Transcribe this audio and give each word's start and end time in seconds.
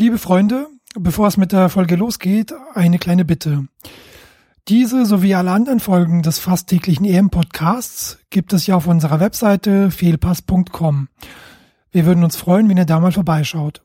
Liebe 0.00 0.16
Freunde, 0.16 0.66
bevor 0.94 1.28
es 1.28 1.36
mit 1.36 1.52
der 1.52 1.68
Folge 1.68 1.94
losgeht, 1.94 2.54
eine 2.72 2.98
kleine 2.98 3.26
Bitte. 3.26 3.66
Diese 4.66 5.04
sowie 5.04 5.34
alle 5.34 5.50
anderen 5.50 5.78
Folgen 5.78 6.22
des 6.22 6.38
fast 6.38 6.68
täglichen 6.70 7.04
EM-Podcasts 7.04 8.18
gibt 8.30 8.54
es 8.54 8.66
ja 8.66 8.76
auf 8.76 8.86
unserer 8.86 9.20
Webseite 9.20 9.90
fehlpass.com. 9.90 11.08
Wir 11.90 12.06
würden 12.06 12.24
uns 12.24 12.36
freuen, 12.36 12.70
wenn 12.70 12.78
ihr 12.78 12.86
da 12.86 12.98
mal 12.98 13.12
vorbeischaut. 13.12 13.82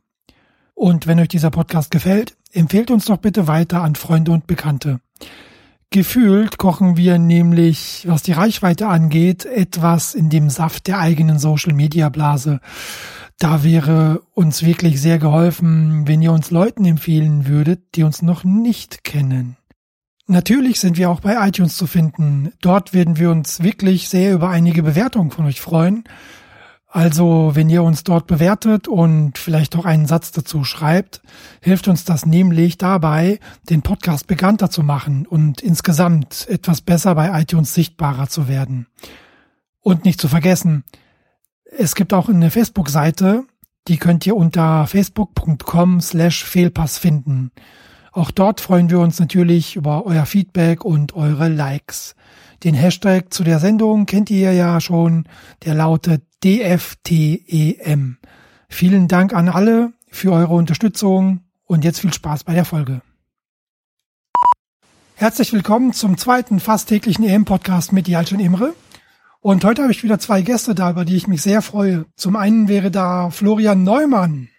Und 0.73 1.05
wenn 1.05 1.20
euch 1.20 1.28
dieser 1.28 1.51
Podcast 1.51 1.91
gefällt, 1.91 2.37
empfehlt 2.53 2.91
uns 2.91 3.03
doch 3.07 3.17
bitte 3.17 3.49
weiter 3.49 3.81
an 3.81 3.95
Freunde 3.95 4.31
und 4.31 4.47
Bekannte. 4.47 5.01
Gefühlt 5.89 6.57
kochen 6.57 6.95
wir 6.95 7.19
nämlich, 7.19 8.05
was 8.07 8.23
die 8.23 8.31
Reichweite 8.31 8.87
angeht, 8.87 9.43
etwas 9.43 10.15
in 10.15 10.29
dem 10.29 10.49
Saft 10.49 10.87
der 10.87 10.99
eigenen 10.99 11.39
Social-Media-Blase. 11.39 12.61
Da 13.38 13.63
wäre 13.63 14.22
uns 14.33 14.63
wirklich 14.63 15.02
sehr 15.02 15.20
geholfen, 15.20 16.08
wenn 16.08 16.22
ihr 16.22 16.31
uns 16.31 16.52
Leuten 16.52 16.85
empfehlen 16.85 17.48
würdet, 17.48 17.95
die 17.95 18.03
uns 18.03 18.21
noch 18.21 18.43
nicht 18.43 19.03
kennen. 19.03 19.57
Natürlich 20.27 20.80
sind 20.80 20.98
wir 20.98 21.09
auch 21.09 21.20
bei 21.20 21.48
iTunes 21.48 21.76
zu 21.76 21.85
finden. 21.85 22.52
Dort 22.62 22.93
werden 22.93 23.17
wir 23.17 23.29
uns 23.29 23.62
wirklich 23.62 24.09
sehr 24.09 24.34
über 24.34 24.49
einige 24.49 24.81
Bewertungen 24.81 25.31
von 25.31 25.45
euch 25.45 25.62
freuen. 25.62 26.05
Also, 26.88 27.52
wenn 27.55 27.70
ihr 27.70 27.84
uns 27.84 28.05
dort 28.05 28.26
bewertet 28.26 28.88
und 28.88 29.38
vielleicht 29.38 29.76
auch 29.76 29.84
einen 29.84 30.05
Satz 30.05 30.31
dazu 30.31 30.63
schreibt, 30.63 31.21
hilft 31.59 31.90
uns 31.90 32.05
das 32.05 32.26
nämlich 32.26 32.77
dabei, 32.77 33.40
den 33.70 33.81
Podcast 33.81 34.27
bekannter 34.27 34.70
zu 34.71 34.81
machen 34.81 35.27
und 35.27 35.62
insgesamt 35.62 36.48
etwas 36.48 36.79
besser 36.79 37.13
bei 37.13 37.41
iTunes 37.41 37.73
sichtbarer 37.73 38.29
zu 38.29 38.48
werden. 38.48 38.88
Und 39.81 40.05
nicht 40.05 40.21
zu 40.21 40.29
vergessen, 40.29 40.85
es 41.77 41.95
gibt 41.95 42.13
auch 42.13 42.29
eine 42.29 42.52
Facebook-Seite, 42.52 43.45
die 43.88 43.97
könnt 43.97 44.25
ihr 44.25 44.35
unter 44.35 44.88
facebook.com 44.88 46.01
slash 46.01 46.43
Fehlpass 46.43 46.98
finden. 46.98 47.51
Auch 48.11 48.31
dort 48.31 48.61
freuen 48.61 48.89
wir 48.89 48.99
uns 48.99 49.20
natürlich 49.20 49.76
über 49.76 50.05
euer 50.05 50.26
Feedback 50.26 50.85
und 50.85 51.15
eure 51.15 51.49
Likes. 51.49 52.15
Den 52.63 52.73
Hashtag 52.73 53.34
zu 53.34 53.43
der 53.43 53.59
Sendung 53.59 54.05
kennt 54.05 54.29
ihr 54.29 54.53
ja 54.53 54.79
schon, 54.79 55.26
der 55.65 55.76
lautet 55.76 56.23
DFTEM. 56.43 58.18
Vielen 58.70 59.07
Dank 59.07 59.34
an 59.34 59.49
alle 59.49 59.93
für 60.09 60.31
eure 60.31 60.53
Unterstützung 60.53 61.41
und 61.65 61.84
jetzt 61.84 61.99
viel 61.99 62.13
Spaß 62.13 62.46
bei 62.46 62.53
der 62.53 62.65
Folge. 62.65 63.01
Herzlich 65.16 65.53
willkommen 65.53 65.94
zum 65.94 66.18
zweiten 66.18 66.59
fast 66.59 66.90
täglichen 66.90 67.26
EM-Podcast 67.26 67.94
mit 67.94 68.08
Jalcin 68.08 68.40
Imre. 68.40 68.73
Und 69.46 69.64
heute 69.64 69.84
habe 69.84 69.92
ich 69.92 70.04
wieder 70.04 70.18
zwei 70.18 70.42
Gäste 70.42 70.74
da, 70.74 70.90
über 70.90 71.06
die 71.06 71.16
ich 71.16 71.28
mich 71.28 71.44
sehr 71.44 71.62
freue. 71.62 72.08
Zum 72.16 72.36
einen 72.36 72.68
wäre 72.68 72.90
da 72.90 73.30
Florian 73.30 73.84
Neumann. 73.84 74.50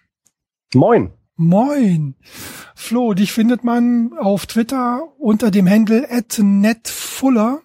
Moin. 0.73 1.11
Moin. 1.35 2.15
Flo, 2.73 3.13
dich 3.13 3.33
findet 3.33 3.65
man 3.65 4.11
auf 4.17 4.45
Twitter 4.45 5.03
unter 5.19 5.51
dem 5.51 5.69
Handle 5.69 6.07
@netfuller. 6.41 7.59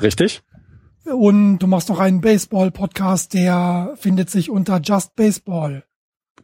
Richtig. 0.00 0.40
Und 1.04 1.58
du 1.58 1.66
machst 1.66 1.90
noch 1.90 2.00
einen 2.00 2.22
Baseball-Podcast, 2.22 3.34
der 3.34 3.92
findet 3.96 4.30
sich 4.30 4.48
unter 4.48 4.80
Just 4.80 5.14
Baseball. 5.16 5.84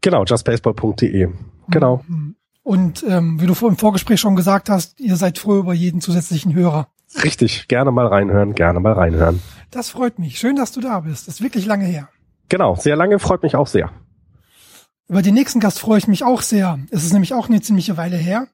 Genau, 0.03 0.27
justbaseball.de. 0.27 1.31
Genau. 1.69 2.05
Mhm. 2.06 2.36
Und 2.62 3.03
ähm, 3.08 3.41
wie 3.41 3.47
du 3.47 3.55
im 3.66 3.78
Vorgespräch 3.78 4.20
schon 4.20 4.36
gesagt 4.36 4.69
hast, 4.69 5.00
ihr 5.00 5.16
seid 5.16 5.38
froh 5.38 5.60
über 5.60 5.72
jeden 5.72 6.03
zusätzlichen 6.03 6.53
Hörer. 6.53 6.91
Richtig, 7.22 7.69
gerne 7.69 7.91
mal 7.91 8.06
reinhören, 8.06 8.55
gerne 8.55 8.81
mal 8.81 8.92
reinhören. 8.92 9.41
Das 9.70 9.91
freut 9.91 10.19
mich. 10.19 10.39
Schön, 10.39 10.56
dass 10.56 10.72
du 10.72 10.81
da 10.81 11.00
bist. 11.00 11.28
Das 11.28 11.36
ist 11.36 11.42
wirklich 11.42 11.67
lange 11.67 11.86
her. 11.86 12.09
Genau, 12.48 12.77
sehr 12.77 12.97
lange, 12.97 13.19
freut 13.19 13.42
mich 13.42 13.56
auch 13.56 13.67
sehr. 13.67 13.91
Über 15.09 15.22
den 15.22 15.34
nächsten 15.34 15.61
Gast 15.61 15.78
freue 15.78 15.98
ich 15.98 16.09
mich 16.09 16.25
auch 16.25 16.42
sehr. 16.42 16.78
Es 16.91 17.05
ist 17.05 17.12
nämlich 17.12 17.33
auch 17.33 17.48
eine 17.48 17.61
ziemliche 17.61 17.97
Weile 17.97 18.17
her. 18.17 18.48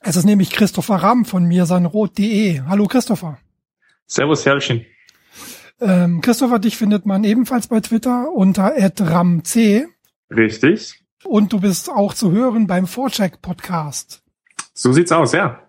Es 0.00 0.16
ist 0.16 0.24
nämlich 0.24 0.50
Christopher 0.50 0.96
Ramm 0.96 1.24
von 1.24 1.44
mir, 1.44 1.66
sanrot.de. 1.66 2.62
Hallo 2.66 2.86
Christopher. 2.86 3.38
Servus, 4.06 4.44
Herrchen. 4.44 4.84
Ähm, 5.80 6.20
Christopher, 6.20 6.58
dich 6.58 6.76
findet 6.76 7.06
man 7.06 7.24
ebenfalls 7.24 7.68
bei 7.68 7.80
Twitter 7.80 8.30
unter 8.32 8.72
@ramc. 9.00 9.56
Richtig. 10.30 11.02
Und 11.24 11.52
du 11.52 11.60
bist 11.60 11.90
auch 11.90 12.12
zu 12.14 12.32
hören 12.32 12.66
beim 12.66 12.86
Vorcheck 12.86 13.40
Podcast. 13.40 14.22
So 14.74 14.92
sieht's 14.92 15.12
aus, 15.12 15.32
ja. 15.32 15.63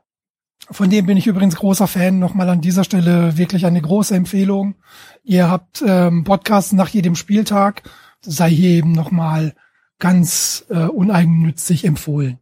Von 0.72 0.90
dem 0.90 1.06
bin 1.06 1.18
ich 1.18 1.28
übrigens 1.28 1.56
großer 1.56 1.88
Fan. 1.88 2.20
Nochmal 2.20 2.50
an 2.50 2.62
dieser 2.62 2.84
Stelle 2.84 3.38
wirklich 3.38 3.66
eine 3.66 3.82
große 3.82 4.16
Empfehlung. 4.16 4.76
Ihr 5.24 5.50
habt 5.50 5.84
ähm, 5.86 6.24
Podcasts 6.24 6.74
nach 6.74 6.90
jedem 6.90 7.16
Spieltag. 7.16 7.84
Sei 8.22 8.50
hier 8.50 8.70
eben 8.72 8.92
nochmal 8.92 9.54
ganz 10.00 10.66
äh, 10.70 10.86
uneigennützig 10.86 11.86
empfohlen. 11.86 12.40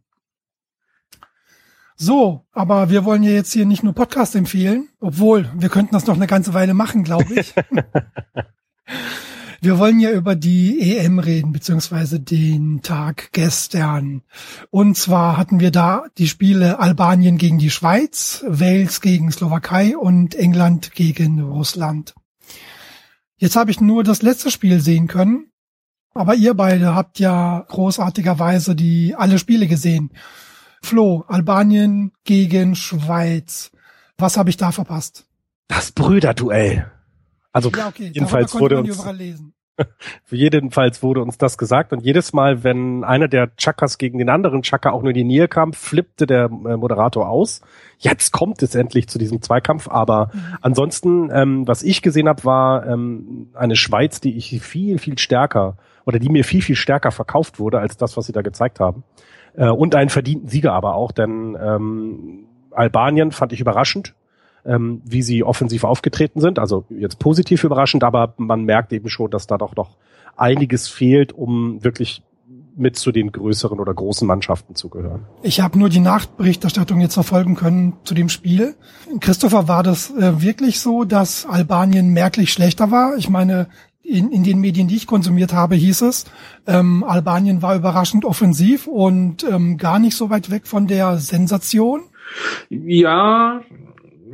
So, 1.96 2.44
aber 2.52 2.90
wir 2.90 3.04
wollen 3.04 3.22
ja 3.22 3.30
jetzt 3.30 3.52
hier 3.52 3.66
nicht 3.66 3.84
nur 3.84 3.92
Podcast 3.92 4.34
empfehlen, 4.34 4.88
obwohl 5.00 5.48
wir 5.54 5.68
könnten 5.68 5.94
das 5.94 6.06
noch 6.06 6.16
eine 6.16 6.26
ganze 6.26 6.52
Weile 6.52 6.74
machen, 6.74 7.04
glaube 7.04 7.34
ich. 7.34 7.54
wir 9.64 9.78
wollen 9.78 9.98
ja 9.98 10.10
über 10.10 10.36
die 10.36 10.96
EM 10.96 11.18
reden, 11.18 11.52
beziehungsweise 11.52 12.20
den 12.20 12.82
Tag 12.82 13.32
gestern. 13.32 14.22
Und 14.70 14.96
zwar 14.96 15.36
hatten 15.36 15.58
wir 15.58 15.70
da 15.70 16.04
die 16.18 16.28
Spiele 16.28 16.78
Albanien 16.78 17.38
gegen 17.38 17.58
die 17.58 17.70
Schweiz, 17.70 18.44
Wales 18.46 19.00
gegen 19.00 19.32
Slowakei 19.32 19.96
und 19.96 20.34
England 20.34 20.92
gegen 20.92 21.40
Russland. 21.40 22.14
Jetzt 23.36 23.56
habe 23.56 23.70
ich 23.70 23.80
nur 23.80 24.04
das 24.04 24.22
letzte 24.22 24.50
Spiel 24.50 24.80
sehen 24.80 25.06
können, 25.06 25.50
aber 26.12 26.34
ihr 26.34 26.54
beide 26.54 26.94
habt 26.94 27.18
ja 27.18 27.64
großartigerweise 27.68 28.76
die 28.76 29.14
alle 29.16 29.38
Spiele 29.38 29.66
gesehen. 29.66 30.10
Flo, 30.82 31.24
Albanien 31.26 32.12
gegen 32.24 32.76
Schweiz. 32.76 33.70
Was 34.18 34.36
habe 34.36 34.50
ich 34.50 34.56
da 34.58 34.70
verpasst? 34.70 35.26
Das 35.68 35.90
Brüderduell. 35.92 36.90
Also 37.54 37.70
ja, 37.70 37.88
okay. 37.88 38.10
jedenfalls 38.12 38.52
wurde 38.54 38.80
uns 38.80 39.00
jedenfalls 40.30 41.02
wurde 41.02 41.22
uns 41.22 41.38
das 41.38 41.58
gesagt 41.58 41.92
und 41.92 42.00
jedes 42.00 42.32
Mal, 42.32 42.64
wenn 42.64 43.04
einer 43.04 43.28
der 43.28 43.54
Chakas 43.56 43.98
gegen 43.98 44.18
den 44.18 44.28
anderen 44.28 44.62
Chaka 44.62 44.90
auch 44.90 45.02
nur 45.02 45.10
in 45.10 45.16
die 45.16 45.24
Nähe 45.24 45.48
kam, 45.48 45.72
flippte 45.72 46.26
der 46.26 46.44
äh, 46.44 46.76
Moderator 46.76 47.28
aus. 47.28 47.60
Jetzt 47.98 48.32
kommt 48.32 48.62
es 48.62 48.74
endlich 48.74 49.08
zu 49.08 49.18
diesem 49.18 49.42
Zweikampf, 49.42 49.88
aber 49.88 50.30
mhm. 50.32 50.40
ansonsten, 50.60 51.30
ähm, 51.32 51.66
was 51.66 51.82
ich 51.82 52.02
gesehen 52.02 52.28
habe, 52.28 52.44
war 52.44 52.86
ähm, 52.86 53.48
eine 53.54 53.76
Schweiz, 53.76 54.20
die 54.20 54.36
ich 54.36 54.60
viel 54.60 54.98
viel 54.98 55.18
stärker 55.18 55.76
oder 56.04 56.18
die 56.18 56.28
mir 56.28 56.44
viel 56.44 56.62
viel 56.62 56.76
stärker 56.76 57.10
verkauft 57.10 57.58
wurde 57.58 57.78
als 57.78 57.96
das, 57.96 58.16
was 58.16 58.26
sie 58.26 58.32
da 58.32 58.42
gezeigt 58.42 58.80
haben. 58.80 59.04
Äh, 59.56 59.68
und 59.68 59.94
einen 59.94 60.10
verdienten 60.10 60.48
Sieger 60.48 60.72
aber 60.72 60.94
auch, 60.94 61.12
denn 61.12 61.56
ähm, 61.60 62.46
Albanien 62.70 63.32
fand 63.32 63.52
ich 63.52 63.60
überraschend, 63.60 64.14
ähm, 64.66 65.02
wie 65.04 65.22
sie 65.22 65.44
offensiv 65.44 65.84
aufgetreten 65.84 66.40
sind. 66.40 66.58
Also 66.58 66.84
jetzt 66.88 67.18
positiv 67.18 67.64
überraschend, 67.64 68.04
aber 68.04 68.34
man 68.36 68.64
merkt 68.64 68.92
eben 68.92 69.08
schon, 69.08 69.30
dass 69.30 69.46
da 69.46 69.58
doch 69.58 69.76
noch 69.76 69.96
einiges 70.36 70.88
fehlt, 70.88 71.32
um 71.32 71.82
wirklich 71.84 72.22
mit 72.76 72.96
zu 72.96 73.12
den 73.12 73.30
größeren 73.30 73.78
oder 73.78 73.94
großen 73.94 74.26
Mannschaften 74.26 74.74
zu 74.74 74.88
gehören. 74.88 75.26
Ich 75.42 75.60
habe 75.60 75.78
nur 75.78 75.88
die 75.88 76.00
Nachberichterstattung 76.00 77.00
jetzt 77.00 77.14
verfolgen 77.14 77.54
können 77.54 77.94
zu 78.04 78.14
dem 78.14 78.28
Spiel. 78.28 78.74
Christopher, 79.20 79.68
war 79.68 79.82
das 79.82 80.10
äh, 80.10 80.42
wirklich 80.42 80.80
so, 80.80 81.04
dass 81.04 81.46
Albanien 81.46 82.12
merklich 82.12 82.52
schlechter 82.52 82.90
war? 82.90 83.16
Ich 83.16 83.28
meine, 83.28 83.68
in, 84.02 84.32
in 84.32 84.42
den 84.42 84.58
Medien, 84.58 84.88
die 84.88 84.96
ich 84.96 85.06
konsumiert 85.06 85.52
habe, 85.52 85.76
hieß 85.76 86.02
es, 86.02 86.26
ähm, 86.66 87.04
Albanien 87.04 87.62
war 87.62 87.74
überraschend 87.74 88.24
offensiv 88.24 88.86
und 88.86 89.44
ähm, 89.44 89.78
gar 89.78 89.98
nicht 89.98 90.16
so 90.16 90.28
weit 90.28 90.50
weg 90.50 90.66
von 90.66 90.86
der 90.86 91.16
Sensation. 91.18 92.02
Ja, 92.68 93.60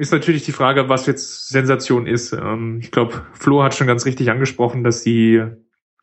ist 0.00 0.12
natürlich 0.12 0.44
die 0.44 0.53
Frage, 0.53 0.88
was 0.88 1.05
jetzt 1.05 1.49
Sensation 1.49 2.06
ist. 2.06 2.33
Ähm, 2.33 2.78
ich 2.81 2.91
glaube, 2.91 3.22
Flo 3.34 3.62
hat 3.62 3.75
schon 3.75 3.87
ganz 3.87 4.06
richtig 4.06 4.31
angesprochen, 4.31 4.83
dass 4.83 5.03
die 5.03 5.43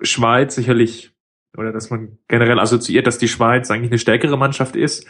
Schweiz 0.02 0.54
sicherlich 0.54 1.12
oder 1.58 1.72
dass 1.72 1.90
man 1.90 2.20
generell 2.28 2.60
assoziiert, 2.60 3.08
dass 3.08 3.18
die 3.18 3.28
Schweiz 3.28 3.72
eigentlich 3.72 3.90
eine 3.90 3.98
stärkere 3.98 4.38
Mannschaft 4.38 4.76
ist. 4.76 5.08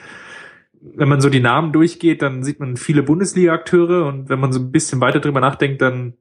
Wenn 0.72 1.10
man 1.10 1.20
so 1.20 1.30
die 1.30 1.42
Namen 1.42 1.74
durchgeht, 1.74 2.22
dann 2.22 2.44
sieht 2.44 2.62
man 2.62 2.78
viele 2.78 3.04
Bundesliga-Akteure 3.04 4.06
und 4.06 4.30
wenn 4.30 4.40
man 4.40 4.54
so 4.54 4.60
ein 4.62 4.72
bisschen 4.72 5.02
weiter 5.02 5.20
drüber 5.20 5.42
nachdenkt, 5.42 5.82
dann 5.82 6.14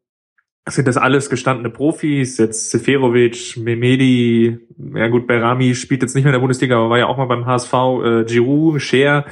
sind 0.69 0.89
das 0.89 0.97
alles 0.97 1.31
gestandene 1.31 1.71
Profis, 1.71 2.39
jetzt 2.39 2.71
Seferovic, 2.71 3.57
Memedi, 3.59 4.59
ja 4.95 5.07
gut, 5.07 5.29
Berami 5.29 5.77
spielt 5.77 6.03
jetzt 6.03 6.17
nicht 6.17 6.25
mehr 6.25 6.33
in 6.33 6.39
der 6.39 6.41
Bundesliga, 6.41 6.77
aber 6.79 6.91
war 6.91 6.99
ja 6.99 7.07
auch 7.07 7.19
mal 7.19 7.27
beim 7.27 7.47
HSV, 7.47 7.73
äh, 7.73 8.25
Giroud, 8.25 8.83
Scher, 8.83 9.27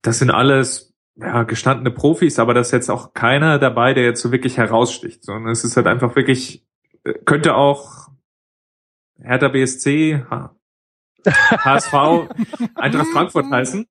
das 0.00 0.20
sind 0.20 0.30
alles 0.30 0.91
ja, 1.16 1.42
gestandene 1.42 1.90
Profis, 1.90 2.38
aber 2.38 2.54
das 2.54 2.68
ist 2.68 2.72
jetzt 2.72 2.90
auch 2.90 3.12
keiner 3.12 3.58
dabei, 3.58 3.94
der 3.94 4.04
jetzt 4.04 4.22
so 4.22 4.32
wirklich 4.32 4.56
heraussticht, 4.56 5.24
sondern 5.24 5.52
es 5.52 5.64
ist 5.64 5.76
halt 5.76 5.86
einfach 5.86 6.16
wirklich, 6.16 6.66
äh, 7.04 7.14
könnte 7.24 7.54
auch 7.54 8.08
Hertha 9.20 9.48
BSC, 9.48 10.24
HSV, 11.24 11.94
Eintracht 12.74 13.08
Frankfurt 13.12 13.50
heißen. 13.50 13.86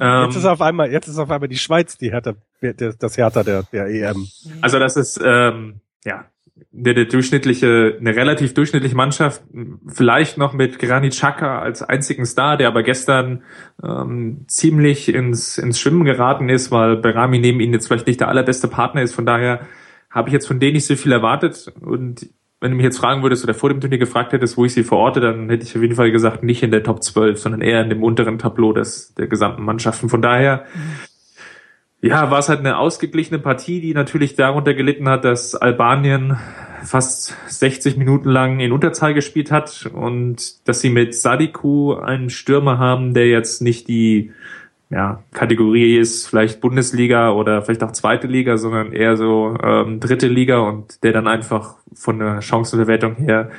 Ja. 0.00 0.24
Jetzt 0.24 0.36
ist 0.36 0.44
auf 0.44 0.60
einmal, 0.60 0.90
jetzt 0.90 1.08
ist 1.08 1.18
auf 1.18 1.30
einmal 1.30 1.48
die 1.48 1.58
Schweiz 1.58 1.96
die 1.96 2.10
Hertha, 2.10 2.34
das 2.60 3.16
Hertha 3.16 3.42
der, 3.42 3.62
der 3.64 3.86
EM. 3.86 4.26
Also 4.60 4.78
das 4.78 4.96
ist, 4.96 5.20
ähm, 5.22 5.80
ja, 6.04 6.26
der, 6.70 6.94
der 6.94 7.04
durchschnittliche, 7.06 7.96
eine 7.98 8.14
relativ 8.14 8.54
durchschnittliche 8.54 8.96
Mannschaft, 8.96 9.42
vielleicht 9.86 10.38
noch 10.38 10.52
mit 10.52 10.78
Granit 10.78 11.12
Xhaka 11.12 11.60
als 11.60 11.82
einzigen 11.82 12.24
Star, 12.24 12.56
der 12.56 12.68
aber 12.68 12.82
gestern 12.82 13.42
ähm, 13.82 14.44
ziemlich 14.48 15.12
ins, 15.12 15.58
ins 15.58 15.80
Schwimmen 15.80 16.04
geraten 16.04 16.48
ist, 16.48 16.70
weil 16.70 16.96
Berami 16.96 17.38
neben 17.38 17.60
ihm 17.60 17.72
jetzt 17.72 17.86
vielleicht 17.86 18.06
nicht 18.06 18.20
der 18.20 18.28
allerbeste 18.28 18.68
Partner 18.68 19.02
ist. 19.02 19.14
Von 19.14 19.26
daher 19.26 19.60
habe 20.10 20.28
ich 20.28 20.32
jetzt 20.32 20.46
von 20.46 20.60
denen 20.60 20.74
nicht 20.74 20.86
so 20.86 20.96
viel 20.96 21.12
erwartet. 21.12 21.72
Und 21.80 22.28
wenn 22.60 22.70
du 22.70 22.76
mich 22.76 22.84
jetzt 22.84 22.98
fragen 22.98 23.22
würdest 23.22 23.42
oder 23.42 23.54
vor 23.54 23.70
dem 23.70 23.80
Turnier 23.80 23.98
gefragt 23.98 24.32
hättest, 24.32 24.56
wo 24.56 24.64
ich 24.64 24.72
sie 24.74 24.84
verorte, 24.84 25.20
dann 25.20 25.48
hätte 25.50 25.64
ich 25.64 25.74
auf 25.74 25.82
jeden 25.82 25.96
Fall 25.96 26.12
gesagt, 26.12 26.42
nicht 26.42 26.62
in 26.62 26.70
der 26.70 26.82
Top 26.82 27.02
12, 27.02 27.38
sondern 27.38 27.60
eher 27.60 27.82
in 27.82 27.88
dem 27.88 28.02
unteren 28.02 28.38
Tableau 28.38 28.72
des, 28.72 29.14
der 29.14 29.26
gesamten 29.26 29.64
Mannschaften. 29.64 30.08
Von 30.08 30.22
daher 30.22 30.66
mhm 30.74 31.11
ja, 32.02 32.30
war 32.32 32.40
es 32.40 32.48
halt 32.48 32.58
eine 32.58 32.78
ausgeglichene 32.78 33.38
Partie, 33.38 33.80
die 33.80 33.94
natürlich 33.94 34.34
darunter 34.34 34.74
gelitten 34.74 35.08
hat, 35.08 35.24
dass 35.24 35.54
Albanien 35.54 36.36
fast 36.82 37.36
60 37.46 37.96
Minuten 37.96 38.28
lang 38.28 38.58
in 38.58 38.72
Unterzahl 38.72 39.14
gespielt 39.14 39.52
hat 39.52 39.88
und 39.92 40.68
dass 40.68 40.80
sie 40.80 40.90
mit 40.90 41.14
Sadiku 41.14 41.94
einen 41.94 42.28
Stürmer 42.28 42.78
haben, 42.78 43.14
der 43.14 43.28
jetzt 43.28 43.62
nicht 43.62 43.86
die 43.86 44.32
ja, 44.90 45.22
Kategorie 45.32 45.96
ist, 45.96 46.26
vielleicht 46.26 46.60
Bundesliga 46.60 47.30
oder 47.30 47.62
vielleicht 47.62 47.84
auch 47.84 47.92
zweite 47.92 48.26
Liga, 48.26 48.58
sondern 48.58 48.92
eher 48.92 49.16
so 49.16 49.56
ähm, 49.62 50.00
dritte 50.00 50.26
Liga 50.26 50.58
und 50.58 51.04
der 51.04 51.12
dann 51.12 51.28
einfach 51.28 51.76
von 51.94 52.18
der 52.18 52.42
Chancenverwertung 52.42 53.14
her 53.14 53.50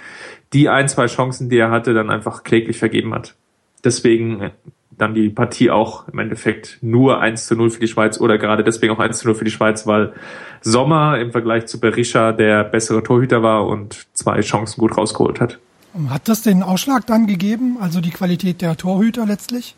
die 0.52 0.68
ein, 0.70 0.90
zwei 0.90 1.08
Chancen, 1.08 1.50
die 1.50 1.58
er 1.58 1.72
hatte, 1.72 1.94
dann 1.94 2.10
einfach 2.10 2.44
kläglich 2.44 2.78
vergeben 2.78 3.14
hat. 3.14 3.36
Deswegen 3.84 4.52
dann 4.98 5.14
die 5.14 5.30
Partie 5.30 5.72
auch 5.72 6.08
im 6.08 6.20
Endeffekt 6.20 6.80
nur 6.82 7.20
1 7.20 7.48
zu 7.48 7.56
0 7.56 7.70
für 7.72 7.80
die 7.80 7.88
Schweiz 7.88 8.20
oder 8.20 8.38
gerade 8.38 8.64
deswegen 8.64 8.94
auch 8.94 9.00
1 9.00 9.20
zu 9.20 9.28
0 9.28 9.36
für 9.36 9.46
die 9.46 9.52
Schweiz, 9.52 9.88
weil 9.88 10.14
Sommer 10.62 11.20
im 11.20 11.32
Vergleich 11.32 11.66
zu 11.66 11.80
Berisha 11.80 12.32
der 12.32 12.64
bessere 12.64 13.04
Torhüter 13.04 13.44
war 13.44 13.66
und 13.68 14.08
zwei 14.14 14.40
Chancen 14.42 14.80
gut 14.80 14.98
rausgeholt 14.98 15.42
hat. 15.42 15.60
Hat 16.10 16.28
das 16.28 16.42
den 16.42 16.64
Ausschlag 16.64 17.06
dann 17.06 17.28
gegeben, 17.28 17.78
also 17.80 18.02
die 18.02 18.10
Qualität 18.10 18.62
der 18.62 18.76
Torhüter 18.78 19.26
letztlich? 19.26 19.76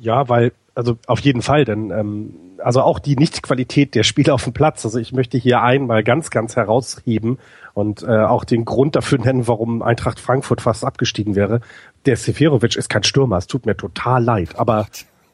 Ja, 0.00 0.28
weil, 0.28 0.52
also 0.74 0.96
auf 1.06 1.20
jeden 1.20 1.42
Fall, 1.42 1.64
denn 1.64 1.90
ähm, 1.90 2.34
also 2.58 2.80
auch 2.82 2.98
die 2.98 3.16
Nicht-Qualität 3.16 3.94
der 3.94 4.02
Spieler 4.02 4.34
auf 4.34 4.44
dem 4.44 4.52
Platz. 4.52 4.84
Also 4.84 4.98
ich 4.98 5.12
möchte 5.12 5.38
hier 5.38 5.62
einmal 5.62 6.02
ganz, 6.02 6.30
ganz 6.30 6.56
herausheben 6.56 7.38
und 7.74 8.02
äh, 8.02 8.06
auch 8.06 8.44
den 8.44 8.64
Grund 8.64 8.96
dafür 8.96 9.18
nennen, 9.18 9.46
warum 9.46 9.82
Eintracht 9.82 10.18
Frankfurt 10.18 10.60
fast 10.60 10.84
abgestiegen 10.84 11.34
wäre. 11.36 11.60
Der 12.06 12.16
Seferovic 12.16 12.76
ist 12.76 12.88
kein 12.88 13.02
Stürmer, 13.02 13.38
es 13.38 13.46
tut 13.46 13.66
mir 13.66 13.76
total 13.76 14.22
leid, 14.22 14.58
aber 14.58 14.86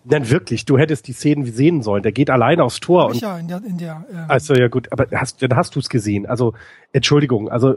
Nein, 0.05 0.31
wirklich, 0.31 0.65
du 0.65 0.79
hättest 0.79 1.09
die 1.09 1.13
Szenen 1.13 1.45
sehen 1.45 1.83
sollen. 1.83 2.03
Der 2.03 2.13
geht 2.13 2.31
alleine 2.31 2.65
aufs 2.65 2.81
Tor. 2.81 3.09
Und, 3.09 3.21
ja, 3.21 3.39
in 3.39 3.49
der, 3.49 3.63
in 3.63 3.77
der, 3.77 4.05
ähm 4.11 4.25
also 4.29 4.55
ja 4.55 4.69
gut, 4.69 4.91
aber 4.93 5.07
hast, 5.15 5.43
dann 5.43 5.55
hast 5.55 5.77
du 5.77 5.79
es 5.79 5.91
gesehen. 5.91 6.25
Also 6.25 6.55
Entschuldigung, 6.93 7.51
also 7.51 7.75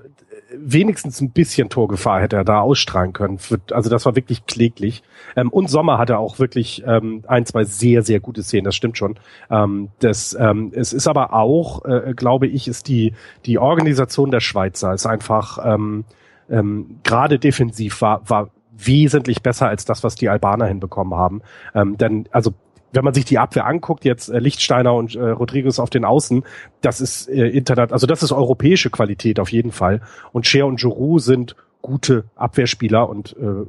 wenigstens 0.56 1.22
ein 1.22 1.32
bisschen 1.32 1.70
Torgefahr 1.70 2.22
hätte 2.22 2.36
er 2.36 2.44
da 2.44 2.62
ausstrahlen 2.62 3.14
können. 3.14 3.40
Also 3.72 3.90
das 3.90 4.06
war 4.06 4.16
wirklich 4.16 4.46
kläglich. 4.46 5.04
Ähm, 5.36 5.50
und 5.50 5.70
Sommer 5.70 5.98
hatte 5.98 6.18
auch 6.18 6.40
wirklich 6.40 6.84
ähm, 6.86 7.24
ein, 7.28 7.46
zwei 7.46 7.64
sehr, 7.64 8.04
sehr 8.04 8.20
gute 8.20 8.44
Szenen, 8.44 8.66
das 8.66 8.76
stimmt 8.76 8.98
schon. 8.98 9.16
Ähm, 9.50 9.90
das, 10.00 10.36
ähm, 10.40 10.72
es 10.76 10.94
ist 10.94 11.08
aber 11.08 11.34
auch, 11.34 11.86
äh, 11.86 12.14
glaube 12.16 12.48
ich, 12.48 12.68
ist 12.68 12.88
die, 12.88 13.14
die 13.46 13.58
Organisation 13.58 14.32
der 14.32 14.42
Schweizer 14.42 14.94
ist 14.94 15.06
einfach 15.06 15.60
ähm, 15.64 16.06
ähm, 16.50 17.00
gerade 17.04 17.40
defensiv 17.40 18.02
war, 18.02 18.28
war 18.30 18.50
wesentlich 18.76 19.42
besser 19.42 19.68
als 19.68 19.86
das, 19.86 20.04
was 20.04 20.16
die 20.16 20.30
Albaner 20.30 20.66
hinbekommen 20.66 21.18
haben. 21.18 21.42
Ähm, 21.74 21.98
denn 21.98 22.28
also 22.32 22.54
wenn 22.94 23.04
man 23.04 23.14
sich 23.14 23.26
die 23.26 23.40
Abwehr 23.40 23.66
anguckt, 23.66 24.06
jetzt 24.06 24.30
äh, 24.30 24.40
Lichtsteiner 24.40 24.94
und 24.94 25.16
äh, 25.16 25.30
Rodriguez 25.30 25.80
auf 25.80 25.90
den 25.90 26.06
Außen, 26.06 26.44
das 26.82 27.02
ist 27.02 27.28
äh, 27.28 27.48
Internet, 27.48 27.92
also 27.92 28.08
das 28.08 28.24
ist 28.24 28.32
europäische 28.32 28.90
Qualität 28.90 29.40
auf 29.40 29.52
jeden 29.52 29.72
Fall. 29.72 30.02
Und 30.32 30.48
Cher 30.48 30.66
und 30.66 30.80
Giroud 30.80 31.22
sind 31.22 31.56
gute 31.82 32.26
Abwehrspieler 32.36 33.10
und 33.10 33.36
äh, 33.38 33.66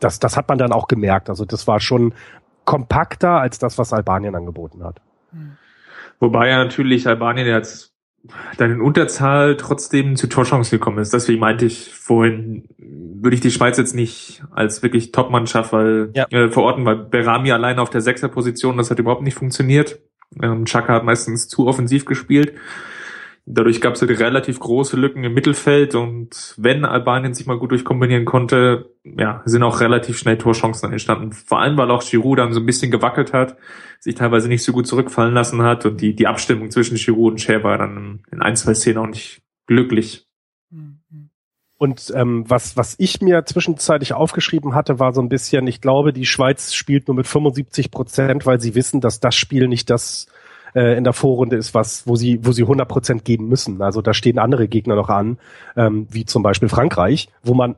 das, 0.00 0.18
das 0.18 0.36
hat 0.36 0.48
man 0.48 0.58
dann 0.58 0.72
auch 0.72 0.88
gemerkt. 0.88 1.30
Also 1.30 1.44
das 1.44 1.66
war 1.66 1.80
schon 1.80 2.14
kompakter 2.64 3.40
als 3.40 3.58
das, 3.58 3.78
was 3.78 3.92
Albanien 3.92 4.34
angeboten 4.34 4.84
hat. 4.84 5.00
Wobei 6.20 6.48
ja 6.48 6.62
natürlich 6.62 7.06
Albanien 7.06 7.46
jetzt 7.46 7.94
dann 8.56 8.72
in 8.72 8.80
Unterzahl 8.80 9.56
trotzdem 9.56 10.16
zu 10.16 10.26
Torchancen 10.26 10.78
gekommen 10.78 10.98
ist. 10.98 11.12
Deswegen 11.12 11.40
meinte 11.40 11.64
ich 11.64 11.94
vorhin, 11.94 12.64
würde 12.78 13.34
ich 13.34 13.40
die 13.40 13.50
Schweiz 13.50 13.78
jetzt 13.78 13.94
nicht 13.94 14.42
als 14.50 14.82
wirklich 14.82 15.12
Top-Mannschaft 15.12 15.72
weil, 15.72 16.10
ja. 16.14 16.26
äh, 16.30 16.48
verorten, 16.48 16.84
weil 16.84 16.96
Berami 16.96 17.52
alleine 17.52 17.80
auf 17.80 17.90
der 17.90 18.00
Sechser-Position, 18.00 18.76
das 18.76 18.90
hat 18.90 18.98
überhaupt 18.98 19.22
nicht 19.22 19.34
funktioniert. 19.34 19.98
Ähm, 20.42 20.66
Chaka 20.66 20.94
hat 20.94 21.04
meistens 21.04 21.48
zu 21.48 21.66
offensiv 21.66 22.04
gespielt. 22.04 22.54
Dadurch 23.50 23.80
gab 23.80 23.94
es 23.94 24.02
halt 24.02 24.10
relativ 24.20 24.60
große 24.60 24.96
Lücken 24.96 25.24
im 25.24 25.32
Mittelfeld 25.32 25.94
und 25.94 26.54
wenn 26.58 26.84
Albanien 26.84 27.32
sich 27.32 27.46
mal 27.46 27.58
gut 27.58 27.70
durchkombinieren 27.70 28.26
konnte, 28.26 28.94
ja, 29.04 29.40
sind 29.46 29.62
auch 29.62 29.80
relativ 29.80 30.18
schnell 30.18 30.36
Torchancen 30.36 30.92
entstanden. 30.92 31.32
Vor 31.32 31.58
allem, 31.58 31.78
weil 31.78 31.90
auch 31.90 32.04
Giroud 32.04 32.38
dann 32.38 32.52
so 32.52 32.60
ein 32.60 32.66
bisschen 32.66 32.90
gewackelt 32.90 33.32
hat, 33.32 33.56
sich 34.00 34.16
teilweise 34.16 34.48
nicht 34.48 34.62
so 34.62 34.72
gut 34.72 34.86
zurückfallen 34.86 35.32
lassen 35.32 35.62
hat 35.62 35.86
und 35.86 36.02
die, 36.02 36.14
die 36.14 36.26
Abstimmung 36.26 36.70
zwischen 36.70 36.96
Giroud 36.96 37.32
und 37.32 37.38
Cher 37.38 37.64
war 37.64 37.78
dann 37.78 38.20
in 38.30 38.42
ein, 38.42 38.54
zwei 38.54 38.74
Szenen 38.74 38.98
auch 38.98 39.06
nicht 39.06 39.40
glücklich. 39.66 40.28
Und 41.78 42.12
ähm, 42.14 42.44
was, 42.48 42.76
was 42.76 42.96
ich 42.98 43.20
mir 43.22 43.46
zwischenzeitlich 43.46 44.12
aufgeschrieben 44.12 44.74
hatte, 44.74 44.98
war 44.98 45.14
so 45.14 45.22
ein 45.22 45.28
bisschen, 45.28 45.66
ich 45.68 45.80
glaube, 45.80 46.12
die 46.12 46.26
Schweiz 46.26 46.74
spielt 46.74 47.06
nur 47.06 47.14
mit 47.14 47.28
75 47.28 47.92
Prozent, 47.92 48.46
weil 48.46 48.60
sie 48.60 48.74
wissen, 48.74 49.00
dass 49.00 49.20
das 49.20 49.36
Spiel 49.36 49.68
nicht 49.68 49.88
das 49.88 50.26
äh, 50.74 50.96
in 50.96 51.04
der 51.04 51.12
Vorrunde 51.12 51.56
ist, 51.56 51.74
was, 51.74 52.06
wo 52.06 52.16
sie, 52.16 52.44
wo 52.44 52.52
sie 52.52 52.62
100 52.62 52.88
Prozent 52.88 53.24
geben 53.24 53.48
müssen. 53.48 53.80
Also 53.82 54.02
da 54.02 54.14
stehen 54.14 54.38
andere 54.38 54.68
Gegner 54.68 54.96
noch 54.96 55.08
an, 55.08 55.38
ähm, 55.76 56.06
wie 56.10 56.24
zum 56.24 56.42
Beispiel 56.42 56.68
Frankreich, 56.68 57.28
wo 57.42 57.54
man 57.54 57.76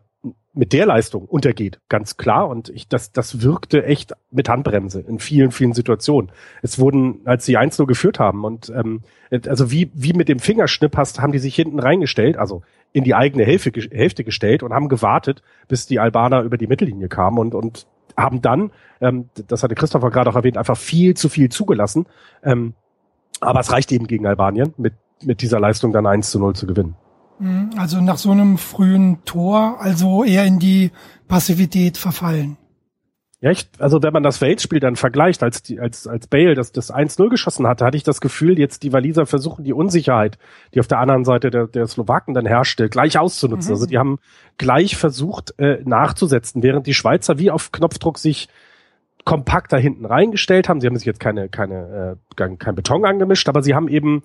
mit 0.52 0.72
der 0.72 0.84
Leistung 0.84 1.24
untergeht, 1.24 1.80
ganz 1.88 2.16
klar. 2.16 2.48
Und 2.48 2.68
ich, 2.70 2.88
das, 2.88 3.12
das 3.12 3.42
wirkte 3.42 3.84
echt 3.84 4.12
mit 4.30 4.48
Handbremse 4.48 5.00
in 5.00 5.18
vielen, 5.18 5.52
vielen 5.52 5.72
Situationen. 5.72 6.32
Es 6.62 6.78
wurden, 6.78 7.20
als 7.24 7.46
sie 7.46 7.56
1 7.56 7.76
geführt 7.86 8.18
haben 8.18 8.44
und 8.44 8.70
ähm, 8.70 9.02
also 9.46 9.70
wie, 9.70 9.90
wie 9.94 10.12
mit 10.12 10.28
dem 10.28 10.40
Fingerschnipp 10.40 10.96
hast, 10.96 11.20
haben 11.20 11.32
die 11.32 11.38
sich 11.38 11.54
hinten 11.54 11.78
reingestellt, 11.78 12.36
also 12.36 12.62
in 12.92 13.04
die 13.04 13.14
eigene 13.14 13.44
Hälfte, 13.44 13.70
Hälfte 13.70 14.24
gestellt 14.24 14.62
und 14.62 14.72
haben 14.72 14.88
gewartet, 14.88 15.42
bis 15.68 15.86
die 15.86 16.00
Albaner 16.00 16.42
über 16.42 16.58
die 16.58 16.66
Mittellinie 16.66 17.08
kamen 17.08 17.38
und, 17.38 17.54
und 17.54 17.86
haben 18.22 18.42
dann, 18.42 18.70
ähm, 19.00 19.28
das 19.48 19.62
hatte 19.62 19.74
Christopher 19.74 20.10
gerade 20.10 20.30
auch 20.30 20.36
erwähnt, 20.36 20.56
einfach 20.56 20.76
viel 20.76 21.14
zu 21.14 21.28
viel 21.28 21.48
zugelassen. 21.48 22.06
Ähm, 22.42 22.74
aber 23.40 23.60
es 23.60 23.72
reicht 23.72 23.90
eben 23.92 24.06
gegen 24.06 24.26
Albanien, 24.26 24.74
mit, 24.76 24.94
mit 25.22 25.42
dieser 25.42 25.60
Leistung 25.60 25.92
dann 25.92 26.06
1 26.06 26.30
zu 26.30 26.38
0 26.38 26.54
zu 26.54 26.66
gewinnen. 26.66 26.94
Mhm, 27.38 27.70
also 27.76 28.00
nach 28.00 28.18
so 28.18 28.30
einem 28.30 28.58
frühen 28.58 29.24
Tor, 29.24 29.78
also 29.80 30.24
eher 30.24 30.44
in 30.44 30.58
die 30.58 30.90
Passivität 31.26 31.96
verfallen. 31.96 32.58
Ja, 33.42 33.50
ich, 33.50 33.70
also 33.78 34.02
wenn 34.02 34.12
man 34.12 34.22
das 34.22 34.42
Wales-Spiel 34.42 34.80
dann 34.80 34.96
vergleicht, 34.96 35.42
als 35.42 35.62
die, 35.62 35.80
als, 35.80 36.06
als 36.06 36.26
Bale 36.26 36.54
das, 36.54 36.72
das 36.72 36.92
1-0 36.92 37.30
geschossen 37.30 37.66
hatte, 37.66 37.86
hatte 37.86 37.96
ich 37.96 38.02
das 38.02 38.20
Gefühl, 38.20 38.58
jetzt 38.58 38.82
die 38.82 38.92
Waliser 38.92 39.24
versuchen 39.24 39.64
die 39.64 39.72
Unsicherheit, 39.72 40.36
die 40.74 40.80
auf 40.80 40.88
der 40.88 40.98
anderen 40.98 41.24
Seite 41.24 41.50
der, 41.50 41.66
der 41.66 41.86
Slowaken 41.86 42.34
dann 42.34 42.44
herrschte, 42.44 42.90
gleich 42.90 43.18
auszunutzen. 43.18 43.70
Mhm. 43.70 43.74
Also 43.74 43.86
die 43.86 43.96
haben 43.96 44.18
gleich 44.58 44.96
versucht, 44.96 45.58
äh, 45.58 45.78
nachzusetzen, 45.84 46.62
während 46.62 46.86
die 46.86 46.92
Schweizer 46.92 47.38
wie 47.38 47.50
auf 47.50 47.72
Knopfdruck 47.72 48.18
sich 48.18 48.48
kompakt 49.24 49.72
da 49.72 49.78
hinten 49.78 50.04
reingestellt 50.04 50.68
haben. 50.68 50.82
Sie 50.82 50.86
haben 50.86 50.96
sich 50.96 51.06
jetzt 51.06 51.20
keine, 51.20 51.48
keine, 51.48 52.18
äh, 52.18 52.34
kein, 52.36 52.58
kein 52.58 52.74
Beton 52.74 53.06
angemischt, 53.06 53.48
aber 53.48 53.62
sie 53.62 53.74
haben 53.74 53.88
eben 53.88 54.22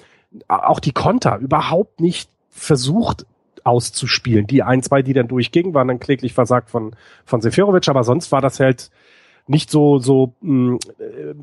auch 0.50 0.82
die 0.82 0.92
Konter 0.92 1.38
überhaupt 1.38 2.02
nicht 2.02 2.30
versucht 2.50 3.26
auszuspielen. 3.64 4.46
Die 4.48 4.62
ein, 4.62 4.84
zwei, 4.84 5.02
die 5.02 5.14
dann 5.14 5.28
durchgingen, 5.28 5.74
waren 5.74 5.88
dann 5.88 6.00
kläglich 6.00 6.34
versagt 6.34 6.70
von, 6.70 6.96
von 7.26 7.42
Seferovic, 7.42 7.88
aber 7.88 8.04
sonst 8.04 8.32
war 8.32 8.42
das 8.42 8.60
halt 8.60 8.92
nicht 9.48 9.70
so, 9.70 10.00
so 10.00 10.34
mh, 10.42 10.74
mm, 10.74 10.80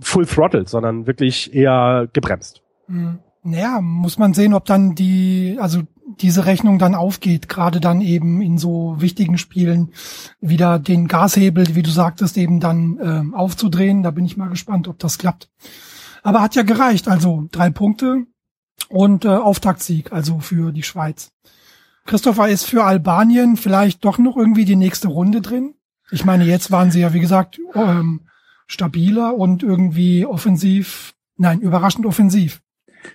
full 0.01 0.27
throttle, 0.27 0.67
sondern 0.67 1.07
wirklich 1.07 1.55
eher 1.55 2.09
gebremst. 2.13 2.63
Mhm. 2.89 3.19
Naja, 3.45 3.81
muss 3.81 4.19
man 4.19 4.35
sehen, 4.35 4.55
ob 4.55 4.67
dann 4.67 4.95
die, 4.95 5.57
also 5.61 5.83
diese 6.21 6.47
Rechnung 6.47 6.79
dann 6.79 6.95
aufgeht, 6.95 7.49
gerade 7.49 7.81
dann 7.81 8.01
eben 8.01 8.41
in 8.41 8.57
so 8.57 8.97
wichtigen 8.99 9.37
Spielen 9.37 9.93
wieder 10.41 10.79
den 10.79 11.09
Gashebel, 11.09 11.75
wie 11.75 11.83
du 11.83 11.91
sagtest, 11.91 12.37
eben 12.37 12.61
dann 12.61 12.99
äh, 13.33 13.37
aufzudrehen. 13.37 14.05
Da 14.05 14.13
bin 14.13 14.25
ich 14.25 14.37
mal 14.37 14.49
gespannt, 14.49 14.87
ob 14.87 14.99
das 15.01 15.19
klappt. 15.19 15.51
Aber 16.23 16.41
hat 16.41 16.55
ja 16.55 16.63
gereicht, 16.63 17.09
also 17.09 17.49
drei 17.51 17.71
Punkte 17.71 18.27
und 18.89 19.25
äh, 19.25 19.29
Auftaktsieg, 19.29 20.13
also 20.13 20.39
für 20.39 20.71
die 20.73 20.85
Schweiz. 20.85 21.33
Christopher 22.05 22.49
ist 22.49 22.65
für 22.65 22.85
Albanien 22.85 23.57
vielleicht 23.57 24.05
doch 24.05 24.19
noch 24.19 24.37
irgendwie 24.37 24.65
die 24.65 24.77
nächste 24.77 25.09
Runde 25.09 25.41
drin. 25.41 25.75
Ich 26.13 26.25
meine, 26.25 26.45
jetzt 26.45 26.71
waren 26.71 26.91
sie 26.91 27.01
ja, 27.01 27.13
wie 27.13 27.21
gesagt, 27.21 27.59
ähm, 27.75 28.21
stabiler 28.67 29.35
und 29.35 29.63
irgendwie 29.63 30.27
offensiv, 30.27 31.15
nein, 31.37 31.61
überraschend 31.61 32.07
offensiv. 32.07 32.61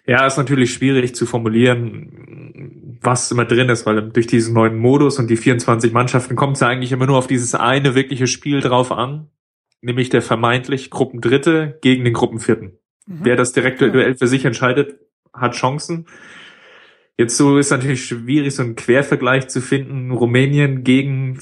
Ja, 0.06 0.26
ist 0.26 0.38
natürlich 0.38 0.74
schwierig 0.74 1.16
zu 1.16 1.26
formulieren, 1.26 3.00
was 3.02 3.32
immer 3.32 3.46
drin 3.46 3.70
ist, 3.70 3.86
weil 3.86 4.10
durch 4.10 4.28
diesen 4.28 4.54
neuen 4.54 4.78
Modus 4.78 5.20
und 5.20 5.30
die 5.30 5.38
24 5.38 5.94
Mannschaften 5.94 6.36
kommt 6.36 6.56
es 6.56 6.62
ja 6.62 6.68
eigentlich 6.68 6.92
immer 6.92 7.06
nur 7.06 7.18
auf 7.18 7.28
dieses 7.28 7.56
eine 7.56 7.96
wirkliche 7.96 8.28
Spiel 8.28 8.60
drauf 8.60 8.92
an, 8.92 9.30
nämlich 9.82 10.10
der 10.10 10.22
vermeintlich 10.22 10.90
Gruppendritte 10.90 11.78
gegen 11.82 12.04
den 12.04 12.14
Gruppenvierten. 12.14 12.80
Mhm. 13.06 13.20
Wer 13.24 13.36
das 13.36 13.54
direkt 13.54 13.82
ja. 13.82 13.90
Duell 13.90 14.16
für 14.16 14.28
sich 14.28 14.44
entscheidet, 14.46 15.00
hat 15.34 15.54
Chancen. 15.54 16.08
Jetzt 17.18 17.38
so 17.38 17.58
ist 17.58 17.72
natürlich 17.72 18.06
schwierig, 18.06 18.54
so 18.56 18.64
einen 18.64 18.76
Quervergleich 18.76 19.48
zu 19.48 19.62
finden. 19.62 20.12
Rumänien 20.12 20.84
gegen, 20.84 21.40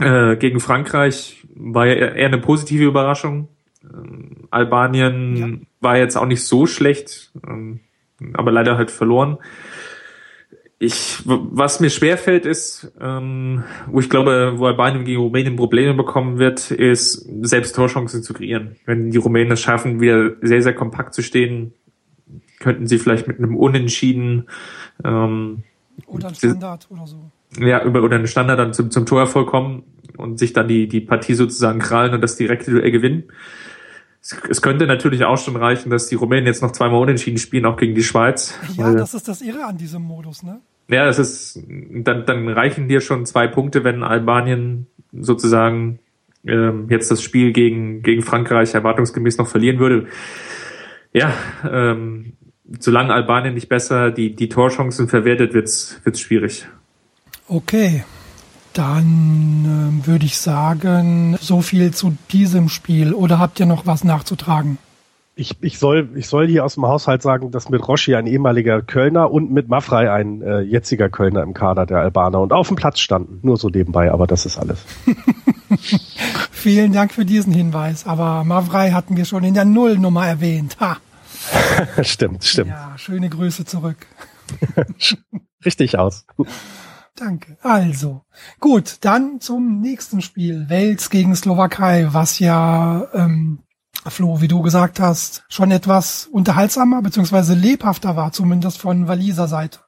äh, 0.00 0.36
gegen 0.36 0.60
Frankreich 0.60 1.46
war 1.54 1.86
ja 1.86 1.94
eher 1.94 2.26
eine 2.26 2.38
positive 2.38 2.84
Überraschung. 2.84 3.48
Ähm, 3.84 4.48
Albanien 4.50 5.36
ja. 5.36 5.48
war 5.80 5.98
jetzt 5.98 6.16
auch 6.16 6.26
nicht 6.26 6.44
so 6.44 6.66
schlecht, 6.66 7.32
ähm, 7.46 7.80
aber 8.34 8.50
leider 8.50 8.76
halt 8.76 8.90
verloren. 8.90 9.38
Ich, 10.82 11.22
was 11.26 11.80
mir 11.80 11.90
schwerfällt 11.90 12.46
ist, 12.46 12.90
ähm, 12.98 13.64
wo 13.86 14.00
ich 14.00 14.08
glaube, 14.08 14.54
wo 14.56 14.66
Albanien 14.66 15.04
gegen 15.04 15.20
Rumänien 15.20 15.56
Probleme 15.56 15.92
bekommen 15.92 16.38
wird, 16.38 16.70
ist 16.70 17.28
selbst 17.42 17.76
Torchancen 17.76 18.22
zu 18.22 18.32
kreieren. 18.32 18.76
Wenn 18.86 19.10
die 19.10 19.18
Rumänen 19.18 19.52
es 19.52 19.60
schaffen, 19.60 20.00
wieder 20.00 20.36
sehr, 20.40 20.62
sehr 20.62 20.74
kompakt 20.74 21.12
zu 21.12 21.22
stehen, 21.22 21.74
könnten 22.60 22.86
sie 22.86 22.98
vielleicht 22.98 23.28
mit 23.28 23.38
einem 23.38 23.56
Unentschieden 23.56 24.48
ähm, 25.04 25.64
oder 26.06 26.28
ein 26.28 26.34
Standard 26.34 26.86
oder 26.90 27.06
so. 27.06 27.30
Ja, 27.58 27.82
über 27.82 28.02
oder 28.02 28.16
einen 28.16 28.28
Standard 28.28 28.58
dann 28.58 28.72
zum, 28.72 28.90
zum 28.90 29.06
Torerfolg 29.06 29.48
kommen 29.48 29.82
und 30.16 30.38
sich 30.38 30.52
dann 30.52 30.68
die, 30.68 30.86
die 30.86 31.00
Partie 31.00 31.34
sozusagen 31.34 31.80
krallen 31.80 32.14
und 32.14 32.20
das 32.20 32.36
direkte 32.36 32.70
Duell 32.70 32.90
gewinnen. 32.90 33.24
Es, 34.22 34.36
es 34.48 34.62
könnte 34.62 34.86
natürlich 34.86 35.24
auch 35.24 35.38
schon 35.38 35.56
reichen, 35.56 35.90
dass 35.90 36.06
die 36.06 36.14
Rumänen 36.14 36.46
jetzt 36.46 36.62
noch 36.62 36.72
zweimal 36.72 37.00
unentschieden 37.00 37.38
spielen, 37.38 37.64
auch 37.64 37.76
gegen 37.76 37.94
die 37.94 38.04
Schweiz. 38.04 38.58
Ja, 38.76 38.84
weil, 38.84 38.96
das 38.96 39.14
ist 39.14 39.26
das 39.26 39.42
Irre 39.42 39.64
an 39.64 39.78
diesem 39.78 40.02
Modus, 40.02 40.42
ne? 40.42 40.60
Ja, 40.88 41.04
das 41.06 41.18
ist, 41.18 41.62
dann, 41.68 42.26
dann 42.26 42.48
reichen 42.48 42.88
dir 42.88 43.00
schon 43.00 43.24
zwei 43.24 43.46
Punkte, 43.46 43.84
wenn 43.84 44.02
Albanien 44.02 44.86
sozusagen 45.12 46.00
ähm, 46.44 46.86
jetzt 46.90 47.10
das 47.10 47.22
Spiel 47.22 47.52
gegen, 47.52 48.02
gegen 48.02 48.22
Frankreich 48.22 48.74
erwartungsgemäß 48.74 49.38
noch 49.38 49.46
verlieren 49.46 49.78
würde. 49.78 50.06
Ja, 51.12 51.32
ähm, 51.68 52.32
solange 52.78 53.12
Albanien 53.14 53.54
nicht 53.54 53.68
besser 53.68 54.10
die, 54.10 54.34
die 54.34 54.48
Torchancen 54.48 55.08
verwertet, 55.08 55.54
wird's, 55.54 56.00
wird's 56.04 56.20
schwierig. 56.20 56.66
Okay. 57.50 58.04
Dann 58.72 60.00
äh, 60.04 60.06
würde 60.06 60.24
ich 60.24 60.38
sagen, 60.38 61.36
so 61.40 61.60
viel 61.60 61.92
zu 61.92 62.16
diesem 62.30 62.68
Spiel. 62.68 63.12
Oder 63.12 63.40
habt 63.40 63.58
ihr 63.58 63.66
noch 63.66 63.86
was 63.86 64.04
nachzutragen? 64.04 64.78
Ich, 65.34 65.56
ich, 65.60 65.78
soll, 65.78 66.10
ich 66.14 66.28
soll 66.28 66.46
hier 66.46 66.64
aus 66.64 66.74
dem 66.74 66.86
Haushalt 66.86 67.22
sagen, 67.22 67.50
dass 67.50 67.68
mit 67.68 67.86
Roschi 67.88 68.14
ein 68.14 68.28
ehemaliger 68.28 68.82
Kölner 68.82 69.32
und 69.32 69.50
mit 69.50 69.68
Mafrei 69.68 70.12
ein 70.12 70.42
äh, 70.42 70.60
jetziger 70.60 71.08
Kölner 71.08 71.42
im 71.42 71.52
Kader 71.52 71.86
der 71.86 71.98
Albaner 71.98 72.40
und 72.40 72.52
auf 72.52 72.68
dem 72.68 72.76
Platz 72.76 73.00
standen. 73.00 73.40
Nur 73.42 73.56
so 73.56 73.68
nebenbei, 73.68 74.12
aber 74.12 74.28
das 74.28 74.46
ist 74.46 74.56
alles. 74.56 74.84
Vielen 76.52 76.92
Dank 76.92 77.12
für 77.12 77.24
diesen 77.24 77.52
Hinweis. 77.52 78.06
Aber 78.06 78.44
Mavrai 78.44 78.92
hatten 78.92 79.16
wir 79.16 79.24
schon 79.24 79.42
in 79.42 79.54
der 79.54 79.64
Nullnummer 79.64 80.26
erwähnt. 80.26 80.76
Ha. 80.78 80.98
stimmt, 82.02 82.44
stimmt. 82.44 82.70
Ja, 82.70 82.92
schöne 82.96 83.28
Grüße 83.28 83.64
zurück. 83.64 84.06
Richtig 85.64 85.98
aus. 85.98 86.26
Danke. 87.20 87.58
Also, 87.62 88.22
gut, 88.60 88.96
dann 89.02 89.40
zum 89.40 89.82
nächsten 89.82 90.22
Spiel. 90.22 90.70
Wales 90.70 91.10
gegen 91.10 91.36
Slowakei, 91.36 92.08
was 92.12 92.38
ja, 92.38 93.08
ähm, 93.12 93.58
Flo, 94.06 94.40
wie 94.40 94.48
du 94.48 94.62
gesagt 94.62 95.00
hast, 95.00 95.44
schon 95.50 95.70
etwas 95.70 96.26
unterhaltsamer 96.32 97.02
bzw. 97.02 97.52
lebhafter 97.52 98.16
war, 98.16 98.32
zumindest 98.32 98.78
von 98.78 99.06
Waliser 99.06 99.48
Seite. 99.48 99.80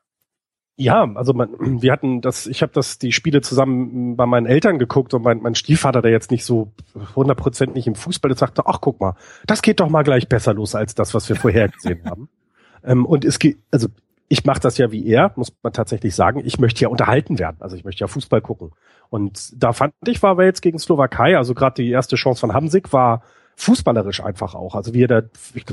Ja, 0.76 1.10
also 1.14 1.32
man, 1.32 1.80
wir 1.80 1.90
hatten 1.90 2.20
das, 2.20 2.46
ich 2.46 2.60
habe 2.60 2.72
das 2.74 2.98
die 2.98 3.12
Spiele 3.12 3.40
zusammen 3.40 4.14
bei 4.16 4.26
meinen 4.26 4.46
Eltern 4.46 4.78
geguckt 4.78 5.14
und 5.14 5.22
mein, 5.22 5.40
mein 5.40 5.54
Stiefvater, 5.54 6.02
der 6.02 6.10
jetzt 6.10 6.30
nicht 6.30 6.44
so 6.44 6.72
100% 7.14 7.72
nicht 7.72 7.86
im 7.86 7.94
Fußball 7.94 8.30
ist, 8.30 8.40
sagte, 8.40 8.66
ach 8.66 8.82
guck 8.82 9.00
mal, 9.00 9.14
das 9.46 9.62
geht 9.62 9.80
doch 9.80 9.88
mal 9.88 10.02
gleich 10.02 10.28
besser 10.28 10.52
los 10.52 10.74
als 10.74 10.94
das, 10.94 11.14
was 11.14 11.30
wir 11.30 11.36
vorher 11.36 11.68
gesehen 11.68 12.04
haben. 12.04 12.28
Ähm, 12.84 13.06
und 13.06 13.24
es 13.24 13.38
geht, 13.38 13.58
also 13.70 13.86
ich 14.32 14.46
mache 14.46 14.60
das 14.60 14.78
ja 14.78 14.90
wie 14.90 15.06
er, 15.06 15.30
muss 15.36 15.52
man 15.62 15.74
tatsächlich 15.74 16.14
sagen. 16.14 16.40
Ich 16.42 16.58
möchte 16.58 16.80
ja 16.80 16.88
unterhalten 16.88 17.38
werden, 17.38 17.58
also 17.60 17.76
ich 17.76 17.84
möchte 17.84 18.00
ja 18.00 18.06
Fußball 18.06 18.40
gucken. 18.40 18.70
Und 19.10 19.52
da 19.62 19.74
fand 19.74 19.92
ich, 20.06 20.22
war 20.22 20.38
Wales 20.38 20.62
gegen 20.62 20.78
Slowakei, 20.78 21.36
also 21.36 21.52
gerade 21.52 21.82
die 21.82 21.90
erste 21.90 22.16
Chance 22.16 22.40
von 22.40 22.54
Hamsik 22.54 22.94
war 22.94 23.22
fußballerisch 23.56 24.24
einfach 24.24 24.54
auch. 24.54 24.74
Also 24.74 24.94
wie 24.94 25.02
er 25.02 25.08
da 25.08 25.22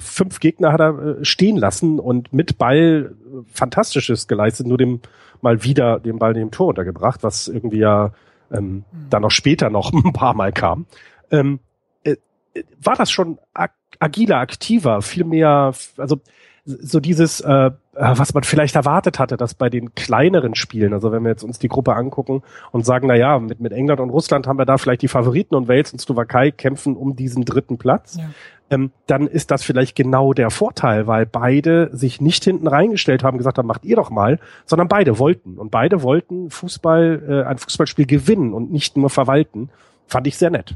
fünf 0.02 0.42
Gegner 0.42 0.74
hat 0.74 0.82
er 0.82 1.20
äh, 1.22 1.24
stehen 1.26 1.56
lassen 1.56 2.00
und 2.00 2.34
mit 2.34 2.58
Ball 2.58 3.16
äh, 3.16 3.38
Fantastisches 3.54 4.28
geleistet, 4.28 4.68
nur 4.68 4.78
dem 4.78 5.00
mal 5.40 5.64
wieder 5.64 6.02
den 6.02 6.20
Ball 6.20 6.34
in 6.34 6.40
dem 6.40 6.52
Tor 6.52 6.68
untergebracht, 6.68 7.24
was 7.24 7.48
irgendwie 7.48 7.80
ja 7.80 8.12
ähm, 8.52 8.84
mhm. 8.92 9.10
dann 9.10 9.22
noch 9.22 9.32
später 9.32 9.70
noch 9.70 9.94
ein 10.04 10.12
paar 10.12 10.34
Mal 10.34 10.52
kam. 10.52 10.86
Ähm, 11.32 11.62
äh, 12.04 12.18
war 12.84 12.98
das 12.98 13.10
schon 13.10 13.40
ag 13.54 13.72
agiler, 14.02 14.38
aktiver, 14.38 15.02
viel 15.02 15.24
mehr, 15.24 15.74
also 15.98 16.20
so 16.70 17.00
dieses, 17.00 17.42
äh, 17.42 17.52
äh, 17.52 17.72
was 17.96 18.34
man 18.34 18.44
vielleicht 18.44 18.76
erwartet 18.76 19.18
hatte, 19.20 19.38
dass 19.38 19.54
bei 19.54 19.70
den 19.70 19.96
kleineren 19.96 20.56
Spielen, 20.56 20.94
also 20.94 21.12
wenn 21.12 21.24
wir 21.24 21.30
jetzt 21.30 21.44
uns 21.44 21.58
die 21.58 21.68
Gruppe 21.68 21.96
angucken 21.96 22.44
und 22.72 22.86
sagen, 22.86 23.08
na 23.08 23.16
ja, 23.16 23.40
mit, 23.40 23.60
mit 23.60 23.72
England 23.72 24.00
und 24.00 24.10
Russland 24.10 24.48
haben 24.48 24.60
wir 24.60 24.66
da 24.66 24.78
vielleicht 24.78 25.02
die 25.02 25.08
Favoriten 25.08 25.56
und 25.56 25.68
Wales 25.68 25.92
und 25.92 26.00
Slowakei 26.00 26.52
kämpfen 26.52 26.96
um 26.96 27.16
diesen 27.16 27.44
dritten 27.46 27.78
Platz, 27.78 28.18
ja. 28.18 28.30
ähm, 28.70 28.92
dann 29.08 29.26
ist 29.28 29.52
das 29.52 29.64
vielleicht 29.64 29.96
genau 29.96 30.34
der 30.34 30.52
Vorteil, 30.52 31.08
weil 31.08 31.26
beide 31.26 31.90
sich 31.92 32.22
nicht 32.22 32.44
hinten 32.44 32.68
reingestellt 32.68 33.24
haben, 33.24 33.38
gesagt 33.38 33.58
haben, 33.58 33.68
macht 33.68 33.86
ihr 33.86 33.96
doch 33.96 34.12
mal, 34.12 34.40
sondern 34.66 34.88
beide 34.88 35.18
wollten 35.18 35.58
und 35.58 35.72
beide 35.72 36.04
wollten 36.04 36.52
Fußball, 36.52 37.24
äh, 37.28 37.50
ein 37.50 37.58
Fußballspiel 37.58 38.06
gewinnen 38.06 38.54
und 38.54 38.72
nicht 38.72 38.96
nur 38.96 39.10
verwalten. 39.10 39.70
Fand 40.06 40.28
ich 40.28 40.38
sehr 40.38 40.52
nett. 40.52 40.76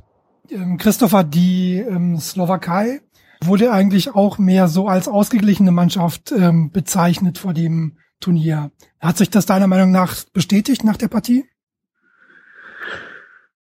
Ähm, 0.50 0.78
Christopher, 0.78 1.24
die 1.24 1.78
ähm, 1.78 2.18
Slowakei 2.18 3.02
wurde 3.46 3.72
eigentlich 3.72 4.16
auch 4.16 4.38
mehr 4.38 4.68
so 4.68 4.88
als 4.88 5.08
ausgeglichene 5.08 5.72
Mannschaft 5.72 6.32
ähm, 6.32 6.72
bezeichnet 6.72 7.38
vor 7.38 7.54
dem 7.54 7.98
Turnier. 8.20 8.72
Hat 9.00 9.18
sich 9.18 9.30
das 9.30 9.46
deiner 9.46 9.68
Meinung 9.68 9.92
nach 9.92 10.16
bestätigt 10.34 10.84
nach 10.84 10.98
der 10.98 11.10
Partie? 11.10 11.46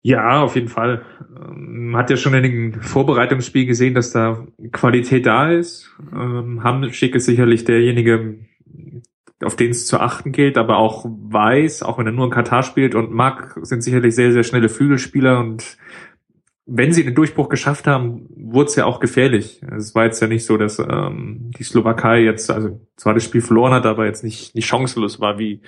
Ja, 0.01 0.41
auf 0.41 0.55
jeden 0.55 0.69
Fall. 0.69 1.01
Man 1.29 1.97
hat 1.97 2.09
ja 2.09 2.17
schon 2.17 2.33
in 2.33 2.43
dem 2.43 2.81
Vorbereitungsspiel 2.81 3.65
gesehen, 3.65 3.95
dass 3.95 4.11
da 4.11 4.47
Qualität 4.71 5.25
da 5.25 5.51
ist. 5.51 5.91
Ähm, 6.13 6.63
Hamschick 6.63 7.15
ist 7.15 7.25
sicherlich 7.25 7.65
derjenige, 7.65 8.39
auf 9.43 9.55
den 9.55 9.71
es 9.71 9.87
zu 9.87 9.99
achten 9.99 10.31
gilt, 10.31 10.57
aber 10.57 10.77
auch 10.77 11.05
weiß, 11.05 11.83
auch 11.83 11.97
wenn 11.97 12.05
er 12.05 12.13
nur 12.13 12.25
in 12.25 12.31
Katar 12.31 12.63
spielt 12.63 12.95
und 12.95 13.11
Mark 13.11 13.57
sind 13.61 13.81
sicherlich 13.81 14.15
sehr, 14.15 14.31
sehr 14.31 14.43
schnelle 14.43 14.69
Flügelspieler 14.69 15.39
und 15.39 15.77
wenn 16.71 16.93
sie 16.93 17.03
den 17.03 17.15
Durchbruch 17.15 17.49
geschafft 17.49 17.87
haben, 17.87 18.27
wurde 18.35 18.69
es 18.69 18.75
ja 18.75 18.85
auch 18.85 18.99
gefährlich. 18.99 19.61
Es 19.75 19.95
war 19.95 20.05
jetzt 20.05 20.21
ja 20.21 20.27
nicht 20.27 20.45
so, 20.45 20.57
dass 20.57 20.79
ähm, 20.79 21.51
die 21.57 21.63
Slowakei 21.63 22.21
jetzt, 22.21 22.51
also 22.51 22.79
zwar 22.95 23.13
das 23.13 23.23
Spiel 23.23 23.41
verloren 23.41 23.73
hat, 23.73 23.85
aber 23.85 24.05
jetzt 24.05 24.23
nicht, 24.23 24.53
nicht 24.55 24.67
chancenlos 24.67 25.19
war, 25.19 25.39
wie 25.39 25.61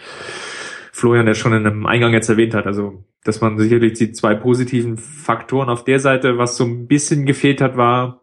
Florian 0.91 1.27
ja 1.27 1.33
schon 1.33 1.53
in 1.53 1.65
einem 1.65 1.85
Eingang 1.85 2.13
jetzt 2.13 2.29
erwähnt 2.29 2.53
hat. 2.53 2.67
Also, 2.67 3.03
dass 3.23 3.41
man 3.41 3.57
sicherlich 3.57 3.93
die 3.93 4.11
zwei 4.11 4.35
positiven 4.35 4.97
Faktoren 4.97 5.69
auf 5.69 5.83
der 5.83 5.99
Seite, 5.99 6.37
was 6.37 6.57
so 6.57 6.65
ein 6.65 6.87
bisschen 6.87 7.25
gefehlt 7.25 7.61
hat, 7.61 7.77
war, 7.77 8.20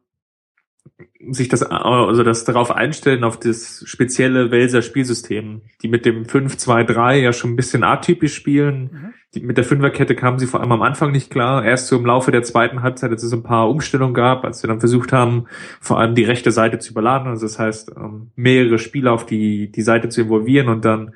sich 1.31 1.49
das, 1.49 1.63
also 1.63 2.23
das 2.23 2.45
darauf 2.45 2.71
einstellen, 2.71 3.25
auf 3.25 3.39
das 3.39 3.83
spezielle 3.87 4.51
Welser 4.51 4.83
Spielsystem, 4.83 5.63
die 5.83 5.89
mit 5.89 6.05
dem 6.05 6.25
5-2-3 6.25 7.15
ja 7.17 7.33
schon 7.33 7.53
ein 7.53 7.57
bisschen 7.57 7.85
atypisch 7.85 8.35
spielen. 8.35 8.91
Mhm. 8.93 9.15
Die, 9.35 9.41
mit 9.41 9.59
der 9.59 9.65
Fünferkette 9.65 10.15
kamen 10.15 10.39
sie 10.39 10.47
vor 10.47 10.61
allem 10.61 10.73
am 10.73 10.83
Anfang 10.83 11.13
nicht 11.13 11.31
klar. 11.31 11.65
Erst 11.65 11.89
so 11.89 11.99
im 11.99 12.07
Laufe 12.07 12.31
der 12.31 12.43
zweiten 12.43 12.83
Halbzeit, 12.83 13.11
als 13.11 13.23
es 13.23 13.33
ein 13.33 13.43
paar 13.43 13.69
Umstellungen 13.69 14.15
gab, 14.15 14.45
als 14.45 14.61
sie 14.61 14.67
dann 14.67 14.81
versucht 14.81 15.13
haben, 15.13 15.47
vor 15.81 16.01
allem 16.01 16.15
die 16.15 16.25
rechte 16.25 16.51
Seite 16.51 16.79
zu 16.79 16.93
überladen. 16.93 17.29
Also 17.29 17.47
das 17.47 17.59
heißt, 17.59 17.93
ähm, 17.97 18.31
mehrere 18.37 18.79
Spieler 18.79 19.13
auf 19.13 19.27
die, 19.27 19.71
die 19.71 19.83
Seite 19.83 20.09
zu 20.09 20.23
involvieren 20.23 20.69
und 20.69 20.85
dann 20.85 21.13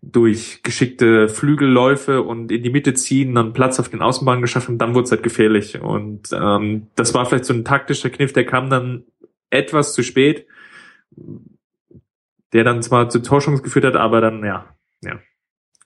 durch 0.00 0.62
geschickte 0.62 1.28
Flügelläufe 1.28 2.22
und 2.22 2.52
in 2.52 2.62
die 2.62 2.70
Mitte 2.70 2.94
ziehen, 2.94 3.34
dann 3.34 3.52
Platz 3.52 3.80
auf 3.80 3.88
den 3.88 4.00
Außenbahnen 4.00 4.42
geschaffen, 4.42 4.78
dann 4.78 4.94
wurde 4.94 5.04
es 5.04 5.10
halt 5.10 5.22
gefährlich. 5.22 5.80
Und 5.80 6.30
ähm, 6.32 6.86
das 6.94 7.14
war 7.14 7.26
vielleicht 7.26 7.44
so 7.44 7.54
ein 7.54 7.64
taktischer 7.64 8.10
Kniff, 8.10 8.32
der 8.32 8.46
kam 8.46 8.70
dann 8.70 9.04
etwas 9.50 9.94
zu 9.94 10.02
spät, 10.02 10.46
der 12.52 12.64
dann 12.64 12.82
zwar 12.82 13.08
zu 13.08 13.20
Torschungs 13.20 13.62
geführt 13.62 13.84
hat, 13.84 13.96
aber 13.96 14.20
dann, 14.20 14.44
ja, 14.44 14.74
ja, 15.02 15.18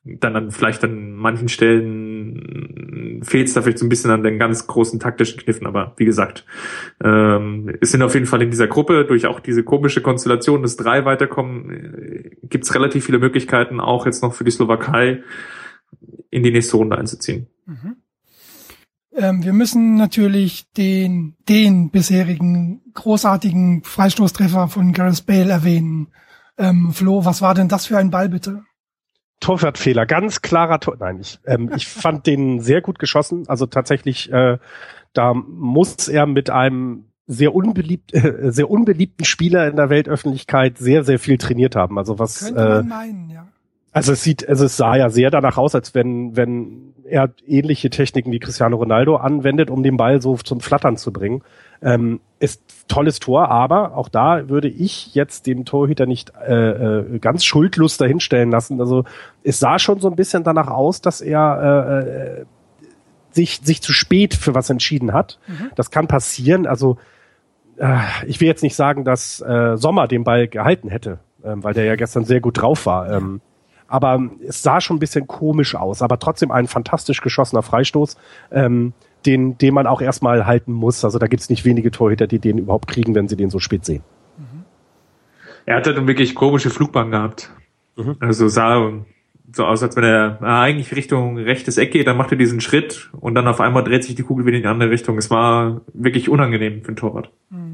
dann, 0.05 0.35
dann 0.35 0.51
vielleicht 0.51 0.83
an 0.85 1.13
manchen 1.13 1.49
Stellen 1.49 3.21
fehlt 3.23 3.49
es 3.49 3.55
da 3.55 3.63
vielleicht 3.63 3.79
so 3.79 3.87
ein 3.87 3.89
bisschen 3.89 4.11
an 4.11 4.23
den 4.23 4.39
ganz 4.39 4.67
großen 4.67 4.99
taktischen 4.99 5.41
Kniffen, 5.41 5.67
aber 5.67 5.95
wie 5.97 6.05
gesagt, 6.05 6.45
ähm, 7.03 7.73
es 7.81 7.93
sind 7.93 8.03
auf 8.03 8.15
jeden 8.15 8.27
Fall 8.27 8.43
in 8.43 8.51
dieser 8.51 8.67
Gruppe 8.67 9.05
durch 9.05 9.27
auch 9.27 9.39
diese 9.39 9.63
komische 9.63 10.03
Konstellation 10.03 10.63
des 10.63 10.77
drei 10.77 11.05
weiterkommen, 11.05 11.71
äh, 11.71 12.31
gibt 12.49 12.65
es 12.65 12.75
relativ 12.75 13.07
viele 13.07 13.21
Möglichkeiten, 13.21 13.81
auch 13.81 14.07
jetzt 14.07 14.23
noch 14.23 14.35
für 14.35 14.45
die 14.45 14.51
Slowakei 14.51 15.23
in 16.31 16.43
die 16.43 16.51
nächste 16.51 16.77
Runde 16.77 16.99
einzuziehen. 16.99 17.47
Mhm. 17.67 17.97
Ähm, 19.15 19.45
wir 19.45 19.53
müssen 19.53 19.95
natürlich 19.95 20.65
den, 20.73 21.37
den 21.49 21.91
bisherigen 21.91 22.81
großartigen 22.95 23.85
Freistoßtreffer 23.85 24.69
von 24.69 24.93
Gareth 24.93 25.27
Bale 25.27 25.51
erwähnen. 25.51 26.09
Ähm, 26.59 26.93
Flo, 26.93 27.25
was 27.25 27.43
war 27.43 27.55
denn 27.55 27.69
das 27.69 27.87
für 27.87 27.99
ein 27.99 28.11
Ball 28.11 28.29
bitte? 28.29 28.63
Torwartfehler, 29.43 30.07
ganz 30.07 30.41
klarer 30.41 30.81
Tor. 30.81 30.97
Nein, 30.99 31.19
ich, 31.21 31.39
ähm, 31.47 31.71
ich 31.77 31.87
fand 31.87 32.27
den 32.27 32.61
sehr 32.61 32.81
gut 32.81 32.99
geschossen. 32.99 33.45
Also 33.49 33.67
tatsächlich, 33.67 34.33
äh, 34.33 34.59
da 35.13 35.35
muss 35.35 36.09
er 36.09 36.27
mit 36.27 36.49
einem 36.49 37.07
sehr 37.27 37.55
unbeliebt, 37.55 38.15
äh, 38.15 38.51
sehr 38.51 38.71
unbeliebten 38.71 39.25
Spieler 39.25 39.69
in 39.69 39.77
der 39.77 39.91
Weltöffentlichkeit 39.91 40.79
sehr, 40.79 41.05
sehr 41.05 41.19
viel 41.19 41.39
trainiert 41.39 41.77
haben. 41.77 41.99
Also 41.99 42.19
was. 42.19 42.47
Könnte 42.47 42.55
man 42.55 42.81
äh, 42.81 42.89
meinen, 42.89 43.31
ja. 43.31 43.49
Also 43.95 44.13
es 44.13 44.23
sieht, 44.23 44.49
also 44.49 44.65
es 44.65 44.79
sah 44.79 44.97
ja 44.97 45.11
sehr 45.11 45.31
danach 45.31 45.59
aus, 45.59 45.75
als 45.75 45.95
wenn, 45.95 46.35
wenn 46.35 46.95
er 47.05 47.31
ähnliche 47.47 47.91
Techniken 47.91 48.33
wie 48.33 48.39
Cristiano 48.39 48.77
Ronaldo 48.77 49.17
anwendet, 49.17 49.71
um 49.71 49.83
den 49.83 49.99
Ball 49.99 50.23
so 50.23 50.37
zum 50.37 50.61
Flattern 50.61 50.97
zu 50.97 51.13
bringen. 51.13 51.43
Ähm, 51.83 52.21
ist 52.39 52.63
tolles 52.89 53.21
Tor, 53.21 53.49
aber 53.51 53.97
auch 53.97 54.09
da 54.09 54.49
würde 54.49 54.69
ich 54.69 55.15
jetzt 55.15 55.47
dem 55.47 55.65
Torhüter 55.65 56.07
nicht 56.07 56.33
äh, 56.47 56.99
äh, 56.99 57.19
ganz 57.19 57.45
schuldlos 57.45 57.97
dahinstellen 57.97 58.51
lassen. 58.51 58.81
Also 58.81 59.05
es 59.45 59.61
sah 59.61 59.79
schon 59.79 60.01
so 60.01 60.09
ein 60.09 60.17
bisschen 60.17 60.45
danach 60.45 60.69
aus, 60.69 61.01
dass 61.01 61.21
er 61.21 61.63
äh, 61.63 62.41
äh 62.41 62.45
sich, 63.35 63.61
sich 63.63 63.81
zu 63.81 63.95
spät 63.95 64.35
für 64.35 64.55
was 64.55 64.69
entschieden 64.69 65.15
hat. 65.15 65.39
Mhm. 65.47 65.71
Das 65.75 65.91
kann 65.91 66.07
passieren. 66.07 66.67
Also 66.67 66.99
äh, 67.79 67.97
ich 68.27 68.43
will 68.43 68.49
jetzt 68.49 68.63
nicht 68.63 68.77
sagen, 68.77 69.05
dass 69.07 69.39
Sommer 69.39 70.07
den 70.07 70.23
Ball 70.23 70.49
gehalten 70.49 70.91
hätte, 70.91 71.19
ähm, 71.43 71.65
weil 71.65 71.73
der 71.73 71.85
ja 71.85 71.97
gestern 71.97 72.27
sehr 72.27 72.43
gut 72.43 72.61
drauf 72.61 72.85
war. 72.85 73.11
Ähm, 73.11 73.41
aber 73.93 74.21
es 74.47 74.63
sah 74.63 74.81
schon 74.81 74.97
ein 74.97 75.01
bisschen 75.01 75.27
komisch 75.27 75.75
aus, 75.75 76.01
aber 76.01 76.19
trotzdem 76.19 76.51
ein 76.51 76.67
fantastisch 76.67 77.21
geschossener 77.21 77.63
Freistoß, 77.63 78.17
ähm, 78.51 78.95
den, 79.27 79.59
den 79.59 79.75
man 79.75 79.87
auch 79.87 80.01
erstmal 80.01 80.47
halten 80.47 80.73
muss. 80.73 81.05
Also 81.05 81.19
da 81.19 81.27
gibt 81.27 81.43
es 81.43 81.51
nicht 81.51 81.65
wenige 81.65 81.91
Torhüter, 81.91 82.27
die 82.27 82.39
den 82.39 82.59
überhaupt 82.59 82.89
kriegen, 82.89 83.15
wenn 83.15 83.29
sie 83.29 83.37
den 83.37 83.51
so 83.51 83.59
spät 83.59 83.85
sehen. 83.85 84.03
Er 85.65 85.77
hat 85.77 85.87
dann 85.87 86.07
wirklich 86.07 86.35
komische 86.35 86.71
Flugbahn 86.71 87.11
gehabt. 87.11 87.51
Mhm. 87.97 88.17
Also 88.21 88.49
sah 88.49 88.91
so 89.55 89.67
aus, 89.67 89.83
als 89.83 89.97
wenn 89.97 90.05
er 90.05 90.41
eigentlich 90.43 90.95
Richtung 90.95 91.39
rechtes 91.39 91.79
Eck 91.79 91.93
geht, 91.93 92.07
dann 92.07 92.17
macht 92.17 92.31
er 92.33 92.39
diesen 92.39 92.61
Schritt 92.61 93.11
und 93.21 93.35
dann 93.35 93.49
auf 93.49 93.61
einmal 93.61 93.85
dreht 93.85 94.05
sich 94.05 94.15
die 94.15 94.23
Kugel 94.23 94.47
wieder 94.47 94.57
in 94.57 94.63
die 94.63 94.69
andere 94.69 94.91
Richtung. 94.91 95.19
Es 95.19 95.31
war 95.31 95.83
wirklich 95.93 96.29
unangenehm 96.29 96.83
für 96.83 96.93
ein 96.93 96.97
Torwart. 96.97 97.31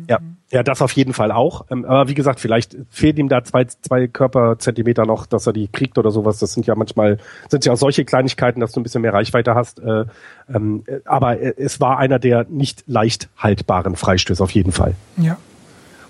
Ja, 0.09 0.19
ja, 0.51 0.63
das 0.63 0.81
auf 0.81 0.93
jeden 0.93 1.13
Fall 1.13 1.31
auch. 1.31 1.67
Ähm, 1.71 1.85
aber 1.85 2.09
wie 2.09 2.15
gesagt, 2.15 2.41
vielleicht 2.41 2.77
fehlt 2.89 3.19
ihm 3.19 3.29
da 3.29 3.45
zwei, 3.45 3.65
zwei 3.65 4.09
Körperzentimeter 4.09 5.05
noch, 5.05 5.27
dass 5.27 5.47
er 5.47 5.53
die 5.53 5.69
kriegt 5.69 5.99
oder 5.99 6.11
sowas. 6.11 6.39
Das 6.39 6.55
sind 6.55 6.67
ja 6.67 6.75
manchmal, 6.75 7.19
sind 7.49 7.67
ja 7.67 7.73
auch 7.73 7.77
solche 7.77 8.05
Kleinigkeiten, 8.05 8.61
dass 8.61 8.73
du 8.73 8.81
ein 8.81 8.83
bisschen 8.83 9.03
mehr 9.03 9.13
Reichweite 9.13 9.55
hast. 9.55 9.81
Äh, 9.81 10.07
ähm, 10.53 10.85
aber 11.05 11.59
es 11.59 11.81
war 11.81 11.99
einer 11.99 12.19
der 12.19 12.47
nicht 12.49 12.85
leicht 12.87 13.29
haltbaren 13.37 13.97
Freistöße 13.97 14.43
auf 14.43 14.51
jeden 14.51 14.73
Fall. 14.73 14.95
Ja. 15.19 15.37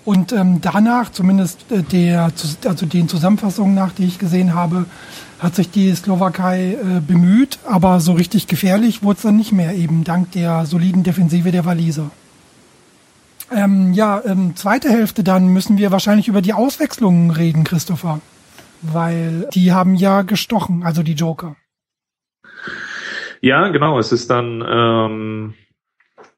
Und 0.09 0.33
ähm, 0.33 0.63
danach, 0.63 1.13
zumindest 1.13 1.71
äh, 1.71 1.83
der, 1.83 2.33
also 2.65 2.87
den 2.87 3.11
Zusammenfassungen 3.11 3.75
nach, 3.75 3.93
die 3.93 4.07
ich 4.07 4.19
gesehen 4.19 4.55
habe, 4.55 4.87
hat 5.39 5.55
sich 5.55 5.71
die 5.71 5.95
Slowakei 5.95 6.79
äh, 6.81 7.01
bemüht, 7.07 7.59
aber 7.67 8.01
so 8.01 8.15
richtig 8.15 8.47
gefährlich 8.47 9.03
wurde 9.03 9.19
es 9.19 9.23
dann 9.25 9.37
nicht 9.37 9.53
mehr, 9.53 9.75
eben 9.75 10.05
dank 10.05 10.33
der 10.33 10.65
soliden 10.65 11.03
Defensive 11.03 11.53
der 11.53 11.67
Waliser. 11.67 12.11
Ähm, 13.55 13.93
ja, 13.93 14.23
ähm, 14.25 14.57
zweite 14.57 14.89
Hälfte 14.89 15.23
dann 15.25 15.49
müssen 15.49 15.77
wir 15.77 15.93
wahrscheinlich 15.93 16.27
über 16.27 16.41
die 16.41 16.55
Auswechslungen 16.55 17.31
reden, 17.31 17.65
Christopher. 17.65 18.23
Weil 18.81 19.47
die 19.53 19.73
haben 19.73 19.95
ja 19.95 20.23
gestochen, 20.23 20.85
also 20.85 21.03
die 21.03 21.13
Joker. 21.13 21.55
Ja, 23.43 23.69
genau. 23.69 23.99
Es 23.99 24.13
ist 24.13 24.31
dann 24.31 24.65
ähm, 24.67 25.55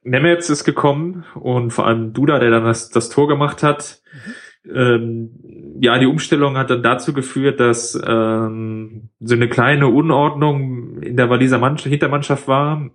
Nemetz 0.02 0.48
ist 0.48 0.64
gekommen 0.64 1.24
und 1.34 1.72
vor 1.72 1.86
allem 1.86 2.12
Duda, 2.12 2.38
der 2.38 2.50
dann 2.50 2.64
das, 2.64 2.88
das 2.88 3.10
Tor 3.10 3.28
gemacht 3.28 3.62
hat. 3.62 4.02
Mhm. 4.12 4.34
Ähm, 4.74 5.30
ja, 5.80 5.98
die 5.98 6.06
Umstellung 6.06 6.56
hat 6.56 6.70
dann 6.70 6.82
dazu 6.82 7.12
geführt, 7.12 7.60
dass 7.60 7.98
ähm, 8.06 9.08
so 9.18 9.34
eine 9.34 9.48
kleine 9.48 9.88
Unordnung 9.88 11.02
in 11.02 11.16
der 11.16 11.30
Waliser 11.30 11.58
Mannschaft, 11.58 11.90
Hintermannschaft 11.90 12.46
war. 12.46 12.90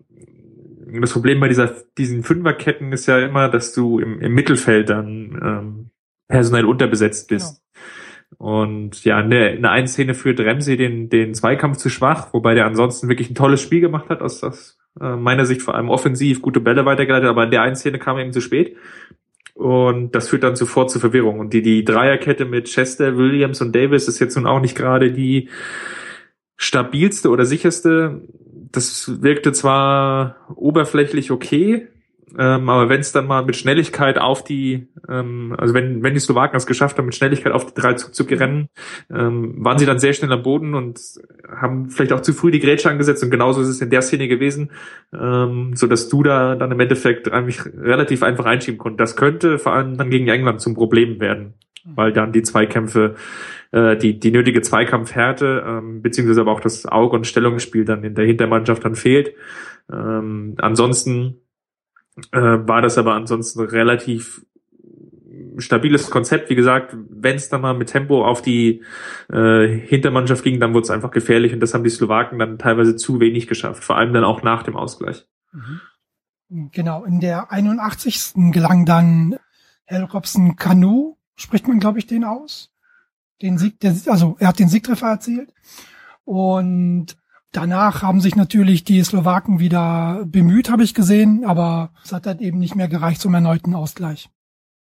Das 1.02 1.14
Problem 1.14 1.40
bei 1.40 1.48
dieser, 1.48 1.74
diesen 1.98 2.24
Fünferketten 2.24 2.92
ist 2.92 3.08
ja 3.08 3.20
immer, 3.20 3.50
dass 3.50 3.74
du 3.74 4.00
im, 4.00 4.22
im 4.22 4.34
Mittelfeld 4.34 4.90
dann 4.90 5.40
ähm, 5.44 5.90
personell 6.28 6.66
unterbesetzt 6.66 7.28
bist. 7.30 7.62
Genau. 7.62 7.66
Und 8.38 9.04
ja, 9.04 9.20
in 9.20 9.30
der, 9.30 9.54
in 9.56 9.62
der 9.62 9.72
einen 9.72 9.88
Szene 9.88 10.14
führt 10.14 10.40
Ramsey 10.40 10.78
den, 10.78 11.10
den 11.10 11.34
Zweikampf 11.34 11.78
zu 11.78 11.90
schwach, 11.90 12.34
wobei 12.34 12.54
der 12.54 12.66
ansonsten 12.66 13.08
wirklich 13.10 13.30
ein 13.30 13.36
tolles 13.36 13.62
Spiel 13.62 13.82
gemacht 13.82 14.10
hat, 14.10 14.22
aus, 14.22 14.44
aus 14.44 14.78
äh, 15.00 15.16
meiner 15.16 15.46
Sicht 15.46 15.62
vor 15.62 15.76
allem 15.76 15.90
offensiv, 15.90 16.42
gute 16.42 16.60
Bälle 16.60 16.86
weitergeleitet, 16.86 17.30
aber 17.30 17.44
in 17.46 17.52
der 17.52 17.62
einen 17.62 17.76
Szene 17.76 18.00
kam 18.00 18.18
er 18.18 18.24
eben 18.24 18.34
zu 18.34 18.42
spät. 18.42 18.76
Und 19.54 20.14
das 20.14 20.30
führt 20.30 20.44
dann 20.44 20.58
sofort 20.58 20.92
zu 20.92 21.00
Verwirrung. 21.00 21.40
Und 21.40 21.54
die, 21.54 21.62
die 21.62 21.86
Dreierkette 21.86 22.46
mit 22.46 22.66
Chester, 22.66 23.18
Williams 23.18 23.62
und 23.62 23.74
Davis 23.74 24.08
ist 24.08 24.20
jetzt 24.20 24.36
nun 24.36 24.48
auch 24.48 24.60
nicht 24.60 24.76
gerade 24.76 25.14
die 25.14 25.50
stabilste 26.58 27.30
oder 27.30 27.46
sicherste. 27.46 28.22
Das 28.72 29.22
wirkte 29.22 29.54
zwar 29.54 30.48
oberflächlich 30.56 31.32
okay, 31.32 31.88
ähm, 32.38 32.70
aber 32.70 32.90
wenn 32.90 33.00
es 33.00 33.12
dann 33.12 33.28
mal 33.28 33.46
mit 33.46 33.56
Schnelligkeit 33.56 34.18
auf 34.18 34.44
die, 34.44 34.88
ähm, 35.08 35.56
also 35.58 35.74
wenn, 35.74 36.04
wenn 36.04 36.14
die 36.14 36.20
Slowaken 36.20 36.58
es 36.58 36.66
geschafft 36.66 36.98
haben, 36.98 37.06
mit 37.06 37.16
Schnelligkeit 37.16 37.54
auf 37.54 37.66
die 37.68 37.80
drei 37.80 37.94
zu, 37.94 38.12
zu 38.12 38.24
rennen, 38.24 38.68
ähm, 39.14 39.64
waren 39.64 39.78
sie 39.78 39.86
dann 39.86 40.00
sehr 40.00 40.14
schnell 40.14 40.32
am 40.32 40.42
Boden 40.42 40.74
und 40.74 41.00
haben 41.50 41.90
vielleicht 41.90 42.12
auch 42.14 42.22
zu 42.22 42.34
früh 42.34 42.52
die 42.52 42.60
Grätsche 42.60 42.90
angesetzt 42.90 43.24
und 43.24 43.30
genauso 43.30 43.62
ist 43.62 43.68
es 43.68 43.82
in 43.82 43.90
der 43.90 44.02
Szene 44.02 44.28
gewesen, 44.28 44.72
ähm, 45.14 45.72
so 45.76 45.88
dass 45.88 46.10
du 46.10 46.24
da 46.24 46.56
dann 46.56 46.72
im 46.72 46.80
Endeffekt 46.80 47.32
eigentlich 47.32 47.64
relativ 47.66 48.24
einfach 48.24 48.46
einschieben 48.46 48.80
konntest. 48.80 49.00
Das 49.00 49.16
könnte 49.16 49.60
vor 49.60 49.74
allem 49.74 49.98
dann 49.98 50.10
gegen 50.10 50.28
England 50.28 50.62
zum 50.62 50.74
Problem 50.74 51.20
werden, 51.20 51.54
weil 51.84 52.12
dann 52.12 52.34
die 52.34 52.42
Zweikämpfe 52.42 53.16
äh, 53.72 53.96
die, 53.98 54.20
die 54.20 54.32
nötige 54.32 54.62
Zweikampfhärte, 54.62 55.64
ähm, 55.66 56.02
beziehungsweise 56.02 56.42
aber 56.42 56.52
auch 56.52 56.62
das 56.62 56.86
Auge- 56.86 57.16
und 57.16 57.28
Stellungsspiel 57.28 57.86
dann 57.86 58.04
in 58.04 58.16
der 58.16 58.26
Hintermannschaft 58.26 58.84
dann 58.84 58.96
fehlt. 58.96 59.34
Ähm, 59.92 60.56
ansonsten 60.58 61.42
äh, 62.32 62.40
war 62.40 62.82
das 62.82 62.98
aber 62.98 63.14
ansonsten 63.14 63.62
relativ 63.62 64.46
stabiles 65.58 66.10
Konzept. 66.10 66.50
Wie 66.50 66.56
gesagt, 66.56 66.96
wenn 67.10 67.36
es 67.36 67.50
dann 67.50 67.62
mal 67.62 67.74
mit 67.74 67.90
Tempo 67.90 68.26
auf 68.26 68.42
die 68.42 68.84
äh, 69.32 69.68
Hintermannschaft 69.68 70.44
ging, 70.44 70.60
dann 70.60 70.74
wurde 70.74 70.84
es 70.84 70.90
einfach 70.90 71.12
gefährlich 71.12 71.54
und 71.54 71.60
das 71.60 71.74
haben 71.74 71.84
die 71.84 71.90
Slowaken 71.90 72.40
dann 72.40 72.58
teilweise 72.58 72.96
zu 72.96 73.20
wenig 73.20 73.48
geschafft, 73.48 73.84
vor 73.84 73.98
allem 73.98 74.14
dann 74.14 74.24
auch 74.24 74.44
nach 74.44 74.64
dem 74.64 74.76
Ausgleich. 74.76 75.26
Mhm. 75.52 75.82
Genau, 76.72 77.04
in 77.04 77.20
der 77.20 77.52
81. 77.52 78.52
gelang 78.52 78.86
dann 78.86 79.38
Helropsen 79.86 80.56
Kanu, 80.56 81.18
spricht 81.36 81.68
man 81.68 81.80
glaube 81.80 82.00
ich 82.00 82.08
den 82.08 82.24
aus, 82.24 82.72
den 83.42 83.58
Sieg, 83.58 83.80
der, 83.80 83.96
also 84.08 84.36
er 84.40 84.50
hat 84.50 84.60
den 84.60 84.70
Siegtreffer 84.70 85.08
erzielt 85.08 85.54
und 86.24 87.18
Danach 87.56 88.02
haben 88.02 88.20
sich 88.20 88.36
natürlich 88.36 88.84
die 88.84 89.02
Slowaken 89.02 89.60
wieder 89.60 90.26
bemüht, 90.26 90.70
habe 90.70 90.84
ich 90.84 90.94
gesehen, 90.94 91.46
aber 91.46 91.92
es 92.04 92.12
hat 92.12 92.26
dann 92.26 92.40
eben 92.40 92.60
nicht 92.60 92.76
mehr 92.76 92.90
gereicht 92.90 93.22
zum 93.22 93.34
erneuten 93.34 93.76
Ausgleich. 93.76 94.30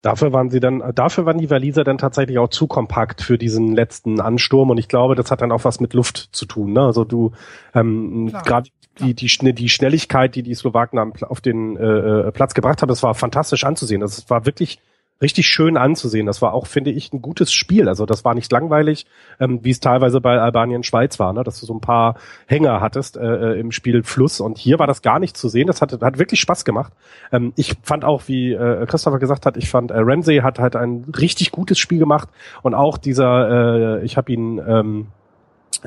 Dafür 0.01 0.33
waren 0.33 0.49
sie 0.49 0.61
dann, 0.61 0.81
dafür 0.95 1.27
waren 1.27 1.39
die 1.39 1.51
Waliser 1.51 1.83
dann 1.83 1.99
tatsächlich 1.99 2.39
auch 2.39 2.51
zu 2.51 2.69
kompakt 2.69 3.21
für 3.21 3.37
diesen 3.37 3.75
letzten 3.75 4.21
Ansturm 4.21 4.71
und 4.71 4.79
ich 4.79 4.87
glaube, 4.87 5.17
das 5.17 5.33
hat 5.33 5.43
dann 5.43 5.51
auch 5.51 5.65
was 5.65 5.81
mit 5.81 5.93
Luft 5.93 6.29
zu 6.31 6.47
tun. 6.47 6.73
Ne? 6.73 6.83
Also 6.83 7.03
du 7.03 7.33
ähm, 7.75 8.31
gerade 8.45 8.71
die, 9.01 9.15
die, 9.15 9.55
die 9.55 9.69
Schnelligkeit, 9.69 10.37
die 10.37 10.45
die 10.45 10.55
Slowaken 10.55 11.15
auf 11.25 11.41
den 11.41 11.77
äh, 11.77 12.29
äh, 12.29 12.31
Platz 12.31 12.55
gebracht 12.55 12.81
haben, 12.81 12.89
das 12.89 13.03
war 13.03 13.15
fantastisch 13.15 13.65
anzusehen. 13.65 14.01
Das 14.01 14.31
war 14.31 14.47
wirklich 14.47 14.79
richtig 15.23 15.47
schön 15.47 15.77
anzusehen. 15.77 16.27
Das 16.27 16.43
war 16.43 16.53
auch, 16.53 16.67
finde 16.67 16.91
ich, 16.91 17.13
ein 17.13 17.23
gutes 17.23 17.53
Spiel. 17.53 17.89
Also 17.89 18.05
das 18.05 18.25
war 18.25 18.35
nicht 18.35 18.51
langweilig, 18.53 19.07
ähm, 19.41 19.61
wie 19.63 19.71
es 19.71 19.81
teilweise 19.81 20.21
bei 20.21 20.39
Albanien 20.39 20.83
Schweiz 20.83 21.19
war, 21.19 21.33
ne? 21.33 21.45
dass 21.45 21.61
du 21.61 21.67
so 21.67 21.75
ein 21.75 21.81
paar 21.81 22.17
Hänger 22.47 22.81
hattest 22.81 23.17
äh, 23.17 23.55
äh, 23.55 23.61
im 23.61 23.73
Spiel 23.73 24.03
Fluss. 24.03 24.41
Und 24.41 24.59
hier 24.59 24.79
war 24.79 24.87
das 24.87 25.01
gar 25.01 25.19
nicht 25.19 25.37
zu 25.37 25.49
sehen. 25.49 25.67
Das 25.69 25.81
hat, 25.81 25.93
hat 26.03 26.19
wirklich 26.19 26.41
Spaß 26.41 26.65
gemacht. 26.65 26.93
Ähm, 27.31 27.53
ich 27.57 27.77
fand 27.83 28.05
auch, 28.05 28.25
wie 28.27 28.53
äh, 28.53 28.85
Christopher 28.87 29.19
gesagt 29.19 29.47
hat, 29.47 29.57
ich 29.57 29.71
fand, 29.71 29.91
äh, 29.91 29.99
Ramsey 29.99 30.39
hat 30.39 30.59
halt 30.59 30.77
ein 30.77 31.07
richtig 31.19 31.53
gutes 31.53 31.79
Spiel 31.79 31.99
gemacht. 31.99 32.29
Und 32.63 32.75
auch 32.75 32.99
dieser, 32.99 34.01
äh, 34.01 34.05
ich 34.05 34.17
habe 34.17 34.33
ihn, 34.33 34.61
ähm, 34.67 35.07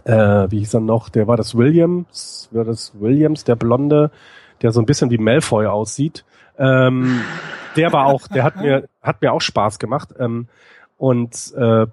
äh, 0.06 0.48
wie 0.50 0.60
hieß 0.60 0.74
er 0.76 0.80
noch, 0.82 1.10
der 1.10 1.28
war 1.28 1.38
das 1.38 1.56
Williams, 1.56 2.50
war 2.52 2.66
das 2.66 2.94
Williams, 3.00 3.44
der 3.44 3.56
Blonde, 3.56 4.12
der 4.62 4.72
so 4.72 4.80
ein 4.80 4.86
bisschen 4.86 5.10
wie 5.12 5.18
Malfoy 5.18 5.68
aussieht. 5.68 6.26
Ähm, 6.58 7.22
der 7.76 7.92
war 7.92 8.06
auch, 8.06 8.28
der 8.28 8.44
hat 8.44 8.58
mir, 8.58 8.88
hat 9.02 9.22
mir 9.22 9.34
auch 9.34 9.42
Spaß 9.42 9.80
gemacht. 9.80 10.10
Ähm, 10.20 10.48
und 10.98 11.54
äh, 11.58 11.88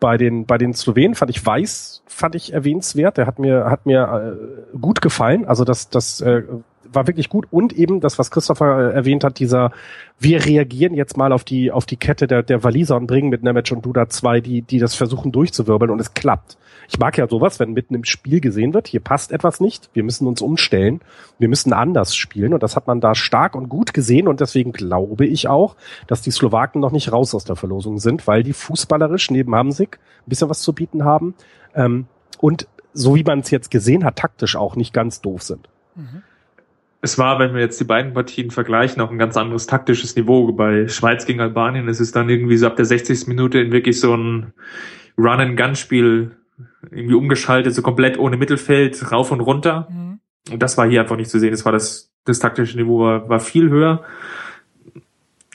bei 0.00 0.16
den 0.16 0.46
bei 0.46 0.58
den 0.58 0.74
Slowenen 0.74 1.14
fand 1.14 1.30
ich 1.30 1.44
Weiß 1.44 2.02
fand 2.06 2.34
ich 2.34 2.52
erwähnenswert. 2.52 3.16
Der 3.16 3.26
hat 3.26 3.38
mir 3.38 3.66
hat 3.66 3.86
mir 3.86 4.36
äh, 4.72 4.76
gut 4.78 5.00
gefallen. 5.00 5.46
Also 5.46 5.64
das 5.64 5.88
das 5.90 6.20
äh, 6.20 6.42
war 6.92 7.06
wirklich 7.06 7.28
gut. 7.28 7.46
Und 7.50 7.72
eben 7.72 8.00
das, 8.00 8.18
was 8.18 8.30
Christopher 8.30 8.90
äh, 8.90 8.94
erwähnt 8.94 9.24
hat, 9.24 9.38
dieser 9.38 9.72
wir 10.18 10.44
reagieren 10.44 10.94
jetzt 10.94 11.16
mal 11.16 11.32
auf 11.32 11.44
die 11.44 11.70
auf 11.70 11.86
die 11.86 11.96
Kette 11.96 12.26
der 12.26 12.42
der 12.42 12.64
Waliser 12.64 12.96
und 12.96 13.06
bringen 13.06 13.28
mit 13.28 13.42
Nemec 13.42 13.70
und 13.70 13.84
Duda 13.84 14.08
zwei, 14.08 14.40
die 14.40 14.62
die 14.62 14.78
das 14.78 14.94
versuchen 14.94 15.32
durchzuwirbeln. 15.32 15.90
Und 15.90 16.00
es 16.00 16.14
klappt. 16.14 16.58
Ich 16.88 16.98
mag 16.98 17.18
ja 17.18 17.28
sowas, 17.28 17.60
wenn 17.60 17.72
mitten 17.72 17.94
im 17.94 18.04
Spiel 18.04 18.40
gesehen 18.40 18.72
wird, 18.72 18.88
hier 18.88 19.00
passt 19.00 19.30
etwas 19.30 19.60
nicht, 19.60 19.90
wir 19.92 20.02
müssen 20.02 20.26
uns 20.26 20.40
umstellen, 20.40 21.00
wir 21.38 21.48
müssen 21.48 21.74
anders 21.74 22.16
spielen. 22.16 22.54
Und 22.54 22.62
das 22.62 22.76
hat 22.76 22.86
man 22.86 23.00
da 23.00 23.14
stark 23.14 23.54
und 23.54 23.68
gut 23.68 23.92
gesehen. 23.92 24.26
Und 24.26 24.40
deswegen 24.40 24.72
glaube 24.72 25.26
ich 25.26 25.48
auch, 25.48 25.76
dass 26.06 26.22
die 26.22 26.30
Slowaken 26.30 26.80
noch 26.80 26.92
nicht 26.92 27.12
raus 27.12 27.34
aus 27.34 27.44
der 27.44 27.56
Verlosung 27.56 27.98
sind, 27.98 28.26
weil 28.26 28.42
die 28.42 28.54
fußballerisch 28.54 29.30
neben 29.30 29.54
Hamsik 29.54 29.98
ein 30.26 30.30
bisschen 30.30 30.48
was 30.48 30.62
zu 30.62 30.72
bieten 30.72 31.04
haben. 31.04 31.34
Ähm, 31.74 32.06
und 32.40 32.66
so 32.94 33.14
wie 33.14 33.24
man 33.24 33.40
es 33.40 33.50
jetzt 33.50 33.70
gesehen 33.70 34.04
hat, 34.04 34.16
taktisch 34.16 34.56
auch 34.56 34.74
nicht 34.74 34.92
ganz 34.92 35.20
doof 35.20 35.42
sind. 35.42 35.68
Mhm. 35.94 36.22
Es 37.00 37.18
war, 37.18 37.38
wenn 37.38 37.54
wir 37.54 37.60
jetzt 37.60 37.80
die 37.80 37.84
beiden 37.84 38.12
Partien 38.12 38.50
vergleichen, 38.50 39.00
auch 39.00 39.10
ein 39.10 39.18
ganz 39.18 39.36
anderes 39.36 39.66
taktisches 39.66 40.16
Niveau. 40.16 40.52
Bei 40.52 40.88
Schweiz 40.88 41.26
gegen 41.26 41.40
Albanien 41.40 41.88
ist 41.88 42.00
es 42.00 42.10
dann 42.12 42.28
irgendwie 42.28 42.56
so 42.56 42.66
ab 42.66 42.76
der 42.76 42.84
60. 42.84 43.28
Minute 43.28 43.60
in 43.60 43.72
wirklich 43.72 44.00
so 44.00 44.14
ein 44.14 44.52
Run-and-Gun-Spiel 45.16 46.36
irgendwie 46.90 47.14
umgeschaltet, 47.14 47.74
so 47.74 47.82
komplett 47.82 48.18
ohne 48.18 48.36
Mittelfeld, 48.36 49.12
rauf 49.12 49.30
und 49.30 49.40
runter. 49.40 49.88
Mhm. 49.90 50.20
Und 50.50 50.62
das 50.62 50.76
war 50.76 50.88
hier 50.88 51.00
einfach 51.00 51.16
nicht 51.16 51.30
zu 51.30 51.38
sehen. 51.38 51.52
Das 51.52 51.64
war 51.64 51.72
das, 51.72 52.12
das 52.24 52.40
taktische 52.40 52.76
Niveau 52.76 53.00
war, 53.00 53.28
war 53.28 53.40
viel 53.40 53.70
höher 53.70 54.04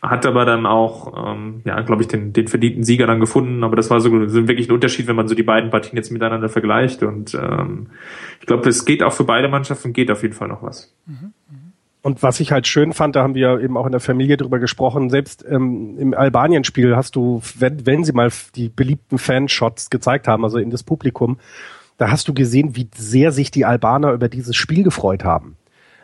hat 0.03 0.25
aber 0.25 0.43
dann 0.43 0.65
auch, 0.65 1.31
ähm, 1.31 1.61
ja, 1.63 1.79
glaube 1.81 2.01
ich, 2.01 2.09
den, 2.09 2.33
den 2.33 2.49
verdienten 2.49 2.83
Sieger 2.83 3.07
dann 3.07 3.21
gefunden. 3.21 3.63
Aber 3.63 3.77
das 3.77 3.89
war 3.89 4.01
so, 4.01 4.27
so 4.27 4.47
wirklich 4.47 4.67
ein 4.67 4.73
Unterschied, 4.73 5.07
wenn 5.07 5.15
man 5.15 5.29
so 5.29 5.35
die 5.35 5.43
beiden 5.43 5.69
Partien 5.69 5.95
jetzt 5.95 6.11
miteinander 6.11 6.49
vergleicht. 6.49 7.03
Und 7.03 7.33
ähm, 7.33 7.87
ich 8.41 8.45
glaube, 8.45 8.63
das 8.63 8.83
geht 8.83 9.01
auch 9.01 9.13
für 9.13 9.23
beide 9.23 9.47
Mannschaften, 9.47 9.93
geht 9.93 10.11
auf 10.11 10.21
jeden 10.21 10.33
Fall 10.33 10.49
noch 10.49 10.61
was. 10.61 10.93
Und 12.01 12.21
was 12.21 12.41
ich 12.41 12.51
halt 12.51 12.67
schön 12.67 12.91
fand, 12.91 13.15
da 13.15 13.23
haben 13.23 13.33
wir 13.33 13.61
eben 13.61 13.77
auch 13.77 13.85
in 13.85 13.93
der 13.93 14.01
Familie 14.01 14.35
drüber 14.35 14.59
gesprochen, 14.59 15.09
selbst 15.09 15.45
ähm, 15.49 15.97
im 15.97 16.13
Albanien-Spiel 16.13 16.97
hast 16.97 17.15
du, 17.15 17.41
wenn, 17.57 17.85
wenn 17.85 18.03
sie 18.03 18.11
mal 18.11 18.29
die 18.55 18.67
beliebten 18.67 19.17
Fanshots 19.17 19.89
gezeigt 19.89 20.27
haben, 20.27 20.43
also 20.43 20.57
in 20.57 20.69
das 20.69 20.83
Publikum, 20.83 21.37
da 21.97 22.11
hast 22.11 22.27
du 22.27 22.33
gesehen, 22.33 22.75
wie 22.75 22.89
sehr 22.93 23.31
sich 23.31 23.51
die 23.51 23.63
Albaner 23.63 24.11
über 24.11 24.27
dieses 24.27 24.57
Spiel 24.57 24.83
gefreut 24.83 25.23
haben. 25.23 25.55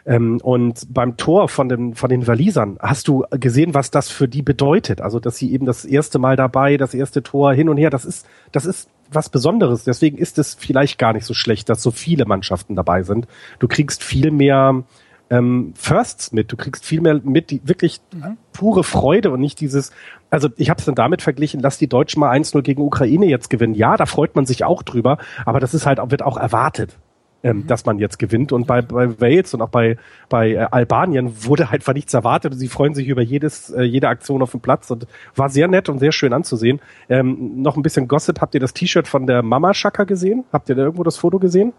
Ähm, 0.09 0.41
und 0.41 0.91
beim 0.91 1.17
Tor 1.17 1.49
von 1.49 1.69
den, 1.69 1.93
von 1.93 2.09
den 2.09 2.25
Walisern 2.25 2.77
hast 2.81 3.07
du 3.07 3.25
gesehen, 3.29 3.75
was 3.75 3.91
das 3.91 4.09
für 4.09 4.27
die 4.27 4.41
bedeutet. 4.41 5.01
Also, 5.01 5.19
dass 5.19 5.37
sie 5.37 5.53
eben 5.53 5.67
das 5.67 5.85
erste 5.85 6.17
Mal 6.17 6.35
dabei, 6.35 6.77
das 6.77 6.95
erste 6.95 7.21
Tor 7.21 7.53
hin 7.53 7.69
und 7.69 7.77
her, 7.77 7.91
das 7.91 8.05
ist, 8.05 8.25
das 8.51 8.65
ist 8.65 8.89
was 9.11 9.29
Besonderes. 9.29 9.83
Deswegen 9.83 10.17
ist 10.17 10.39
es 10.39 10.55
vielleicht 10.55 10.97
gar 10.97 11.13
nicht 11.13 11.27
so 11.27 11.35
schlecht, 11.35 11.69
dass 11.69 11.83
so 11.83 11.91
viele 11.91 12.25
Mannschaften 12.25 12.75
dabei 12.75 13.03
sind. 13.03 13.27
Du 13.59 13.67
kriegst 13.67 14.03
viel 14.03 14.31
mehr 14.31 14.83
ähm, 15.29 15.73
Firsts 15.75 16.31
mit. 16.31 16.51
Du 16.51 16.57
kriegst 16.57 16.85
viel 16.85 17.01
mehr 17.01 17.21
mit, 17.23 17.51
die 17.51 17.61
wirklich 17.63 18.01
mhm. 18.11 18.37
pure 18.51 18.83
Freude 18.83 19.29
und 19.29 19.39
nicht 19.39 19.59
dieses, 19.59 19.91
also 20.31 20.49
ich 20.57 20.71
habe 20.71 20.79
es 20.79 20.85
dann 20.85 20.95
damit 20.95 21.21
verglichen, 21.21 21.59
lass 21.59 21.77
die 21.77 21.87
Deutschen 21.87 22.19
mal 22.19 22.35
1-0 22.35 22.63
gegen 22.63 22.81
Ukraine 22.81 23.27
jetzt 23.27 23.51
gewinnen. 23.51 23.75
Ja, 23.75 23.95
da 23.95 24.07
freut 24.07 24.35
man 24.35 24.47
sich 24.47 24.63
auch 24.63 24.81
drüber, 24.81 25.19
aber 25.45 25.59
das 25.59 25.75
ist 25.75 25.85
halt, 25.85 25.99
wird 26.09 26.23
auch 26.23 26.37
erwartet 26.37 26.97
ähm, 27.43 27.57
mhm. 27.57 27.67
dass 27.67 27.85
man 27.85 27.99
jetzt 27.99 28.19
gewinnt. 28.19 28.51
Und 28.51 28.67
bei, 28.67 28.81
bei 28.81 29.19
Wales 29.19 29.53
und 29.53 29.61
auch 29.61 29.69
bei, 29.69 29.97
bei 30.29 30.51
äh, 30.51 30.67
Albanien 30.69 31.45
wurde 31.45 31.71
halt 31.71 31.81
einfach 31.81 31.93
nichts 31.93 32.13
erwartet 32.13 32.53
sie 32.55 32.67
freuen 32.67 32.93
sich 32.93 33.07
über 33.07 33.21
jedes, 33.21 33.69
äh, 33.69 33.83
jede 33.83 34.09
Aktion 34.09 34.41
auf 34.41 34.51
dem 34.51 34.59
Platz 34.59 34.91
und 34.91 35.07
war 35.35 35.49
sehr 35.49 35.67
nett 35.67 35.89
und 35.89 35.99
sehr 35.99 36.11
schön 36.11 36.33
anzusehen. 36.33 36.79
Ähm, 37.07 37.61
noch 37.61 37.77
ein 37.77 37.83
bisschen 37.83 38.07
Gossip, 38.07 38.41
habt 38.41 38.53
ihr 38.53 38.59
das 38.59 38.73
T-Shirt 38.73 39.07
von 39.07 39.25
der 39.27 39.41
Mama 39.41 39.73
Shaka 39.73 40.03
gesehen? 40.03 40.43
Habt 40.51 40.69
ihr 40.69 40.75
da 40.75 40.83
irgendwo 40.83 41.03
das 41.03 41.17
Foto 41.17 41.39
gesehen? 41.39 41.73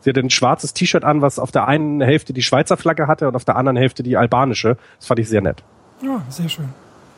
Sie 0.00 0.10
hat 0.10 0.18
ein 0.18 0.28
schwarzes 0.28 0.74
T-Shirt 0.74 1.04
an, 1.04 1.22
was 1.22 1.38
auf 1.38 1.50
der 1.50 1.66
einen 1.66 2.00
Hälfte 2.00 2.32
die 2.32 2.42
Schweizer 2.42 2.76
Flagge 2.76 3.06
hatte 3.06 3.28
und 3.28 3.36
auf 3.36 3.44
der 3.44 3.56
anderen 3.56 3.76
Hälfte 3.76 4.02
die 4.02 4.16
albanische. 4.16 4.76
Das 4.98 5.06
fand 5.06 5.20
ich 5.20 5.28
sehr 5.28 5.40
nett. 5.40 5.62
Ja, 6.02 6.22
sehr 6.28 6.48
schön. 6.48 6.68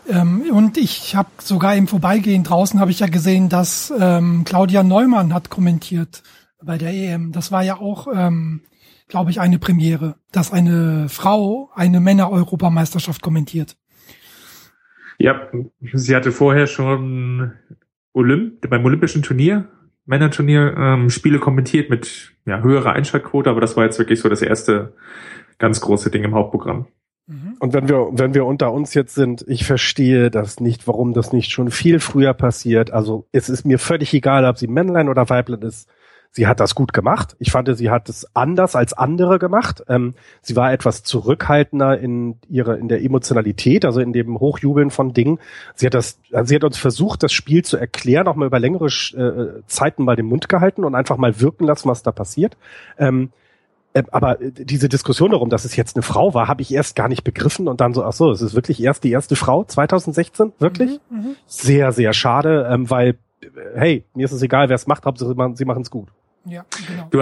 Ähm, 0.09 0.45
und 0.53 0.77
ich 0.77 1.17
habe 1.17 1.29
sogar 1.39 1.75
im 1.75 1.89
Vorbeigehen 1.89 2.45
draußen 2.45 2.79
habe 2.79 2.93
ich 2.93 3.01
ja 3.01 3.09
gesehen, 3.09 3.49
dass 3.49 3.93
ähm, 3.99 4.45
Claudia 4.45 4.83
Neumann 4.85 5.35
hat 5.35 5.51
kommentiert 5.51 6.23
bei 6.67 6.77
der 6.77 6.93
EM. 6.93 7.33
Das 7.33 7.51
war 7.53 7.63
ja 7.63 7.79
auch, 7.79 8.09
ähm, 8.15 8.63
glaube 9.09 9.31
ich, 9.31 9.41
eine 9.41 9.59
Premiere, 9.59 10.17
dass 10.33 10.53
eine 10.53 11.09
Frau 11.09 11.71
eine 11.75 12.01
Männer-Europameisterschaft 12.01 13.23
kommentiert. 13.23 13.77
Ja, 15.19 15.49
sie 15.95 16.15
hatte 16.15 16.33
vorher 16.33 16.67
schon 16.67 17.53
Olymp 18.13 18.69
beim 18.69 18.85
Olympischen 18.85 19.23
Turnier, 19.23 19.69
Männerturnier, 20.05 20.75
ähm, 20.77 21.11
Spiele 21.11 21.39
kommentiert 21.39 21.89
mit 21.91 22.35
ja, 22.45 22.61
höherer 22.61 22.93
Einschaltquote, 22.93 23.49
aber 23.51 23.61
das 23.61 23.77
war 23.77 23.85
jetzt 23.85 23.99
wirklich 23.99 24.21
so 24.21 24.29
das 24.29 24.43
erste 24.43 24.93
ganz 25.59 25.81
große 25.81 26.11
Ding 26.11 26.23
im 26.23 26.35
Hauptprogramm. 26.35 26.87
Mhm. 27.27 27.57
Und 27.59 27.73
wenn 27.73 27.89
wir, 27.89 28.09
wenn 28.13 28.35
wir 28.35 28.45
unter 28.45 28.73
uns 28.73 28.95
jetzt 28.95 29.15
sind, 29.15 29.45
ich 29.49 29.65
verstehe 29.65 30.31
das 30.31 30.61
nicht, 30.61 30.87
warum 30.87 31.13
das 31.13 31.33
nicht 31.33 31.51
schon 31.51 31.71
viel 31.71 31.99
früher 31.99 32.35
passiert. 32.35 32.93
Also 32.93 33.27
es 33.33 33.49
ist 33.49 33.65
mir 33.65 33.79
völlig 33.79 34.15
egal, 34.15 34.45
ob 34.45 34.59
sie 34.59 34.69
Männlein 34.69 35.09
oder 35.09 35.29
Weiblein 35.29 35.63
ist 35.63 35.89
sie 36.31 36.47
hat 36.47 36.61
das 36.61 36.75
gut 36.75 36.93
gemacht. 36.93 37.37
Ich 37.39 37.51
fand, 37.51 37.75
sie 37.77 37.91
hat 37.91 38.09
es 38.09 38.27
anders 38.35 38.77
als 38.77 38.93
andere 38.93 39.39
gemacht. 39.39 39.83
Ähm, 39.89 40.15
sie 40.43 40.57
war 40.57 40.73
etwas 40.73 41.03
zurückhaltender 41.03 41.99
in 41.99 42.39
ihrer, 42.49 42.79
in 42.79 42.89
der 42.89 43.03
Emotionalität, 43.03 43.85
also 43.85 44.01
in 44.01 44.13
dem 44.13 44.39
Hochjubeln 44.39 44.91
von 44.91 45.13
Dingen. 45.13 45.39
Sie 45.75 45.87
hat 45.87 45.95
das, 45.95 46.19
sie 46.45 46.55
hat 46.55 46.65
uns 46.65 46.79
versucht, 46.79 47.23
das 47.23 47.33
Spiel 47.33 47.65
zu 47.65 47.77
erklären, 47.77 48.29
auch 48.29 48.37
mal 48.37 48.47
über 48.47 48.59
längere 48.59 48.87
äh, 48.87 49.63
Zeiten 49.67 50.05
mal 50.05 50.17
den 50.17 50.27
Mund 50.27 50.49
gehalten 50.49 50.85
und 50.85 50.95
einfach 50.95 51.17
mal 51.17 51.41
wirken 51.41 51.65
lassen, 51.65 51.89
was 51.89 52.03
da 52.03 52.13
passiert. 52.13 52.57
Ähm, 52.99 53.31
äh, 53.97 54.03
aber 54.11 54.37
diese 54.41 54.89
Diskussion 54.89 55.31
darum, 55.31 55.49
dass 55.49 55.65
es 55.65 55.75
jetzt 55.75 55.97
eine 55.97 56.03
Frau 56.03 56.35
war, 56.35 56.49
habe 56.49 56.61
ich 56.61 56.73
erst 56.73 56.97
gar 56.97 57.09
nicht 57.09 57.25
begriffen 57.25 57.67
und 57.67 57.81
dann 57.81 57.95
so, 57.95 58.05
ach 58.05 58.13
so, 58.13 58.31
es 58.31 58.43
ist 58.43 58.55
wirklich 58.55 58.83
erst 58.83 59.05
die 59.05 59.11
erste 59.11 59.37
Frau 59.37 59.65
2016, 59.65 60.53
wirklich? 60.59 61.01
Mhm, 61.09 61.19
mh. 61.19 61.27
Sehr, 61.47 61.93
sehr 61.93 62.13
schade, 62.13 62.69
ähm, 62.71 62.91
weil 62.91 63.17
hey, 63.75 64.05
mir 64.15 64.25
ist 64.25 64.33
es 64.33 64.43
egal, 64.43 64.69
wer 64.69 64.75
es 64.75 64.87
macht, 64.87 65.05
Hauptsache 65.05 65.35
sie 65.55 65.65
machen 65.65 65.83
es 65.83 65.91
gut. 65.91 66.09
Ja, 66.45 66.65
genau. 66.89 67.09
Du, 67.11 67.21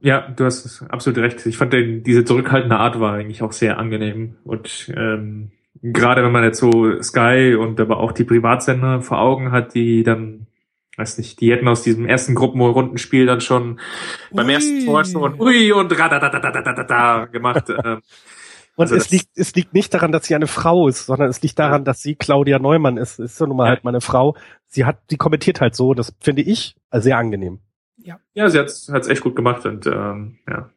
ja, 0.00 0.28
du 0.34 0.44
hast 0.44 0.82
absolut 0.88 1.18
recht. 1.18 1.44
Ich 1.46 1.56
fand 1.56 1.72
den, 1.72 2.02
diese 2.02 2.24
zurückhaltende 2.24 2.76
Art 2.76 3.00
war 3.00 3.14
eigentlich 3.14 3.42
auch 3.42 3.52
sehr 3.52 3.78
angenehm. 3.78 4.36
Und 4.44 4.92
ähm, 4.96 5.50
gerade 5.82 6.24
wenn 6.24 6.32
man 6.32 6.44
jetzt 6.44 6.58
so 6.58 7.00
Sky 7.02 7.56
und 7.58 7.80
aber 7.80 7.98
auch 7.98 8.12
die 8.12 8.24
Privatsender 8.24 9.02
vor 9.02 9.20
Augen 9.20 9.52
hat, 9.52 9.74
die 9.74 10.02
dann, 10.02 10.46
weiß 10.96 11.18
nicht, 11.18 11.40
die 11.40 11.52
hätten 11.52 11.68
aus 11.68 11.82
diesem 11.82 12.06
ersten 12.06 12.34
Gruppenrundenspiel 12.34 13.26
dann 13.26 13.40
schon 13.40 13.72
ui. 13.72 13.78
beim 14.32 14.48
ersten 14.48 14.86
Tor 14.86 15.04
schon 15.04 15.38
ui 15.38 15.72
und 15.72 15.98
radadadadadadada 15.98 17.26
gemacht. 17.26 17.72
Ähm, 17.84 18.00
und 18.80 18.84
also 18.84 18.96
es 18.96 19.10
liegt, 19.10 19.36
es 19.36 19.54
liegt 19.54 19.74
nicht 19.74 19.92
daran, 19.92 20.10
dass 20.10 20.24
sie 20.24 20.34
eine 20.34 20.46
Frau 20.46 20.88
ist, 20.88 21.04
sondern 21.04 21.28
es 21.28 21.42
liegt 21.42 21.58
daran, 21.58 21.84
dass 21.84 22.00
sie 22.00 22.14
Claudia 22.14 22.58
Neumann 22.58 22.96
ist. 22.96 23.18
Ist 23.18 23.36
so 23.36 23.44
nun 23.44 23.58
mal 23.58 23.64
ja. 23.64 23.70
halt 23.72 23.84
meine 23.84 24.00
Frau. 24.00 24.38
Sie 24.68 24.86
hat, 24.86 24.96
die 25.10 25.18
kommentiert 25.18 25.60
halt 25.60 25.74
so. 25.74 25.92
Das 25.92 26.14
finde 26.18 26.40
ich 26.40 26.76
sehr 26.90 27.18
angenehm. 27.18 27.58
Ja. 27.98 28.20
Ja, 28.32 28.48
sie 28.48 28.58
hat's, 28.58 28.88
hat's 28.90 29.06
echt 29.08 29.20
gut 29.20 29.36
gemacht 29.36 29.66
und 29.66 29.86
ähm, 29.86 30.38
ja. 30.48 30.70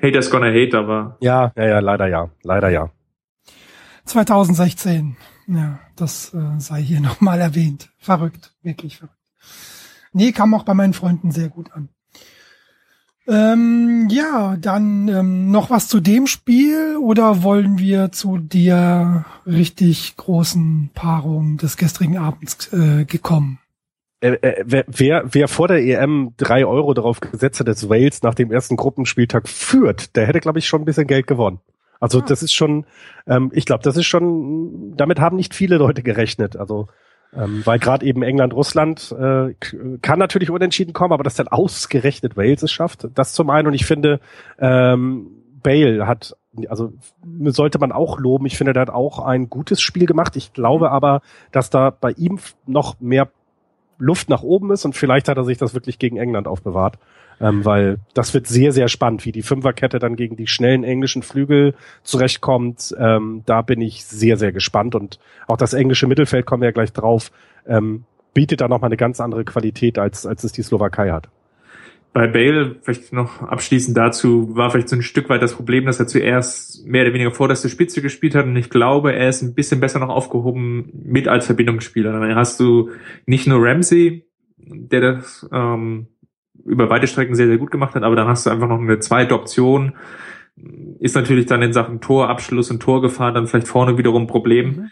Haters 0.00 0.30
gonna 0.30 0.46
hate, 0.46 0.78
aber. 0.78 1.16
Ja, 1.18 1.52
ja, 1.56 1.66
ja, 1.66 1.78
leider 1.80 2.06
ja. 2.06 2.30
Leider 2.44 2.68
ja. 2.68 2.92
2016. 4.04 5.16
Ja, 5.48 5.80
das 5.96 6.32
äh, 6.34 6.60
sei 6.60 6.80
hier 6.80 7.00
nochmal 7.00 7.40
erwähnt. 7.40 7.90
Verrückt, 7.98 8.54
wirklich 8.62 8.98
verrückt. 8.98 9.16
Nee, 10.12 10.30
kam 10.30 10.54
auch 10.54 10.62
bei 10.62 10.74
meinen 10.74 10.92
Freunden 10.92 11.32
sehr 11.32 11.48
gut 11.48 11.72
an. 11.72 11.88
Ähm, 13.28 14.08
ja, 14.10 14.56
dann 14.56 15.06
ähm, 15.08 15.50
noch 15.50 15.68
was 15.68 15.86
zu 15.86 16.00
dem 16.00 16.26
Spiel 16.26 16.96
oder 16.96 17.42
wollen 17.42 17.78
wir 17.78 18.10
zu 18.10 18.38
der 18.38 19.26
richtig 19.44 20.16
großen 20.16 20.90
Paarung 20.94 21.58
des 21.58 21.76
gestrigen 21.76 22.16
Abends 22.16 22.72
äh, 22.72 23.04
gekommen? 23.04 23.58
Äh, 24.20 24.32
äh, 24.40 24.84
wer, 24.86 25.24
wer 25.30 25.48
vor 25.48 25.68
der 25.68 25.84
EM 25.84 26.32
drei 26.38 26.64
Euro 26.64 26.94
darauf 26.94 27.20
gesetzt 27.20 27.60
hat, 27.60 27.68
dass 27.68 27.90
Wales 27.90 28.22
nach 28.22 28.34
dem 28.34 28.50
ersten 28.50 28.76
Gruppenspieltag 28.76 29.46
führt, 29.46 30.16
der 30.16 30.26
hätte, 30.26 30.40
glaube 30.40 30.58
ich, 30.58 30.66
schon 30.66 30.82
ein 30.82 30.86
bisschen 30.86 31.06
Geld 31.06 31.26
gewonnen. 31.26 31.60
Also 32.00 32.20
ah. 32.20 32.24
das 32.26 32.42
ist 32.42 32.54
schon, 32.54 32.86
ähm, 33.26 33.50
ich 33.52 33.66
glaube, 33.66 33.82
das 33.84 33.98
ist 33.98 34.06
schon, 34.06 34.94
damit 34.96 35.20
haben 35.20 35.36
nicht 35.36 35.54
viele 35.54 35.76
Leute 35.76 36.02
gerechnet. 36.02 36.56
Also 36.56 36.88
ähm, 37.34 37.62
weil 37.64 37.78
gerade 37.78 38.06
eben 38.06 38.22
England, 38.22 38.54
Russland 38.54 39.14
äh, 39.18 39.54
kann 40.00 40.18
natürlich 40.18 40.50
unentschieden 40.50 40.92
kommen, 40.92 41.12
aber 41.12 41.24
dass 41.24 41.34
dann 41.34 41.48
ausgerechnet 41.48 42.36
Wales 42.36 42.62
es 42.62 42.72
schafft, 42.72 43.08
das 43.14 43.32
zum 43.32 43.50
einen. 43.50 43.68
Und 43.68 43.74
ich 43.74 43.86
finde, 43.86 44.20
ähm, 44.58 45.38
Bale 45.62 46.06
hat, 46.06 46.36
also 46.68 46.92
sollte 47.44 47.78
man 47.78 47.92
auch 47.92 48.18
loben. 48.18 48.46
Ich 48.46 48.56
finde, 48.56 48.72
der 48.72 48.82
hat 48.82 48.90
auch 48.90 49.18
ein 49.18 49.50
gutes 49.50 49.80
Spiel 49.80 50.06
gemacht. 50.06 50.36
Ich 50.36 50.52
glaube 50.52 50.86
mhm. 50.86 50.92
aber, 50.92 51.20
dass 51.52 51.70
da 51.70 51.90
bei 51.90 52.12
ihm 52.12 52.38
noch 52.66 53.00
mehr 53.00 53.28
Luft 53.98 54.28
nach 54.28 54.42
oben 54.42 54.72
ist 54.72 54.84
und 54.84 54.96
vielleicht 54.96 55.28
hat 55.28 55.36
er 55.36 55.44
sich 55.44 55.58
das 55.58 55.74
wirklich 55.74 55.98
gegen 55.98 56.16
England 56.16 56.46
aufbewahrt. 56.46 56.98
Ähm, 57.40 57.64
weil 57.64 57.98
das 58.14 58.34
wird 58.34 58.48
sehr, 58.48 58.72
sehr 58.72 58.88
spannend, 58.88 59.24
wie 59.24 59.30
die 59.30 59.42
Fünferkette 59.42 60.00
dann 60.00 60.16
gegen 60.16 60.34
die 60.34 60.48
schnellen 60.48 60.82
englischen 60.82 61.22
Flügel 61.22 61.74
zurechtkommt. 62.02 62.96
Ähm, 62.98 63.42
da 63.46 63.62
bin 63.62 63.80
ich 63.80 64.04
sehr, 64.04 64.36
sehr 64.36 64.50
gespannt 64.50 64.96
und 64.96 65.20
auch 65.46 65.56
das 65.56 65.72
englische 65.72 66.08
Mittelfeld 66.08 66.46
kommen 66.46 66.62
wir 66.62 66.68
ja 66.70 66.72
gleich 66.72 66.92
drauf, 66.92 67.30
ähm, 67.64 68.04
bietet 68.34 68.60
da 68.60 68.66
nochmal 68.66 68.88
eine 68.88 68.96
ganz 68.96 69.20
andere 69.20 69.44
Qualität, 69.44 70.00
als, 70.00 70.26
als 70.26 70.42
es 70.42 70.50
die 70.50 70.62
Slowakei 70.62 71.10
hat 71.10 71.28
bei 72.18 72.26
Bale, 72.26 72.74
vielleicht 72.82 73.12
noch 73.12 73.42
abschließend 73.42 73.96
dazu, 73.96 74.56
war 74.56 74.72
vielleicht 74.72 74.88
so 74.88 74.96
ein 74.96 75.02
Stück 75.02 75.28
weit 75.28 75.40
das 75.40 75.54
Problem, 75.54 75.86
dass 75.86 76.00
er 76.00 76.08
zuerst 76.08 76.84
mehr 76.84 77.02
oder 77.02 77.14
weniger 77.14 77.30
vorderste 77.30 77.68
Spitze 77.68 78.02
gespielt 78.02 78.34
hat 78.34 78.44
und 78.44 78.56
ich 78.56 78.70
glaube, 78.70 79.12
er 79.12 79.28
ist 79.28 79.40
ein 79.40 79.54
bisschen 79.54 79.78
besser 79.78 80.00
noch 80.00 80.08
aufgehoben 80.08 80.90
mit 80.92 81.28
als 81.28 81.46
Verbindungsspieler. 81.46 82.10
Dann 82.10 82.34
hast 82.34 82.58
du 82.58 82.90
nicht 83.26 83.46
nur 83.46 83.64
Ramsey, 83.64 84.26
der 84.56 85.00
das 85.00 85.48
ähm, 85.52 86.08
über 86.64 86.90
weite 86.90 87.06
Strecken 87.06 87.36
sehr, 87.36 87.46
sehr 87.46 87.58
gut 87.58 87.70
gemacht 87.70 87.94
hat, 87.94 88.02
aber 88.02 88.16
dann 88.16 88.26
hast 88.26 88.46
du 88.46 88.50
einfach 88.50 88.66
noch 88.66 88.80
eine 88.80 88.98
zweite 88.98 89.36
Option. 89.36 89.92
Ist 90.98 91.14
natürlich 91.14 91.46
dann 91.46 91.62
in 91.62 91.72
Sachen 91.72 92.00
Torabschluss 92.00 92.72
und 92.72 92.80
Torgefahr 92.82 93.30
dann 93.30 93.46
vielleicht 93.46 93.68
vorne 93.68 93.96
wiederum 93.96 94.24
ein 94.24 94.26
Problem. 94.26 94.66
Mhm. 94.66 94.90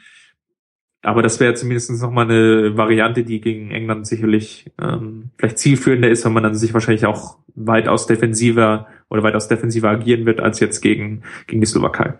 Aber 1.06 1.22
das 1.22 1.38
wäre 1.38 1.54
zumindest 1.54 1.88
nochmal 2.02 2.24
eine 2.24 2.76
Variante, 2.76 3.22
die 3.22 3.40
gegen 3.40 3.70
England 3.70 4.08
sicherlich 4.08 4.72
ähm, 4.82 5.30
vielleicht 5.38 5.60
zielführender 5.60 6.10
ist, 6.10 6.24
weil 6.24 6.32
man 6.32 6.42
dann 6.42 6.56
sich 6.56 6.74
wahrscheinlich 6.74 7.06
auch 7.06 7.38
weitaus 7.54 8.08
defensiver 8.08 8.88
oder 9.08 9.22
weitaus 9.22 9.46
defensiver 9.46 9.88
agieren 9.88 10.26
wird 10.26 10.40
als 10.40 10.58
jetzt 10.58 10.80
gegen, 10.80 11.22
gegen 11.46 11.60
die 11.60 11.66
Slowakei. 11.66 12.14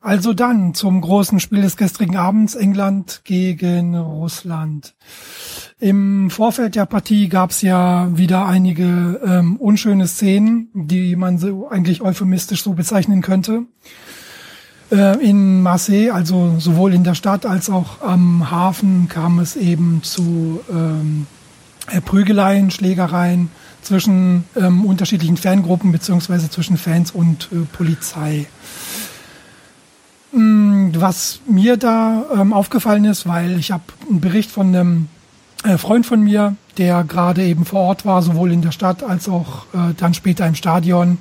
Also 0.00 0.34
dann 0.34 0.74
zum 0.74 1.00
großen 1.00 1.40
Spiel 1.40 1.62
des 1.62 1.78
gestrigen 1.78 2.16
Abends, 2.16 2.54
England 2.54 3.22
gegen 3.24 3.96
Russland. 3.96 4.94
Im 5.80 6.28
Vorfeld 6.28 6.76
der 6.76 6.84
Partie 6.84 7.30
gab 7.30 7.50
es 7.50 7.62
ja 7.62 8.08
wieder 8.16 8.46
einige 8.46 9.18
ähm, 9.26 9.56
unschöne 9.56 10.06
Szenen, 10.06 10.68
die 10.74 11.16
man 11.16 11.38
so 11.38 11.68
eigentlich 11.68 12.02
euphemistisch 12.02 12.62
so 12.62 12.74
bezeichnen 12.74 13.22
könnte. 13.22 13.62
Äh, 14.90 15.18
in 15.24 15.62
Marseille, 15.62 16.10
also 16.10 16.54
sowohl 16.58 16.94
in 16.94 17.02
der 17.02 17.14
Stadt 17.14 17.44
als 17.44 17.68
auch 17.68 18.02
am 18.02 18.50
Hafen, 18.50 19.08
kam 19.08 19.40
es 19.40 19.56
eben 19.56 20.02
zu 20.02 20.60
ähm, 20.70 21.26
Prügeleien, 22.04 22.70
Schlägereien 22.70 23.50
zwischen 23.82 24.44
ähm, 24.56 24.84
unterschiedlichen 24.84 25.36
Fangruppen 25.36 25.92
beziehungsweise 25.92 26.50
zwischen 26.50 26.76
Fans 26.76 27.10
und 27.10 27.48
äh, 27.52 27.64
Polizei. 27.72 28.46
Mm, 30.32 30.90
was 30.94 31.40
mir 31.48 31.76
da 31.76 32.24
ähm, 32.34 32.52
aufgefallen 32.52 33.04
ist, 33.04 33.26
weil 33.26 33.58
ich 33.58 33.70
habe 33.70 33.84
einen 34.08 34.20
Bericht 34.20 34.50
von 34.50 34.68
einem 34.68 35.08
äh, 35.64 35.78
Freund 35.78 36.04
von 36.04 36.20
mir, 36.20 36.56
der 36.78 37.04
gerade 37.04 37.44
eben 37.44 37.64
vor 37.64 37.80
Ort 37.80 38.04
war, 38.04 38.22
sowohl 38.22 38.52
in 38.52 38.62
der 38.62 38.72
Stadt 38.72 39.02
als 39.02 39.28
auch 39.28 39.66
äh, 39.72 39.94
dann 39.96 40.14
später 40.14 40.46
im 40.46 40.54
Stadion. 40.54 41.18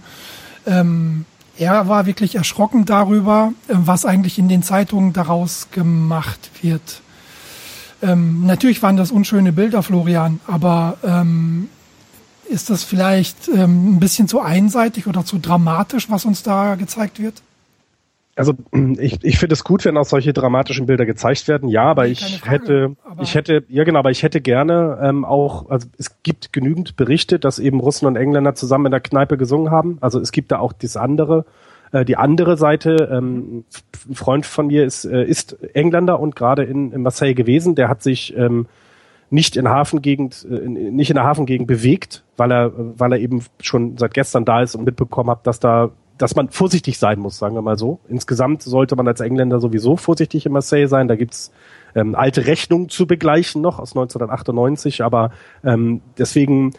Ähm, 0.66 1.26
er 1.58 1.88
war 1.88 2.06
wirklich 2.06 2.36
erschrocken 2.36 2.86
darüber, 2.86 3.54
äh, 3.68 3.74
was 3.78 4.06
eigentlich 4.06 4.40
in 4.40 4.50
den 4.50 4.64
Zeitungen 4.64 5.14
daraus 5.14 5.68
gemacht 5.72 6.50
wird. 6.62 7.02
Ähm, 8.02 8.46
natürlich 8.46 8.82
waren 8.84 8.98
das 8.98 9.12
unschöne 9.12 9.52
Bilder, 9.52 9.82
Florian, 9.82 10.40
aber 10.48 10.98
ähm, 11.04 11.70
ist 12.50 12.70
das 12.70 12.84
vielleicht 12.84 13.48
ähm, 13.48 13.96
ein 13.96 14.00
bisschen 14.00 14.28
zu 14.28 14.42
einseitig 14.42 15.08
oder 15.08 15.26
zu 15.26 15.40
dramatisch, 15.40 16.10
was 16.10 16.26
uns 16.26 16.44
da 16.44 16.76
gezeigt 16.76 17.20
wird? 17.20 17.42
Also 18.36 18.54
ich, 18.98 19.24
ich 19.24 19.38
finde 19.38 19.54
es 19.54 19.64
gut, 19.64 19.86
wenn 19.86 19.98
auch 19.98 20.06
solche 20.06 20.34
dramatischen 20.34 20.86
Bilder 20.86 21.06
gezeigt 21.06 21.48
werden. 21.48 21.70
Ja, 21.70 21.84
aber 21.84 22.04
nee, 22.04 22.12
ich 22.12 22.40
Frage, 22.40 22.52
hätte, 22.52 22.96
aber 23.04 23.24
ich 23.24 23.36
hätte, 23.36 23.64
ja 23.70 23.84
genau, 23.84 24.00
aber 24.00 24.12
ich 24.12 24.24
hätte 24.24 24.42
gerne 24.42 25.00
ähm, 25.02 25.26
auch, 25.26 25.70
also 25.70 25.88
es 25.98 26.22
gibt 26.24 26.54
genügend 26.54 26.96
Berichte, 26.96 27.40
dass 27.40 27.60
eben 27.60 27.80
Russen 27.80 28.06
und 28.06 28.16
Engländer 28.16 28.56
zusammen 28.56 28.88
in 28.88 28.92
der 28.92 29.00
Kneipe 29.00 29.38
gesungen 29.38 29.72
haben. 29.72 29.98
Also 30.02 30.20
es 30.20 30.32
gibt 30.32 30.52
da 30.52 30.60
auch 30.60 30.74
das 30.74 30.98
andere, 30.98 31.46
äh, 31.92 32.04
die 32.04 32.18
andere 32.18 32.58
Seite. 32.58 33.10
Ähm, 33.12 33.64
ein 34.10 34.16
Freund 34.16 34.46
von 34.46 34.68
mir 34.68 34.86
ist, 34.86 35.06
äh, 35.06 35.24
ist 35.24 35.54
Engländer 35.74 36.20
und 36.20 36.36
gerade 36.36 36.64
in, 36.64 36.92
in 36.92 37.02
Marseille 37.02 37.34
gewesen. 37.34 37.76
Der 37.76 37.88
hat 37.88 38.04
sich 38.04 38.36
ähm, 38.36 38.68
nicht 39.30 39.56
in 39.56 39.70
Hafengegend, 39.70 40.46
äh, 40.50 40.68
nicht 40.68 41.10
in 41.10 41.16
der 41.16 41.24
Hafengegend 41.24 41.68
bewegt, 41.68 42.24
weil 42.36 42.52
er, 42.52 42.72
weil 42.76 43.14
er 43.14 43.20
eben 43.20 43.44
schon 43.62 43.98
seit 43.98 44.14
gestern 44.14 44.44
da 44.44 44.62
ist 44.62 44.76
und 44.76 44.84
mitbekommen 44.84 45.30
hat, 45.30 45.48
dass 45.48 45.60
da 45.60 45.92
dass 46.18 46.36
man 46.36 46.50
vorsichtig 46.50 46.98
sein 46.98 47.20
muss, 47.20 47.38
sagen 47.38 47.56
wir 47.56 47.62
mal 47.62 47.78
so. 47.78 48.00
Insgesamt 48.08 48.62
sollte 48.62 48.96
man 48.96 49.08
als 49.08 49.20
Engländer 49.20 49.60
sowieso 49.60 49.98
vorsichtig 49.98 50.46
in 50.46 50.54
Marseille 50.54 50.88
sein. 50.88 51.08
Da 51.08 51.16
gibt's 51.16 51.52
ähm, 51.94 52.16
alte 52.16 52.46
Rechnungen 52.46 52.90
zu 52.90 53.06
begleichen 53.06 53.62
noch 53.62 53.80
aus 53.80 53.92
1998, 53.92 55.04
aber 55.04 55.32
ähm, 55.64 56.02
deswegen, 56.18 56.72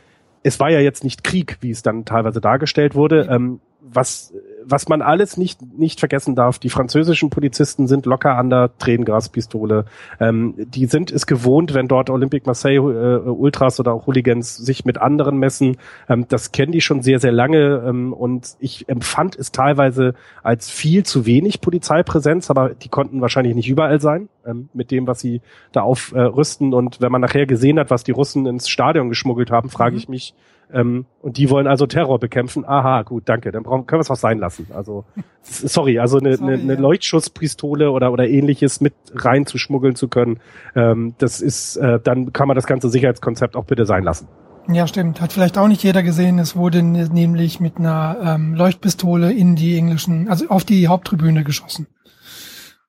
es 0.43 0.59
war 0.59 0.71
ja 0.71 0.81
jetzt 0.81 1.05
nicht 1.05 1.23
Krieg, 1.23 1.59
wie 1.61 1.71
es 1.71 1.83
dann 1.83 2.05
teilweise 2.05 2.41
dargestellt 2.41 2.95
wurde. 2.95 3.29
Ähm, 3.31 3.61
was 3.93 4.33
was 4.69 4.89
man 4.89 5.01
alles 5.01 5.37
nicht, 5.37 5.61
nicht 5.79 6.01
vergessen 6.01 6.35
darf, 6.35 6.59
die 6.59 6.71
französischen 6.71 7.31
Polizisten 7.31 7.87
sind 7.87 8.05
locker 8.05 8.37
an 8.37 8.51
der 8.51 8.77
Tränengaspistole. 8.79 9.85
Ähm, 10.19 10.55
die 10.57 10.87
sind 10.87 11.13
es 11.13 11.27
gewohnt, 11.27 11.73
wenn 11.73 11.87
dort 11.87 12.11
Olympique 12.11 12.47
Marseille 12.47 12.79
äh, 12.79 13.29
Ultras 13.29 13.79
oder 13.79 13.93
auch 13.93 14.07
Hooligans 14.07 14.57
sich 14.57 14.85
mit 14.85 14.99
anderen 14.99 15.39
messen. 15.39 15.77
Ähm, 16.09 16.27
das 16.29 16.51
kennen 16.53 16.73
die 16.73 16.81
schon 16.81 17.03
sehr, 17.03 17.21
sehr 17.21 17.33
lange 17.33 17.85
ähm, 17.87 18.13
und 18.13 18.57
ich 18.59 18.89
empfand 18.89 19.37
es 19.37 19.53
teilweise 19.53 20.15
als 20.43 20.69
viel 20.69 21.05
zu 21.05 21.27
wenig 21.27 21.61
Polizeipräsenz, 21.61 22.51
aber 22.51 22.71
die 22.71 22.89
konnten 22.89 23.21
wahrscheinlich 23.21 23.55
nicht 23.55 23.69
überall 23.69 24.01
sein 24.01 24.29
ähm, 24.45 24.69
mit 24.75 24.91
dem, 24.91 25.07
was 25.07 25.21
sie 25.21 25.41
da 25.71 25.83
aufrüsten. 25.83 26.73
Äh, 26.73 26.77
und 26.77 27.01
wenn 27.01 27.13
man 27.13 27.21
nachher 27.21 27.47
gesehen 27.47 27.79
hat, 27.79 27.91
was 27.91 28.03
die 28.03 28.13
Russen 28.13 28.47
ins 28.47 28.69
Stadion 28.69 29.09
geschmuggelt 29.09 29.53
haben, 29.53 29.71
frage 29.71 29.93
mhm. 29.93 29.99
ich 29.99 30.09
mich, 30.09 30.35
ähm, 30.73 31.07
und 31.23 31.37
die 31.37 31.49
wollen 31.51 31.67
also 31.67 31.87
Terror 31.87 32.19
bekämpfen. 32.19 32.65
Aha, 32.65 33.03
gut, 33.03 33.29
danke. 33.29 33.53
Dann 33.53 33.63
brauchen, 33.63 33.87
können 33.87 33.99
wir 33.99 34.03
es 34.03 34.11
auch 34.11 34.17
sein 34.17 34.39
lassen. 34.39 34.67
Also, 34.75 35.05
sorry, 35.43 35.99
also 35.99 36.19
eine, 36.19 36.37
sorry, 36.37 36.55
eine, 36.55 36.63
eine 36.63 36.75
ja. 36.75 36.81
Leuchtschusspistole 36.81 37.91
oder, 37.91 38.13
oder 38.13 38.29
ähnliches 38.29 38.81
mit 38.81 38.95
rein 39.15 39.47
zu 39.47 39.59
schmuggeln 39.59 39.95
zu 39.95 40.09
können, 40.09 40.41
ähm, 40.75 41.15
das 41.19 41.41
ist, 41.41 41.77
äh, 41.77 42.01
dann 42.01 42.33
kann 42.33 42.49
man 42.49 42.55
das 42.55 42.67
ganze 42.67 42.89
Sicherheitskonzept 42.89 43.57
auch 43.57 43.65
bitte 43.65 43.87
sein 43.87 44.03
lassen. 44.03 44.29
Ja, 44.69 44.89
stimmt. 44.89 45.21
Hat 45.21 45.33
vielleicht 45.33 45.59
auch 45.59 45.69
nicht 45.69 45.85
jeder 45.85 46.03
gesehen. 46.03 46.41
Es 46.41 46.57
wurde 46.57 46.83
nämlich 46.83 47.61
mit 47.61 47.77
einer 47.77 48.17
ähm, 48.21 48.55
Leuchtpistole 48.55 49.33
in 49.33 49.55
die 49.55 49.77
englischen, 49.77 50.29
also 50.29 50.49
auf 50.49 50.65
die 50.65 50.89
Haupttribüne 50.89 51.45
geschossen. 51.45 51.87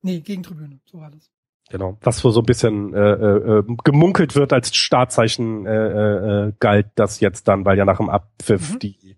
Nee, 0.01 0.21
Gegentribüne, 0.21 0.79
so 0.85 0.99
war 0.99 1.11
das. 1.11 1.29
Genau, 1.69 1.97
was 2.01 2.19
so 2.19 2.29
so 2.31 2.39
ein 2.41 2.45
bisschen 2.45 2.93
äh, 2.93 3.11
äh, 3.11 3.63
gemunkelt 3.83 4.35
wird 4.35 4.53
als 4.53 4.73
Startzeichen 4.73 5.65
äh, 5.65 6.45
äh, 6.47 6.53
galt, 6.59 6.87
dass 6.95 7.19
jetzt 7.19 7.47
dann, 7.49 7.65
weil 7.65 7.77
ja 7.77 7.83
nach 7.83 7.97
dem 7.97 8.09
Abpfiff 8.09 8.75
mhm. 8.75 8.79
die 8.79 9.17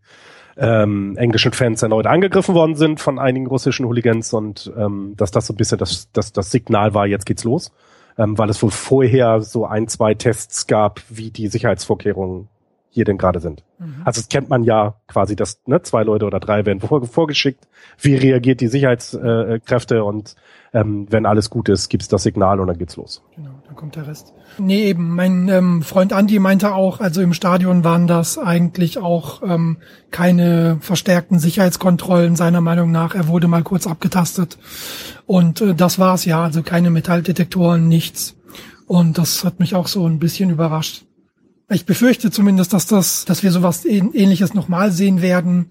ähm, 0.58 1.16
englischen 1.18 1.54
Fans 1.54 1.84
erneut 1.84 2.08
angegriffen 2.08 2.56
worden 2.56 2.76
sind 2.76 3.00
von 3.00 3.20
einigen 3.20 3.48
russischen 3.48 3.86
Hooligans 3.86 4.34
und 4.34 4.72
ähm, 4.76 5.14
dass 5.16 5.32
das 5.32 5.48
so 5.48 5.54
ein 5.54 5.58
bisschen 5.58 5.78
das, 5.78 6.12
das, 6.12 6.34
das 6.34 6.52
Signal 6.52 6.94
war, 6.94 7.06
jetzt 7.06 7.26
geht's 7.26 7.44
los, 7.44 7.72
ähm, 8.18 8.38
weil 8.38 8.50
es 8.50 8.62
wohl 8.64 8.72
vorher 8.72 9.42
so 9.42 9.66
ein, 9.66 9.88
zwei 9.88 10.16
Tests 10.16 10.66
gab, 10.66 11.02
wie 11.08 11.30
die 11.30 11.48
Sicherheitsvorkehrungen 11.48 12.50
hier 12.90 13.06
denn 13.06 13.18
gerade 13.18 13.40
sind. 13.40 13.64
Mhm. 13.78 14.02
Also 14.04 14.22
das 14.22 14.30
kennt 14.30 14.50
man 14.50 14.64
ja 14.64 14.96
quasi, 15.08 15.36
dass 15.36 15.62
ne, 15.66 15.82
zwei 15.82 16.04
Leute 16.04 16.26
oder 16.26 16.40
drei 16.40 16.66
werden 16.66 16.80
vor, 16.80 17.06
vorgeschickt. 17.06 17.68
Wie 18.00 18.16
reagiert 18.16 18.62
die 18.62 18.68
Sicherheitskräfte 18.68 20.04
und 20.04 20.36
ähm, 20.74 21.08
wenn 21.10 21.26
alles 21.26 21.50
gut 21.50 21.70
ist, 21.70 21.90
gibt's 21.90 22.08
das 22.08 22.24
Signal 22.24 22.60
und 22.60 22.68
dann 22.68 22.78
geht's 22.78 22.96
los. 22.96 23.24
Genau, 23.36 23.52
dann 23.66 23.76
kommt 23.76 23.96
der 23.96 24.08
Rest. 24.08 24.34
Nee, 24.58 24.86
eben, 24.86 25.16
mein 25.16 25.48
ähm, 25.50 25.82
Freund 25.82 26.14
Andi 26.14 26.40
meinte 26.40 26.74
auch, 26.74 27.00
also 27.00 27.22
im 27.22 27.34
Stadion 27.34 27.84
waren 27.84 28.08
das 28.08 28.38
eigentlich 28.38 28.98
auch 28.98 29.42
ähm, 29.44 29.78
keine 30.12 30.78
verstärkten 30.82 31.40
Sicherheitskontrollen 31.40 32.36
seiner 32.36 32.62
Meinung 32.62 32.92
nach. 32.92 33.16
Er 33.16 33.28
wurde 33.28 33.48
mal 33.48 33.64
kurz 33.64 33.88
abgetastet 33.88 34.58
und 35.26 35.62
äh, 35.62 35.76
das 35.76 36.00
war's 36.00 36.26
ja, 36.26 36.44
also 36.44 36.64
keine 36.64 36.90
Metalldetektoren, 36.90 37.88
nichts. 37.88 38.36
Und 38.88 39.20
das 39.20 39.44
hat 39.44 39.60
mich 39.60 39.76
auch 39.76 39.88
so 39.88 40.08
ein 40.08 40.18
bisschen 40.18 40.50
überrascht. 40.50 41.06
Ich 41.70 41.86
befürchte 41.86 42.32
zumindest, 42.32 42.74
dass 42.74 42.88
das, 42.88 43.26
dass 43.26 43.44
wir 43.44 43.52
sowas 43.52 43.86
ähnliches 43.86 44.54
nochmal 44.54 44.92
sehen 44.92 45.22
werden. 45.22 45.70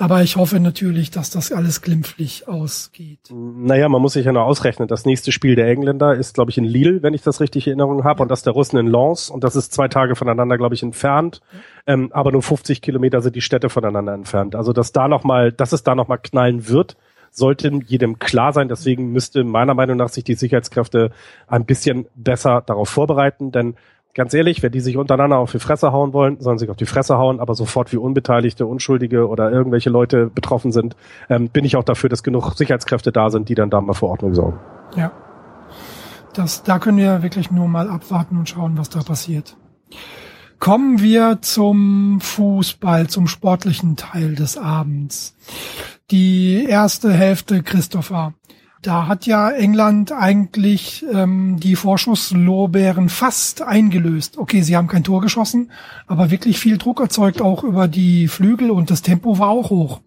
Aber 0.00 0.22
ich 0.22 0.36
hoffe 0.36 0.60
natürlich, 0.60 1.10
dass 1.10 1.30
das 1.30 1.50
alles 1.50 1.82
glimpflich 1.82 2.46
ausgeht. 2.46 3.18
Naja, 3.32 3.88
man 3.88 4.00
muss 4.00 4.12
sich 4.12 4.26
ja 4.26 4.32
noch 4.32 4.46
ausrechnen. 4.46 4.86
Das 4.86 5.04
nächste 5.04 5.32
Spiel 5.32 5.56
der 5.56 5.66
Engländer 5.66 6.14
ist, 6.14 6.34
glaube 6.34 6.52
ich, 6.52 6.58
in 6.58 6.64
Lille, 6.64 7.02
wenn 7.02 7.14
ich 7.14 7.22
das 7.22 7.40
richtig 7.40 7.66
in 7.66 7.72
Erinnerung 7.72 8.04
habe, 8.04 8.22
und 8.22 8.30
das 8.30 8.44
der 8.44 8.52
Russen 8.52 8.78
in 8.78 8.86
Lens. 8.86 9.28
Und 9.28 9.42
das 9.42 9.56
ist 9.56 9.72
zwei 9.72 9.88
Tage 9.88 10.14
voneinander, 10.14 10.56
glaube 10.56 10.76
ich, 10.76 10.84
entfernt. 10.84 11.40
Ähm, 11.84 12.10
aber 12.12 12.30
nur 12.30 12.42
50 12.42 12.80
Kilometer 12.80 13.20
sind 13.22 13.34
die 13.34 13.40
Städte 13.40 13.70
voneinander 13.70 14.14
entfernt. 14.14 14.54
Also, 14.54 14.72
dass 14.72 14.92
da 14.92 15.08
noch 15.08 15.24
mal, 15.24 15.50
dass 15.50 15.72
es 15.72 15.82
da 15.82 15.96
noch 15.96 16.06
mal 16.06 16.18
knallen 16.18 16.68
wird, 16.68 16.96
sollte 17.32 17.70
jedem 17.86 18.20
klar 18.20 18.52
sein. 18.52 18.68
Deswegen 18.68 19.10
müsste 19.10 19.42
meiner 19.42 19.74
Meinung 19.74 19.96
nach 19.96 20.10
sich 20.10 20.22
die 20.22 20.34
Sicherheitskräfte 20.34 21.10
ein 21.48 21.64
bisschen 21.64 22.06
besser 22.14 22.62
darauf 22.64 22.88
vorbereiten, 22.88 23.50
denn 23.50 23.74
ganz 24.14 24.34
ehrlich, 24.34 24.62
wenn 24.62 24.72
die 24.72 24.80
sich 24.80 24.96
untereinander 24.96 25.38
auf 25.38 25.52
die 25.52 25.58
Fresse 25.58 25.92
hauen 25.92 26.12
wollen, 26.12 26.40
sollen 26.40 26.58
sich 26.58 26.70
auf 26.70 26.76
die 26.76 26.86
Fresse 26.86 27.18
hauen, 27.18 27.40
aber 27.40 27.54
sofort 27.54 27.92
wie 27.92 27.96
Unbeteiligte, 27.96 28.66
Unschuldige 28.66 29.28
oder 29.28 29.50
irgendwelche 29.50 29.90
Leute 29.90 30.26
betroffen 30.26 30.72
sind, 30.72 30.96
ähm, 31.28 31.48
bin 31.48 31.64
ich 31.64 31.76
auch 31.76 31.84
dafür, 31.84 32.10
dass 32.10 32.22
genug 32.22 32.52
Sicherheitskräfte 32.54 33.12
da 33.12 33.30
sind, 33.30 33.48
die 33.48 33.54
dann 33.54 33.70
da 33.70 33.80
mal 33.80 33.94
für 33.94 34.06
Ordnung 34.06 34.34
sorgen. 34.34 34.58
Ja. 34.96 35.12
Das, 36.34 36.62
da 36.62 36.78
können 36.78 36.98
wir 36.98 37.22
wirklich 37.22 37.50
nur 37.50 37.68
mal 37.68 37.88
abwarten 37.88 38.36
und 38.36 38.48
schauen, 38.48 38.76
was 38.76 38.90
da 38.90 39.02
passiert. 39.02 39.56
Kommen 40.58 41.00
wir 41.00 41.38
zum 41.40 42.20
Fußball, 42.20 43.06
zum 43.06 43.28
sportlichen 43.28 43.96
Teil 43.96 44.34
des 44.34 44.56
Abends. 44.56 45.36
Die 46.10 46.64
erste 46.64 47.12
Hälfte, 47.12 47.62
Christopher. 47.62 48.34
Da 48.88 49.06
hat 49.06 49.26
ja 49.26 49.50
England 49.50 50.12
eigentlich 50.12 51.04
ähm, 51.12 51.60
die 51.60 51.76
Vorschusslorbeeren 51.76 53.10
fast 53.10 53.60
eingelöst. 53.60 54.38
Okay, 54.38 54.62
sie 54.62 54.78
haben 54.78 54.88
kein 54.88 55.04
Tor 55.04 55.20
geschossen, 55.20 55.70
aber 56.06 56.30
wirklich 56.30 56.58
viel 56.58 56.78
Druck 56.78 56.98
erzeugt 56.98 57.42
auch 57.42 57.64
über 57.64 57.86
die 57.86 58.28
Flügel 58.28 58.70
und 58.70 58.90
das 58.90 59.02
Tempo 59.02 59.38
war 59.38 59.50
auch 59.50 59.68
hoch. 59.68 60.00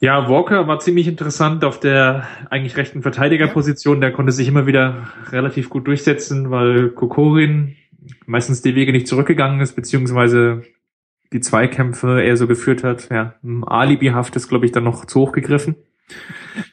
Ja, 0.00 0.30
Walker 0.30 0.66
war 0.66 0.78
ziemlich 0.78 1.06
interessant 1.06 1.64
auf 1.64 1.78
der 1.78 2.26
eigentlich 2.48 2.78
rechten 2.78 3.02
Verteidigerposition. 3.02 4.00
Der 4.00 4.12
konnte 4.12 4.32
sich 4.32 4.48
immer 4.48 4.66
wieder 4.66 5.08
relativ 5.32 5.68
gut 5.68 5.86
durchsetzen, 5.86 6.50
weil 6.50 6.88
Kokorin 6.88 7.76
meistens 8.24 8.62
die 8.62 8.74
Wege 8.74 8.92
nicht 8.92 9.06
zurückgegangen 9.06 9.60
ist, 9.60 9.76
beziehungsweise 9.76 10.62
die 11.34 11.40
Zweikämpfe 11.40 12.22
eher 12.22 12.38
so 12.38 12.46
geführt 12.46 12.82
hat. 12.84 13.10
Ja, 13.10 13.34
alibihaft 13.66 14.34
ist, 14.34 14.48
glaube 14.48 14.64
ich, 14.64 14.72
dann 14.72 14.84
noch 14.84 15.04
zu 15.04 15.20
hoch 15.20 15.32
gegriffen. 15.32 15.76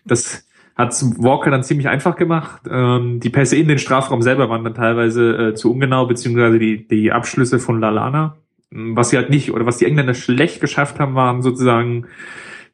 Das 0.05 0.45
hat 0.75 0.93
Walker 1.17 1.51
dann 1.51 1.63
ziemlich 1.63 1.89
einfach 1.89 2.15
gemacht. 2.15 2.61
Ähm, 2.69 3.19
die 3.19 3.29
Pässe 3.29 3.57
in 3.57 3.67
den 3.67 3.79
Strafraum 3.79 4.21
selber 4.21 4.49
waren 4.49 4.63
dann 4.63 4.75
teilweise 4.75 5.49
äh, 5.49 5.53
zu 5.53 5.71
ungenau, 5.71 6.05
beziehungsweise 6.05 6.57
die, 6.57 6.87
die 6.87 7.11
Abschlüsse 7.11 7.59
von 7.59 7.81
Lalana. 7.81 8.37
Was 8.71 9.09
sie 9.09 9.17
halt 9.17 9.29
nicht, 9.29 9.51
oder 9.51 9.65
was 9.65 9.77
die 9.77 9.85
Engländer 9.85 10.13
schlecht 10.13 10.61
geschafft 10.61 10.99
haben, 10.99 11.15
waren 11.15 11.41
sozusagen 11.41 12.05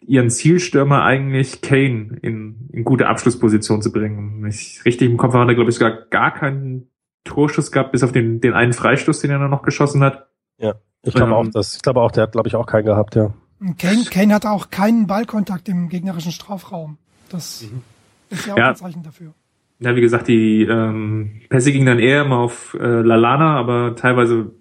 ihren 0.06 0.30
Zielstürmer 0.30 1.04
eigentlich 1.04 1.62
Kane 1.62 2.20
in, 2.22 2.70
in 2.72 2.84
gute 2.84 3.08
Abschlussposition 3.08 3.82
zu 3.82 3.92
bringen. 3.92 4.46
Ich 4.48 4.84
richtig 4.86 5.10
im 5.10 5.18
Kopf 5.18 5.34
habe, 5.34 5.44
hat 5.44 5.50
er, 5.50 5.56
glaube 5.56 5.72
ich, 5.72 5.78
sogar 5.78 6.06
gar 6.10 6.32
keinen 6.32 6.90
Torschuss 7.24 7.72
gehabt, 7.72 7.92
bis 7.92 8.04
auf 8.04 8.12
den, 8.12 8.40
den 8.40 8.54
einen 8.54 8.74
Freistoß, 8.74 9.22
den 9.22 9.32
er 9.32 9.40
dann 9.40 9.50
noch 9.50 9.64
geschossen 9.64 10.04
hat. 10.04 10.28
Ja, 10.60 10.76
ich 11.02 11.14
glaube 11.14 11.32
ähm, 11.32 11.38
auch, 11.38 11.48
das, 11.48 11.78
ich 11.78 11.82
glaube 11.82 12.02
auch, 12.02 12.12
der 12.12 12.24
hat, 12.24 12.34
glaube 12.34 12.48
ich, 12.48 12.56
auch 12.56 12.68
keinen 12.68 12.86
gehabt, 12.86 13.16
ja. 13.16 13.34
Kane, 13.78 14.06
Kane 14.10 14.34
hatte 14.34 14.52
auch 14.52 14.70
keinen 14.70 15.08
Ballkontakt 15.08 15.68
im 15.70 15.90
gegnerischen 15.90 16.32
Strafraum. 16.32 16.98
Das 17.30 17.64
mhm. 17.64 17.82
ist 18.30 18.46
ja 18.46 18.54
auch 18.54 18.58
ja. 18.58 18.70
ein 18.70 18.76
Zeichen 18.76 19.04
dafür. 19.04 19.34
Ja, 19.80 19.96
wie 19.96 20.02
gesagt, 20.02 20.28
die 20.28 20.64
ähm, 20.64 21.42
Pässe 21.50 21.72
gingen 21.72 21.86
dann 21.86 22.00
eher 22.00 22.24
immer 22.24 22.38
auf 22.38 22.78
äh, 22.80 23.02
Lalana, 23.02 23.58
aber 23.58 23.96
teilweise 23.96 24.52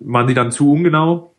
waren 0.00 0.26
die 0.26 0.34
dann 0.34 0.52
zu 0.52 0.72
ungenau. 0.72 1.34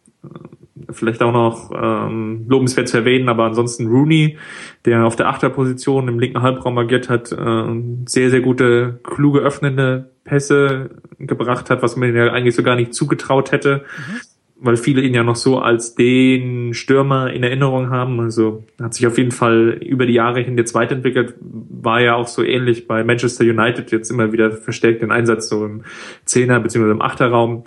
Vielleicht 0.90 1.22
auch 1.22 1.32
noch 1.32 1.72
ähm, 1.76 2.46
lobenswert 2.48 2.88
zu 2.88 2.98
erwähnen, 2.98 3.30
aber 3.30 3.46
ansonsten 3.46 3.88
Rooney, 3.88 4.38
der 4.86 5.06
auf 5.06 5.16
der 5.16 5.28
Achterposition 5.28 6.08
im 6.08 6.20
linken 6.20 6.42
Halbraum 6.42 6.78
agiert 6.78 7.10
hat, 7.10 7.32
äh, 7.32 7.82
sehr, 8.06 8.32
sehr 8.32 8.42
gute, 8.42 9.00
kluge 9.04 9.40
öffnende 9.40 10.12
Pässe 10.24 10.90
gebracht 11.20 11.70
hat, 11.70 11.84
was 11.84 11.96
man 11.96 12.16
ja 12.16 12.32
eigentlich 12.32 12.56
so 12.56 12.64
gar 12.64 12.76
nicht 12.76 12.94
zugetraut 12.94 13.52
hätte. 13.52 13.86
Mhm 13.98 14.33
weil 14.64 14.78
viele 14.78 15.02
ihn 15.02 15.14
ja 15.14 15.24
noch 15.24 15.36
so 15.36 15.60
als 15.60 15.94
den 15.94 16.74
Stürmer 16.74 17.32
in 17.32 17.44
Erinnerung 17.44 17.90
haben. 17.90 18.20
Also 18.22 18.64
hat 18.82 18.94
sich 18.94 19.06
auf 19.06 19.18
jeden 19.18 19.32
Fall 19.32 19.78
über 19.82 20.06
die 20.06 20.14
Jahre 20.14 20.40
hin 20.40 20.58
jetzt 20.58 20.74
weiterentwickelt. 20.74 21.36
War 21.42 22.00
ja 22.00 22.16
auch 22.16 22.28
so 22.28 22.44
ähnlich 22.44 22.88
bei 22.88 23.04
Manchester 23.04 23.44
United 23.44 23.92
jetzt 23.92 24.10
immer 24.10 24.32
wieder 24.32 24.52
verstärkt 24.52 25.02
den 25.02 25.12
Einsatz 25.12 25.50
so 25.50 25.66
im 25.66 25.84
Zehner- 26.26 26.62
bzw. 26.62 26.92
im 26.92 27.02
Achterraum. 27.02 27.66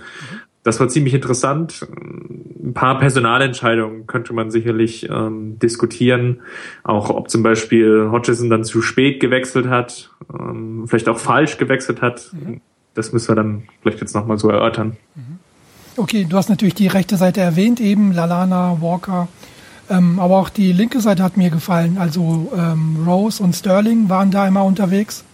Das 0.62 0.80
war 0.80 0.88
ziemlich 0.88 1.12
interessant. 1.12 1.86
Ein 2.64 2.72
paar 2.72 2.98
Personalentscheidungen 2.98 4.06
könnte 4.06 4.32
man 4.32 4.50
sicherlich 4.50 5.08
ähm, 5.08 5.58
diskutieren. 5.58 6.40
Auch 6.82 7.10
ob 7.10 7.28
zum 7.30 7.42
Beispiel 7.42 8.08
Hodgson 8.10 8.48
dann 8.48 8.64
zu 8.64 8.80
spät 8.80 9.20
gewechselt 9.20 9.68
hat, 9.68 10.10
ähm, 10.32 10.84
vielleicht 10.88 11.10
auch 11.10 11.18
falsch 11.18 11.58
gewechselt 11.58 12.00
hat. 12.00 12.32
Mhm. 12.32 12.62
Das 12.94 13.12
müssen 13.12 13.28
wir 13.28 13.36
dann 13.36 13.64
vielleicht 13.82 14.00
jetzt 14.00 14.14
nochmal 14.14 14.38
so 14.38 14.48
erörtern. 14.48 14.96
Mhm. 15.14 15.35
Okay, 15.96 16.26
du 16.28 16.36
hast 16.36 16.48
natürlich 16.48 16.74
die 16.74 16.88
rechte 16.88 17.16
Seite 17.16 17.40
erwähnt, 17.40 17.80
eben 17.80 18.12
Lalana, 18.12 18.78
Walker. 18.80 19.28
Ähm, 19.88 20.18
aber 20.18 20.36
auch 20.38 20.48
die 20.48 20.72
linke 20.72 21.00
Seite 21.00 21.22
hat 21.22 21.36
mir 21.36 21.50
gefallen. 21.50 21.96
Also 21.98 22.52
ähm, 22.56 23.04
Rose 23.06 23.42
und 23.42 23.54
Sterling 23.54 24.08
waren 24.08 24.30
da 24.30 24.46
immer 24.46 24.64
unterwegs. 24.64 25.24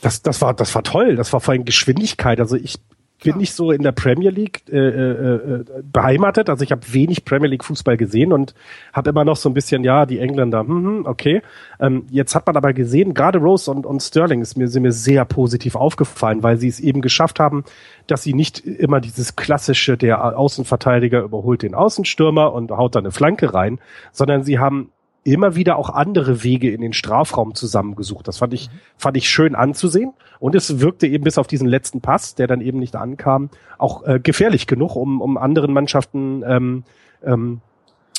Das, 0.00 0.22
das 0.22 0.40
war, 0.40 0.52
das 0.54 0.74
war 0.74 0.82
toll. 0.82 1.16
Das 1.16 1.32
war 1.32 1.40
vor 1.40 1.52
allem 1.52 1.64
Geschwindigkeit. 1.64 2.40
Also 2.40 2.56
ich 2.56 2.76
bin 3.20 3.36
nicht 3.36 3.54
so 3.54 3.70
in 3.70 3.82
der 3.82 3.92
Premier 3.92 4.30
League 4.30 4.62
äh, 4.70 4.76
äh, 4.76 5.34
äh, 5.34 5.64
beheimatet. 5.82 6.48
Also 6.48 6.64
ich 6.64 6.72
habe 6.72 6.82
wenig 6.92 7.24
Premier 7.24 7.48
League 7.48 7.64
Fußball 7.64 7.96
gesehen 7.96 8.32
und 8.32 8.54
habe 8.92 9.10
immer 9.10 9.24
noch 9.24 9.36
so 9.36 9.48
ein 9.48 9.54
bisschen, 9.54 9.84
ja, 9.84 10.06
die 10.06 10.18
Engländer, 10.18 10.60
hm, 10.60 10.68
hm, 10.68 11.06
okay. 11.06 11.42
Ähm, 11.78 12.06
jetzt 12.10 12.34
hat 12.34 12.46
man 12.46 12.56
aber 12.56 12.72
gesehen, 12.72 13.14
gerade 13.14 13.38
Rose 13.38 13.70
und, 13.70 13.86
und 13.86 14.00
Sterling 14.02 14.40
ist 14.40 14.56
mir, 14.56 14.68
sind 14.68 14.82
mir 14.82 14.92
sehr 14.92 15.24
positiv 15.24 15.76
aufgefallen, 15.76 16.42
weil 16.42 16.56
sie 16.56 16.68
es 16.68 16.80
eben 16.80 17.00
geschafft 17.00 17.40
haben, 17.40 17.64
dass 18.06 18.22
sie 18.22 18.34
nicht 18.34 18.60
immer 18.60 19.00
dieses 19.00 19.36
klassische, 19.36 19.96
der 19.96 20.38
Außenverteidiger 20.38 21.22
überholt 21.22 21.62
den 21.62 21.74
Außenstürmer 21.74 22.52
und 22.52 22.70
haut 22.70 22.94
da 22.94 23.00
eine 23.00 23.10
Flanke 23.10 23.54
rein, 23.54 23.78
sondern 24.12 24.42
sie 24.42 24.58
haben 24.58 24.90
immer 25.22 25.54
wieder 25.54 25.76
auch 25.76 25.90
andere 25.90 26.42
Wege 26.42 26.70
in 26.70 26.80
den 26.80 26.92
Strafraum 26.92 27.54
zusammengesucht. 27.54 28.26
Das 28.26 28.38
fand 28.38 28.54
ich, 28.54 28.70
fand 28.96 29.16
ich 29.16 29.28
schön 29.28 29.54
anzusehen. 29.54 30.12
Und 30.38 30.54
es 30.54 30.80
wirkte 30.80 31.06
eben 31.06 31.24
bis 31.24 31.36
auf 31.36 31.46
diesen 31.46 31.68
letzten 31.68 32.00
Pass, 32.00 32.34
der 32.34 32.46
dann 32.46 32.60
eben 32.60 32.78
nicht 32.78 32.96
ankam, 32.96 33.50
auch 33.78 34.04
äh, 34.04 34.18
gefährlich 34.18 34.66
genug, 34.66 34.96
um, 34.96 35.20
um 35.20 35.36
anderen 35.36 35.72
Mannschaften 35.72 36.42
ähm, 36.46 36.84
ähm, 37.22 37.60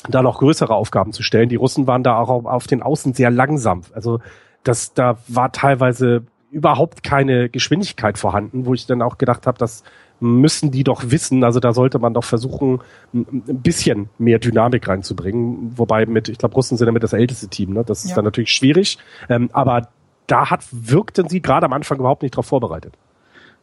da 0.08 0.22
noch 0.22 0.38
größere 0.38 0.74
Aufgaben 0.74 1.12
zu 1.12 1.22
stellen. 1.22 1.48
Die 1.48 1.56
Russen 1.56 1.86
waren 1.86 2.02
da 2.02 2.18
auch 2.18 2.44
auf 2.44 2.66
den 2.66 2.82
Außen 2.82 3.14
sehr 3.14 3.30
langsam. 3.30 3.82
Also 3.94 4.20
das, 4.62 4.94
da 4.94 5.18
war 5.28 5.52
teilweise 5.52 6.24
überhaupt 6.50 7.02
keine 7.02 7.48
Geschwindigkeit 7.48 8.18
vorhanden, 8.18 8.66
wo 8.66 8.74
ich 8.74 8.86
dann 8.86 9.02
auch 9.02 9.18
gedacht 9.18 9.46
habe, 9.46 9.58
dass 9.58 9.82
müssen 10.22 10.70
die 10.70 10.84
doch 10.84 11.02
wissen. 11.10 11.44
Also 11.44 11.60
da 11.60 11.72
sollte 11.72 11.98
man 11.98 12.14
doch 12.14 12.24
versuchen, 12.24 12.80
ein 13.12 13.42
bisschen 13.62 14.08
mehr 14.18 14.38
Dynamik 14.38 14.88
reinzubringen. 14.88 15.72
Wobei 15.76 16.06
mit, 16.06 16.28
ich 16.28 16.38
glaube, 16.38 16.54
Russen 16.54 16.78
sind 16.78 16.86
damit 16.86 17.02
das 17.02 17.12
älteste 17.12 17.48
Team. 17.48 17.72
Ne? 17.72 17.84
Das 17.84 18.04
ist 18.04 18.10
ja. 18.10 18.16
dann 18.16 18.24
natürlich 18.24 18.52
schwierig. 18.52 18.98
Ähm, 19.28 19.50
aber 19.52 19.88
da 20.26 20.50
hat, 20.50 20.64
wirkten 20.70 21.28
sie 21.28 21.42
gerade 21.42 21.66
am 21.66 21.72
Anfang 21.72 21.98
überhaupt 21.98 22.22
nicht 22.22 22.34
darauf 22.34 22.46
vorbereitet. 22.46 22.94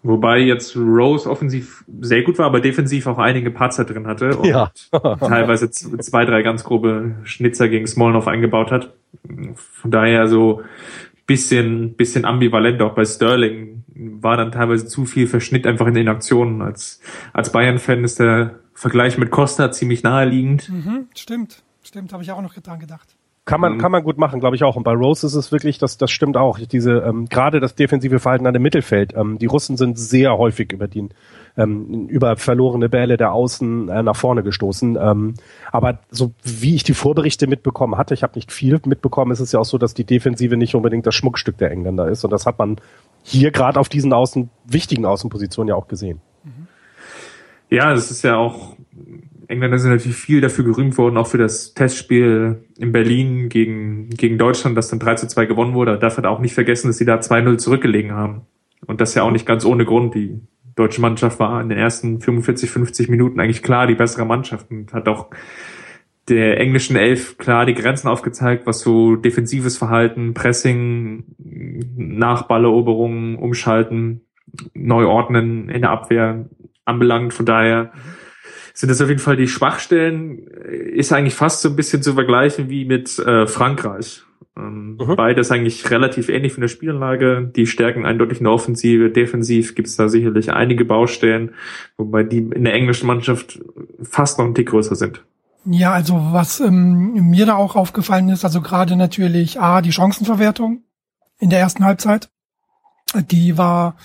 Wobei 0.02 0.40
jetzt 0.40 0.78
Rose 0.78 1.30
offensiv 1.30 1.84
sehr 2.00 2.24
gut 2.24 2.38
war, 2.38 2.46
aber 2.46 2.62
defensiv 2.62 3.06
auch 3.08 3.18
einige 3.18 3.52
Patzer 3.52 3.84
drin 3.84 4.08
hatte 4.08 4.38
und 4.38 4.46
ja. 4.46 4.72
teilweise 5.20 5.70
zwei, 5.72 6.24
drei 6.24 6.42
ganz 6.42 6.64
grobe 6.64 7.16
Schnitzer 7.24 7.68
gegen 7.68 7.86
Smolnov 7.86 8.28
eingebaut 8.28 8.72
hat. 8.72 8.94
Von 9.56 9.92
daher 9.92 10.28
so 10.28 10.62
bisschen, 11.26 11.96
bisschen 11.96 12.24
ambivalent 12.24 12.82
auch 12.82 12.96
bei 12.96 13.04
Sterling. 13.04 13.79
War 14.02 14.38
dann 14.38 14.52
teilweise 14.52 14.88
zu 14.88 15.06
viel 15.06 15.28
Verschnitt 15.28 15.68
einfach 15.68 15.88
in 15.88 15.94
den 15.94 16.08
Aktionen. 16.08 16.62
Als, 16.62 17.02
als 17.34 17.52
Bayern-Fan 17.52 18.04
ist 18.04 18.20
der 18.20 18.60
Vergleich 18.74 19.18
mit 19.18 19.30
Costa 19.30 19.72
ziemlich 19.72 20.04
naheliegend. 20.04 20.70
Mhm, 20.70 21.08
stimmt, 21.16 21.64
stimmt, 21.84 22.14
habe 22.14 22.24
ich 22.24 22.32
auch 22.32 22.42
noch 22.42 22.54
dran 22.54 22.80
gedacht. 22.80 23.16
Kann 23.50 23.62
man, 23.62 23.74
mhm. 23.74 23.78
kann 23.80 23.92
man 23.92 24.04
gut 24.04 24.20
machen, 24.20 24.40
glaube 24.40 24.56
ich 24.56 24.64
auch. 24.64 24.76
Und 24.76 24.84
bei 24.84 24.94
Rose 24.94 25.26
ist 25.26 25.34
es 25.34 25.52
wirklich, 25.52 25.80
das, 25.80 25.98
das 25.98 26.12
stimmt 26.12 26.38
auch. 26.38 26.60
Diese, 26.60 27.00
ähm, 27.00 27.26
gerade 27.30 27.60
das 27.60 27.74
defensive 27.74 28.20
Verhalten 28.20 28.46
an 28.46 28.54
dem 28.54 28.62
Mittelfeld. 28.62 29.16
Ähm, 29.16 29.40
die 29.40 29.48
Russen 29.48 29.76
sind 29.76 29.98
sehr 29.98 30.38
häufig 30.38 30.72
über 30.72 30.88
den, 30.88 31.10
ähm, 31.58 32.08
über 32.10 32.38
verlorene 32.38 32.90
Bälle 32.90 33.18
der 33.18 33.34
Außen 33.34 33.90
äh, 33.90 34.04
nach 34.04 34.16
vorne 34.16 34.44
gestoßen. 34.44 35.00
Ähm, 35.02 35.34
aber 35.72 35.98
so 36.12 36.32
wie 36.44 36.76
ich 36.76 36.84
die 36.84 36.94
Vorberichte 36.94 37.48
mitbekommen 37.48 37.98
hatte, 37.98 38.14
ich 38.14 38.22
habe 38.22 38.34
nicht 38.36 38.52
viel 38.52 38.80
mitbekommen, 38.86 39.32
ist 39.32 39.40
es 39.40 39.52
ja 39.52 39.60
auch 39.60 39.66
so, 39.66 39.80
dass 39.80 39.96
die 39.96 40.04
Defensive 40.04 40.56
nicht 40.56 40.76
unbedingt 40.76 41.08
das 41.08 41.16
Schmuckstück 41.16 41.58
der 41.58 41.72
Engländer 41.72 42.08
ist. 42.08 42.24
Und 42.24 42.30
das 42.30 42.46
hat 42.46 42.60
man 42.60 42.76
hier 43.24 43.52
gerade 43.52 43.80
auf 43.80 43.90
diesen 43.90 44.14
Außen, 44.14 44.50
wichtigen 44.66 45.06
Außenpositionen 45.06 45.70
ja 45.70 45.76
auch 45.76 45.88
gesehen. 45.88 46.22
Ja, 47.70 47.94
es 47.94 48.10
ist 48.10 48.24
ja 48.24 48.36
auch, 48.36 48.76
Engländer 49.48 49.78
sind 49.78 49.92
natürlich 49.92 50.18
viel 50.18 50.42
dafür 50.42 50.66
gerühmt 50.66 50.98
worden, 50.98 51.18
auch 51.18 51.28
für 51.28 51.38
das 51.38 51.74
Testspiel 51.74 52.64
in 52.78 52.92
Berlin 52.92 53.50
gegen, 53.50 54.10
gegen 54.10 54.38
Deutschland, 54.38 54.76
das 54.76 54.90
dann 54.90 55.00
3 55.00 55.16
zu 55.16 55.28
2 55.28 55.46
gewonnen 55.46 55.74
wurde. 55.74 56.00
Darf 56.00 56.18
halt 56.18 56.26
auch 56.26 56.40
nicht 56.40 56.54
vergessen, 56.54 56.88
dass 56.88 56.98
sie 56.98 57.06
da 57.06 57.18
2-0 57.18 57.58
zurückgelegen 57.58 58.12
haben. 58.12 58.42
Und 58.86 59.02
das 59.02 59.14
ja 59.14 59.24
auch 59.24 59.32
nicht 59.32 59.46
ganz 59.46 59.66
ohne 59.66 59.86
Grund. 59.86 60.16
Die 60.16 60.40
deutsche 60.76 61.02
Mannschaft 61.02 61.40
war 61.40 61.62
in 61.62 61.70
den 61.70 61.78
ersten 61.78 62.22
45, 62.22 62.72
50 62.72 63.10
Minuten 63.10 63.40
eigentlich 63.40 63.62
klar 63.62 63.86
die 63.86 63.96
bessere 63.96 64.26
Mannschaft 64.26 64.72
und 64.72 64.94
hat 64.94 65.08
auch 65.08 65.28
der 66.30 66.60
englischen 66.60 66.96
Elf 66.96 67.38
klar 67.38 67.66
die 67.66 67.74
Grenzen 67.74 68.08
aufgezeigt, 68.08 68.66
was 68.66 68.82
so 68.82 69.16
defensives 69.16 69.78
Verhalten, 69.78 70.34
Pressing, 70.34 71.24
Nachballeroberungen, 71.98 73.36
Umschalten, 73.36 74.22
Neuordnen 74.74 75.70
in 75.70 75.82
der 75.82 75.92
Abwehr 75.92 76.50
anbelangt. 76.86 77.34
Von 77.34 77.46
daher 77.46 77.92
sind 78.74 78.90
das 78.90 79.02
auf 79.02 79.10
jeden 79.10 79.20
Fall 79.20 79.36
die 79.36 79.48
Schwachstellen. 79.48 80.48
Ist 80.48 81.12
eigentlich 81.12 81.36
fast 81.36 81.62
so 81.62 81.70
ein 81.70 81.76
bisschen 81.76 82.02
zu 82.02 82.14
vergleichen 82.14 82.70
wie 82.70 82.86
mit 82.86 83.20
äh, 83.20 83.46
Frankreich. 83.46 84.24
Ähm, 84.58 84.98
mhm. 85.00 85.16
Beides 85.16 85.52
eigentlich 85.52 85.90
relativ 85.92 86.30
ähnlich 86.30 86.54
von 86.54 86.62
der 86.62 86.68
Spielanlage. 86.68 87.52
Die 87.56 87.68
stärken 87.68 88.06
eindeutig 88.06 88.40
in 88.40 88.46
der 88.46 88.54
Offensive. 88.54 89.10
Defensiv 89.10 89.76
gibt 89.76 89.88
es 89.88 89.96
da 89.96 90.08
sicherlich 90.10 90.52
einige 90.52 90.86
Baustellen, 90.86 91.52
wobei 91.98 92.24
die 92.24 92.40
in 92.40 92.64
der 92.64 92.74
englischen 92.74 93.08
Mannschaft 93.08 93.60
fast 94.02 94.40
noch 94.40 94.46
ein 94.46 94.56
Tick 94.56 94.70
größer 94.70 94.96
sind. 94.96 95.24
Ja, 95.72 95.92
also 95.92 96.34
was 96.34 96.60
ähm, 96.62 97.30
mir 97.30 97.46
da 97.46 97.56
auch 97.56 97.76
aufgefallen 97.76 98.30
ist, 98.30 98.44
also 98.44 98.60
gerade 98.60 98.96
natürlich 98.96 99.62
A, 99.62 99.82
die 99.82 99.92
Chancenverwertung 99.92 100.84
in 101.38 101.52
der 101.52 101.60
ersten 101.60 101.86
Halbzeit. 101.86 102.30
Die 103.30 103.56
war 103.58 103.96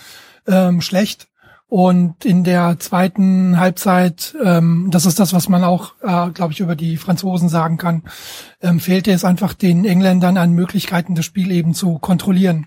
ähm, 0.47 0.83
schlecht. 0.83 1.29
Und 1.67 2.27
in 2.27 2.45
der 2.45 2.79
zweiten 2.79 3.59
Halbzeit, 3.59 4.37
ähm, 4.45 4.89
das 4.91 5.07
ist 5.07 5.19
das, 5.19 5.33
was 5.33 5.49
man 5.49 5.65
auch, 5.65 5.95
äh, 6.03 6.31
glaube 6.31 6.53
ich, 6.53 6.61
über 6.61 6.77
die 6.77 6.99
Franzosen 6.99 7.49
sagen 7.49 7.79
kann, 7.79 8.03
ähm, 8.61 8.79
fehlte 8.79 9.11
es 9.11 9.25
einfach 9.25 9.55
den 9.55 9.87
Engländern 9.87 10.37
an 10.37 10.53
Möglichkeiten, 10.53 11.15
das 11.15 11.25
Spiel 11.25 11.51
eben 11.51 11.73
zu 11.73 11.99
kontrollieren. 11.99 12.67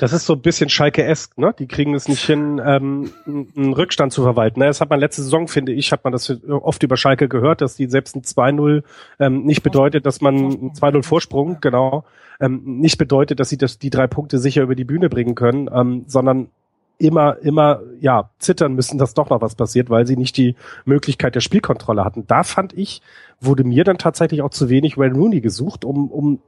Das 0.00 0.14
ist 0.14 0.24
so 0.24 0.32
ein 0.32 0.40
bisschen 0.40 0.70
Schalke-esk, 0.70 1.36
ne? 1.36 1.54
Die 1.58 1.66
kriegen 1.66 1.94
es 1.94 2.08
nicht 2.08 2.24
hin, 2.24 2.58
ähm, 2.64 3.12
einen 3.26 3.74
Rückstand 3.74 4.14
zu 4.14 4.22
verwalten. 4.22 4.60
Das 4.60 4.80
hat 4.80 4.88
man 4.88 4.98
letzte 4.98 5.22
Saison, 5.22 5.46
finde 5.46 5.72
ich, 5.72 5.92
hat 5.92 6.04
man 6.04 6.12
das 6.14 6.42
oft 6.48 6.82
über 6.82 6.96
Schalke 6.96 7.28
gehört, 7.28 7.60
dass 7.60 7.76
die 7.76 7.84
selbst 7.84 8.16
ein 8.16 8.22
2-0 8.22 8.82
ähm, 9.18 9.44
nicht 9.44 9.62
bedeutet, 9.62 10.06
dass 10.06 10.22
man 10.22 10.36
ein 10.36 10.72
2-0 10.72 11.02
Vorsprung, 11.02 11.58
genau, 11.60 12.04
ähm, 12.40 12.62
nicht 12.64 12.96
bedeutet, 12.96 13.40
dass 13.40 13.50
sie 13.50 13.58
das, 13.58 13.78
die 13.78 13.90
drei 13.90 14.06
Punkte 14.06 14.38
sicher 14.38 14.62
über 14.62 14.74
die 14.74 14.84
Bühne 14.84 15.10
bringen 15.10 15.34
können, 15.34 15.68
ähm, 15.70 16.04
sondern 16.06 16.48
immer, 16.96 17.36
immer, 17.42 17.80
ja, 18.00 18.30
zittern 18.38 18.72
müssen, 18.72 18.96
dass 18.96 19.12
doch 19.12 19.28
noch 19.28 19.42
was 19.42 19.54
passiert, 19.54 19.90
weil 19.90 20.06
sie 20.06 20.16
nicht 20.16 20.38
die 20.38 20.56
Möglichkeit 20.86 21.34
der 21.34 21.40
Spielkontrolle 21.40 22.06
hatten. 22.06 22.26
Da 22.26 22.42
fand 22.42 22.72
ich, 22.72 23.02
wurde 23.38 23.64
mir 23.64 23.84
dann 23.84 23.98
tatsächlich 23.98 24.40
auch 24.40 24.50
zu 24.50 24.70
wenig 24.70 24.96
Wayne 24.96 25.14
Rooney 25.14 25.42
gesucht, 25.42 25.84
um, 25.84 26.10
um 26.10 26.40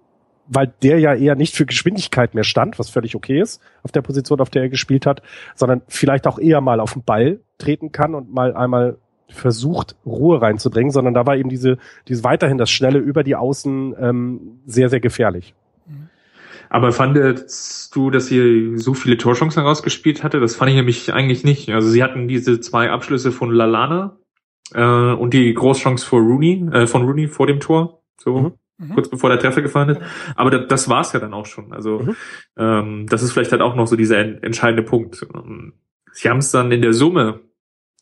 weil 0.46 0.72
der 0.82 0.98
ja 0.98 1.14
eher 1.14 1.34
nicht 1.34 1.54
für 1.54 1.66
Geschwindigkeit 1.66 2.34
mehr 2.34 2.44
stand, 2.44 2.78
was 2.78 2.90
völlig 2.90 3.14
okay 3.14 3.40
ist 3.40 3.60
auf 3.82 3.92
der 3.92 4.02
Position, 4.02 4.40
auf 4.40 4.50
der 4.50 4.62
er 4.62 4.68
gespielt 4.68 5.06
hat, 5.06 5.22
sondern 5.54 5.82
vielleicht 5.88 6.26
auch 6.26 6.38
eher 6.38 6.60
mal 6.60 6.80
auf 6.80 6.94
den 6.94 7.04
Ball 7.04 7.40
treten 7.58 7.92
kann 7.92 8.14
und 8.14 8.32
mal 8.32 8.54
einmal 8.54 8.98
versucht, 9.28 9.96
Ruhe 10.04 10.42
reinzubringen, 10.42 10.90
sondern 10.90 11.14
da 11.14 11.26
war 11.26 11.36
eben 11.36 11.48
diese, 11.48 11.78
diese 12.08 12.22
weiterhin 12.22 12.58
das 12.58 12.70
Schnelle 12.70 12.98
über 12.98 13.24
die 13.24 13.34
Außen 13.34 13.94
ähm, 13.98 14.60
sehr, 14.66 14.90
sehr 14.90 15.00
gefährlich. 15.00 15.54
Aber 16.68 16.92
fandest 16.92 17.94
du, 17.94 18.10
dass 18.10 18.26
sie 18.26 18.76
so 18.76 18.94
viele 18.94 19.18
Torchancen 19.18 19.62
herausgespielt 19.62 20.22
hatte? 20.22 20.40
Das 20.40 20.56
fand 20.56 20.70
ich 20.70 20.76
nämlich 20.76 21.12
eigentlich 21.12 21.44
nicht. 21.44 21.68
Also 21.70 21.88
sie 21.88 22.02
hatten 22.02 22.28
diese 22.28 22.60
zwei 22.60 22.90
Abschlüsse 22.90 23.30
von 23.30 23.50
Lalana 23.50 24.16
äh, 24.74 24.82
und 24.82 25.34
die 25.34 25.52
Großchance 25.52 26.04
vor 26.04 26.20
Rooney, 26.20 26.66
äh, 26.72 26.86
von 26.86 27.04
Rooney 27.04 27.26
vor 27.28 27.46
dem 27.46 27.60
Tor. 27.60 28.02
So. 28.18 28.38
Mhm 28.38 28.52
mhm. 28.82 28.94
kurz 28.94 29.08
bevor 29.08 29.30
der 29.30 29.38
Treffer 29.38 29.62
gefallen 29.62 29.90
ist. 29.90 30.00
Aber 30.36 30.50
das, 30.50 30.68
das 30.68 30.88
war 30.88 31.00
es 31.00 31.12
ja 31.12 31.20
dann 31.20 31.34
auch 31.34 31.46
schon. 31.46 31.72
Also 31.72 32.00
mhm. 32.00 32.16
ähm, 32.56 33.06
das 33.08 33.22
ist 33.22 33.32
vielleicht 33.32 33.52
halt 33.52 33.62
auch 33.62 33.74
noch 33.74 33.86
so 33.86 33.96
dieser 33.96 34.18
entscheidende 34.18 34.82
Punkt. 34.82 35.26
Ähm, 35.34 35.74
sie 36.12 36.28
haben 36.28 36.38
es 36.38 36.50
dann 36.50 36.72
in 36.72 36.82
der 36.82 36.92
Summe, 36.92 37.40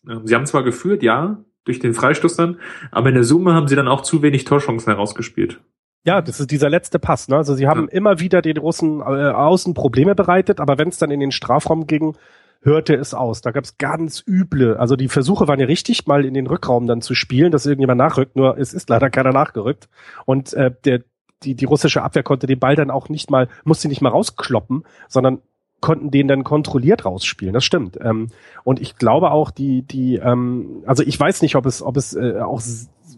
äh, 0.06 0.16
sie 0.24 0.34
haben 0.34 0.46
zwar 0.46 0.64
geführt, 0.64 1.02
ja, 1.02 1.44
durch 1.64 1.78
den 1.78 1.94
Freistoß 1.94 2.36
dann, 2.36 2.58
aber 2.90 3.10
in 3.10 3.14
der 3.14 3.24
Summe 3.24 3.54
haben 3.54 3.68
sie 3.68 3.76
dann 3.76 3.88
auch 3.88 4.00
zu 4.00 4.22
wenig 4.22 4.44
Torchancen 4.44 4.92
herausgespielt. 4.92 5.60
Ja, 6.04 6.22
das 6.22 6.40
ist 6.40 6.50
dieser 6.50 6.70
letzte 6.70 6.98
Pass. 6.98 7.28
Ne? 7.28 7.36
Also 7.36 7.54
sie 7.54 7.66
haben 7.66 7.82
ja. 7.82 7.88
immer 7.92 8.20
wieder 8.20 8.40
den 8.40 8.56
Russen 8.56 9.00
äh, 9.00 9.02
außen 9.02 9.74
Probleme 9.74 10.14
bereitet, 10.14 10.58
aber 10.58 10.78
wenn 10.78 10.88
es 10.88 10.96
dann 10.96 11.10
in 11.10 11.20
den 11.20 11.30
Strafraum 11.30 11.86
ging, 11.86 12.16
hörte 12.62 12.94
es 12.94 13.14
aus. 13.14 13.40
Da 13.40 13.50
gab 13.50 13.64
es 13.64 13.78
ganz 13.78 14.22
üble, 14.26 14.76
also 14.76 14.96
die 14.96 15.08
Versuche 15.08 15.48
waren 15.48 15.60
ja 15.60 15.66
richtig, 15.66 16.06
mal 16.06 16.24
in 16.24 16.34
den 16.34 16.46
Rückraum 16.46 16.86
dann 16.86 17.00
zu 17.00 17.14
spielen, 17.14 17.52
dass 17.52 17.66
irgendjemand 17.66 17.98
nachrückt, 17.98 18.36
nur 18.36 18.58
es 18.58 18.72
ist 18.72 18.88
leider 18.90 19.10
keiner 19.10 19.32
nachgerückt. 19.32 19.88
Und 20.26 20.52
äh, 20.52 20.70
der, 20.84 21.02
die, 21.42 21.54
die 21.54 21.64
russische 21.64 22.02
Abwehr 22.02 22.22
konnte 22.22 22.46
den 22.46 22.58
Ball 22.58 22.76
dann 22.76 22.90
auch 22.90 23.08
nicht 23.08 23.30
mal, 23.30 23.48
musste 23.64 23.88
nicht 23.88 24.02
mal 24.02 24.10
rauskloppen, 24.10 24.84
sondern 25.08 25.40
konnten 25.80 26.10
den 26.10 26.28
dann 26.28 26.44
kontrolliert 26.44 27.04
rausspielen. 27.04 27.54
Das 27.54 27.64
stimmt. 27.64 27.98
Ähm, 28.02 28.28
und 28.64 28.80
ich 28.80 28.96
glaube 28.96 29.30
auch, 29.30 29.50
die, 29.50 29.82
die, 29.82 30.16
ähm, 30.16 30.82
also 30.86 31.02
ich 31.02 31.18
weiß 31.18 31.40
nicht, 31.42 31.56
ob 31.56 31.64
es, 31.64 31.82
ob 31.82 31.96
es 31.96 32.14
äh, 32.14 32.40
auch 32.40 32.60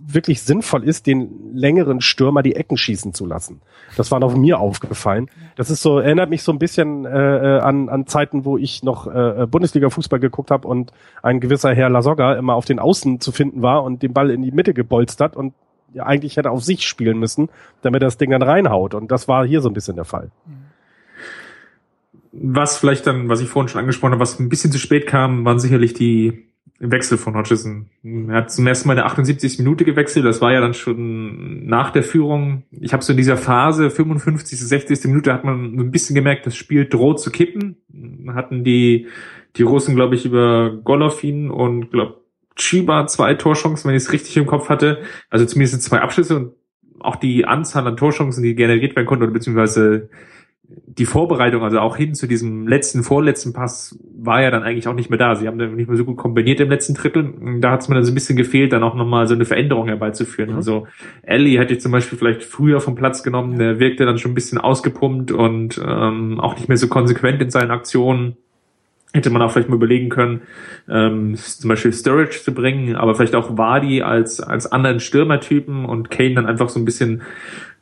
wirklich 0.05 0.42
sinnvoll 0.42 0.84
ist, 0.84 1.07
den 1.07 1.55
längeren 1.55 2.00
Stürmer 2.00 2.42
die 2.42 2.57
Ecken 2.57 2.76
schießen 2.76 3.14
zu 3.14 3.26
lassen. 3.26 3.61
Das 3.96 4.11
war 4.11 4.20
noch 4.20 4.34
mir 4.36 4.59
aufgefallen. 4.59 5.30
Das 5.57 5.70
ist 5.70 5.82
so, 5.82 5.98
erinnert 5.98 6.30
mich 6.30 6.42
so 6.42 6.53
ein 6.53 6.59
bisschen 6.59 7.05
äh, 7.05 7.57
äh 7.57 7.61
an, 7.61 7.88
an 7.88 8.07
Zeiten, 8.07 8.44
wo 8.44 8.59
ich 8.59 8.82
noch 8.82 9.07
äh, 9.07 9.46
Bundesliga-Fußball 9.46 10.20
geguckt 10.20 10.50
habe 10.50 10.66
und 10.66 10.92
ein 11.22 11.40
gewisser 11.40 11.74
Herr 11.74 11.90
Lasogga 11.90 12.34
immer 12.34 12.55
auf 12.55 12.64
den 12.64 12.78
Außen 12.78 13.20
zu 13.20 13.32
finden 13.32 13.62
war 13.62 13.84
und 13.84 14.03
den 14.03 14.12
Ball 14.12 14.30
in 14.30 14.42
die 14.42 14.53
Mitte 14.53 14.74
gebolzt 14.74 15.20
hat 15.20 15.36
und 15.36 15.55
eigentlich 15.98 16.36
hätte 16.36 16.50
auf 16.50 16.64
sich 16.64 16.86
spielen 16.86 17.18
müssen, 17.18 17.50
damit 17.82 18.03
er 18.03 18.07
das 18.07 18.16
Ding 18.16 18.30
dann 18.30 18.42
reinhaut. 18.42 18.94
Und 18.94 19.11
das 19.11 19.28
war 19.28 19.46
hier 19.46 19.61
so 19.61 19.68
ein 19.68 19.74
bisschen 19.74 19.96
der 19.96 20.05
Fall. 20.05 20.30
Was 22.32 22.78
vielleicht 22.78 23.07
dann, 23.07 23.28
was 23.28 23.40
ich 23.42 23.48
vorhin 23.48 23.68
schon 23.68 23.80
angesprochen 23.80 24.12
habe, 24.12 24.20
was 24.20 24.40
ein 24.40 24.48
bisschen 24.48 24.72
zu 24.72 24.78
spät 24.78 25.07
kam, 25.07 25.44
waren 25.44 25.61
sicherlich 25.61 25.92
die 25.92 26.46
Wechsel 26.90 27.16
von 27.16 27.34
Hodgson. 27.36 27.86
Er 28.02 28.34
hat 28.34 28.50
zum 28.50 28.66
ersten 28.66 28.88
Mal 28.88 28.94
in 28.94 28.98
der 28.98 29.06
78. 29.06 29.58
Minute 29.58 29.84
gewechselt. 29.84 30.24
Das 30.24 30.40
war 30.40 30.52
ja 30.52 30.60
dann 30.60 30.74
schon 30.74 31.64
nach 31.66 31.90
der 31.90 32.02
Führung. 32.02 32.64
Ich 32.72 32.92
habe 32.92 33.04
so 33.04 33.12
in 33.12 33.16
dieser 33.16 33.36
Phase 33.36 33.90
55. 33.90 34.58
60. 34.58 35.04
Minute 35.04 35.32
hat 35.32 35.44
man 35.44 35.76
so 35.76 35.84
ein 35.84 35.90
bisschen 35.92 36.14
gemerkt, 36.14 36.46
das 36.46 36.56
Spiel 36.56 36.88
droht 36.88 37.20
zu 37.20 37.30
kippen. 37.30 37.76
Hatten 38.28 38.64
die 38.64 39.06
die 39.56 39.62
Russen, 39.62 39.94
glaube 39.94 40.14
ich, 40.14 40.24
über 40.24 40.76
Golovin 40.82 41.50
und 41.50 41.90
glaub 41.90 42.22
Chiba 42.56 43.06
zwei 43.06 43.34
Torchancen, 43.34 43.88
wenn 43.88 43.96
ich 43.96 44.04
es 44.04 44.12
richtig 44.12 44.36
im 44.36 44.46
Kopf 44.46 44.68
hatte. 44.68 45.02
Also 45.30 45.44
zumindest 45.46 45.82
zwei 45.82 46.00
Abschlüsse 46.00 46.36
und 46.36 46.52
auch 47.00 47.16
die 47.16 47.44
Anzahl 47.44 47.86
an 47.86 47.96
Torchancen, 47.96 48.42
die 48.42 48.54
generiert 48.54 48.96
werden 48.96 49.06
konnten, 49.06 49.24
oder 49.24 49.32
beziehungsweise 49.32 50.08
die 50.86 51.06
Vorbereitung, 51.06 51.62
also 51.62 51.80
auch 51.80 51.96
hin 51.96 52.14
zu 52.14 52.26
diesem 52.26 52.66
letzten, 52.66 53.02
vorletzten 53.02 53.52
Pass, 53.52 53.98
war 54.14 54.42
ja 54.42 54.50
dann 54.50 54.62
eigentlich 54.62 54.88
auch 54.88 54.94
nicht 54.94 55.10
mehr 55.10 55.18
da. 55.18 55.34
Sie 55.34 55.46
haben 55.46 55.58
dann 55.58 55.74
nicht 55.74 55.88
mehr 55.88 55.96
so 55.96 56.04
gut 56.04 56.16
kombiniert 56.16 56.60
im 56.60 56.68
letzten 56.68 56.94
Drittel. 56.94 57.32
Da 57.60 57.70
hat 57.70 57.82
es 57.82 57.88
mir 57.88 57.94
dann 57.94 58.04
so 58.04 58.12
ein 58.12 58.14
bisschen 58.14 58.36
gefehlt, 58.36 58.72
dann 58.72 58.82
auch 58.82 58.94
nochmal 58.94 59.26
so 59.26 59.34
eine 59.34 59.44
Veränderung 59.44 59.88
herbeizuführen. 59.88 60.50
Mhm. 60.50 60.56
Also 60.56 60.86
Ellie 61.22 61.58
hätte 61.58 61.74
ich 61.74 61.80
zum 61.80 61.92
Beispiel 61.92 62.18
vielleicht 62.18 62.42
früher 62.42 62.80
vom 62.80 62.94
Platz 62.94 63.22
genommen, 63.22 63.58
der 63.58 63.78
wirkte 63.78 64.04
dann 64.04 64.18
schon 64.18 64.32
ein 64.32 64.34
bisschen 64.34 64.58
ausgepumpt 64.58 65.32
und 65.32 65.80
ähm, 65.84 66.40
auch 66.40 66.56
nicht 66.56 66.68
mehr 66.68 66.76
so 66.76 66.88
konsequent 66.88 67.40
in 67.42 67.50
seinen 67.50 67.70
Aktionen. 67.70 68.36
Hätte 69.14 69.28
man 69.28 69.42
auch 69.42 69.50
vielleicht 69.50 69.68
mal 69.68 69.76
überlegen 69.76 70.08
können, 70.08 70.40
ähm, 70.88 71.34
zum 71.36 71.68
Beispiel 71.68 71.92
Sturridge 71.92 72.40
zu 72.42 72.54
bringen, 72.54 72.96
aber 72.96 73.14
vielleicht 73.14 73.34
auch 73.34 73.58
Wadi 73.58 74.00
als, 74.00 74.40
als 74.40 74.72
anderen 74.72 75.00
Stürmertypen 75.00 75.84
und 75.84 76.10
Kane 76.10 76.34
dann 76.34 76.46
einfach 76.46 76.70
so 76.70 76.80
ein 76.80 76.86
bisschen 76.86 77.20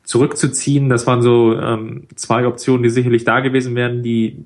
zurückzuziehen. 0.03 0.89
Das 0.89 1.07
waren 1.07 1.21
so 1.21 1.57
ähm, 1.57 2.07
zwei 2.15 2.45
Optionen, 2.47 2.83
die 2.83 2.89
sicherlich 2.89 3.23
da 3.23 3.39
gewesen 3.39 3.75
wären, 3.75 4.03
die 4.03 4.43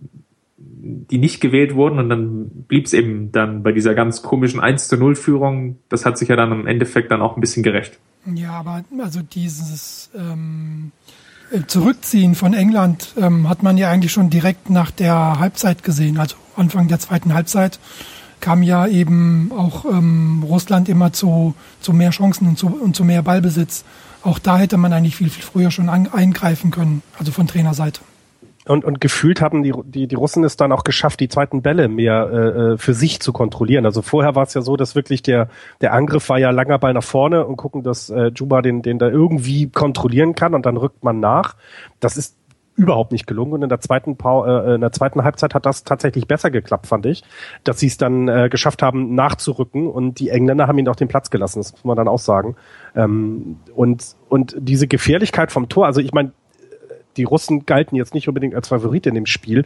die 0.87 1.17
nicht 1.17 1.41
gewählt 1.41 1.73
wurden 1.73 1.97
und 1.97 2.09
dann 2.09 2.49
blieb 2.67 2.85
es 2.85 2.93
eben 2.93 3.31
dann 3.31 3.63
bei 3.63 3.71
dieser 3.71 3.95
ganz 3.95 4.21
komischen 4.21 4.59
1 4.59 4.87
zu 4.87 4.97
0 4.97 5.15
Führung. 5.15 5.77
Das 5.89 6.05
hat 6.05 6.17
sich 6.17 6.29
ja 6.29 6.35
dann 6.35 6.51
im 6.51 6.67
Endeffekt 6.67 7.09
dann 7.09 7.21
auch 7.21 7.35
ein 7.35 7.41
bisschen 7.41 7.63
gerecht. 7.63 7.97
Ja, 8.33 8.51
aber 8.51 8.83
also 8.99 9.21
dieses 9.21 10.11
ähm, 10.15 10.91
Zurückziehen 11.67 12.35
von 12.35 12.53
England 12.53 13.13
ähm, 13.19 13.49
hat 13.49 13.63
man 13.63 13.77
ja 13.77 13.89
eigentlich 13.89 14.11
schon 14.11 14.29
direkt 14.29 14.69
nach 14.69 14.91
der 14.91 15.39
Halbzeit 15.39 15.83
gesehen, 15.83 16.19
also 16.19 16.35
Anfang 16.55 16.87
der 16.87 16.99
zweiten 16.99 17.33
Halbzeit 17.33 17.79
kam 18.39 18.61
ja 18.61 18.85
eben 18.85 19.51
auch 19.51 19.85
ähm, 19.85 20.43
Russland 20.43 20.87
immer 20.87 21.13
zu, 21.13 21.55
zu 21.81 21.93
mehr 21.93 22.11
Chancen 22.11 22.47
und 22.47 22.57
zu, 22.59 22.67
und 22.67 22.95
zu 22.95 23.03
mehr 23.03 23.23
Ballbesitz 23.23 23.85
auch 24.25 24.39
da 24.39 24.57
hätte 24.57 24.77
man 24.77 24.91
eigentlich 24.91 25.15
viel, 25.15 25.29
viel 25.29 25.43
früher 25.43 25.71
schon 25.71 25.89
an, 25.89 26.09
eingreifen 26.11 26.71
können, 26.71 27.03
also 27.19 27.31
von 27.31 27.47
Trainerseite. 27.47 28.01
Und, 28.67 28.83
und 28.83 28.99
gefühlt 28.99 29.41
haben 29.41 29.61
die, 29.61 29.73
die, 29.85 30.07
die 30.07 30.15
Russen 30.15 30.43
es 30.43 30.57
dann 30.57 30.71
auch 30.71 30.83
geschafft, 30.83 31.19
die 31.19 31.29
zweiten 31.29 31.61
Bälle 31.61 31.87
mehr 31.87 32.29
äh, 32.31 32.37
äh 32.73 32.77
für 32.79 32.95
sich 32.95 33.19
zu 33.19 33.31
kontrollieren. 33.31 33.85
Also 33.85 34.01
vorher 34.01 34.33
war 34.33 34.43
es 34.43 34.55
ja 34.55 34.61
so, 34.61 34.75
dass 34.75 34.95
wirklich 34.95 35.21
der, 35.21 35.49
der 35.81 35.93
Angriff 35.93 36.29
war 36.29 36.39
ja 36.39 36.49
langer 36.49 36.79
Ball 36.79 36.93
nach 36.93 37.03
vorne 37.03 37.45
und 37.45 37.57
gucken, 37.57 37.83
dass 37.83 38.09
äh, 38.09 38.31
Juba 38.35 38.63
den, 38.63 38.81
den 38.81 38.97
da 38.97 39.07
irgendwie 39.07 39.69
kontrollieren 39.69 40.33
kann 40.33 40.55
und 40.55 40.65
dann 40.65 40.77
rückt 40.77 41.03
man 41.03 41.19
nach. 41.19 41.55
Das 41.99 42.17
ist 42.17 42.35
überhaupt 42.75 43.11
nicht 43.11 43.27
gelungen. 43.27 43.53
Und 43.53 43.63
in 43.63 43.69
der 43.69 43.79
zweiten 43.79 44.17
pa 44.17 44.45
äh, 44.45 44.75
in 44.75 44.81
der 44.81 44.91
zweiten 44.91 45.23
Halbzeit 45.23 45.53
hat 45.53 45.65
das 45.65 45.83
tatsächlich 45.83 46.27
besser 46.27 46.51
geklappt, 46.51 46.87
fand 46.87 47.05
ich, 47.05 47.23
dass 47.63 47.79
sie 47.79 47.87
es 47.87 47.97
dann 47.97 48.27
äh, 48.27 48.49
geschafft 48.49 48.81
haben, 48.81 49.15
nachzurücken 49.15 49.87
und 49.87 50.19
die 50.19 50.29
Engländer 50.29 50.67
haben 50.67 50.77
ihnen 50.77 50.89
auch 50.89 50.95
den 50.95 51.07
Platz 51.07 51.29
gelassen. 51.29 51.59
Das 51.59 51.71
muss 51.71 51.85
man 51.85 51.95
dann 51.95 52.07
auch 52.07 52.19
sagen. 52.19 52.55
Ähm, 52.95 53.57
und 53.73 54.15
und 54.29 54.55
diese 54.59 54.87
Gefährlichkeit 54.87 55.51
vom 55.51 55.69
Tor, 55.69 55.85
also 55.85 56.01
ich 56.01 56.13
meine, 56.13 56.31
die 57.17 57.23
Russen 57.23 57.65
galten 57.65 57.95
jetzt 57.95 58.13
nicht 58.13 58.27
unbedingt 58.27 58.55
als 58.55 58.67
Favorit 58.67 59.07
in 59.07 59.15
dem 59.15 59.25
Spiel, 59.25 59.65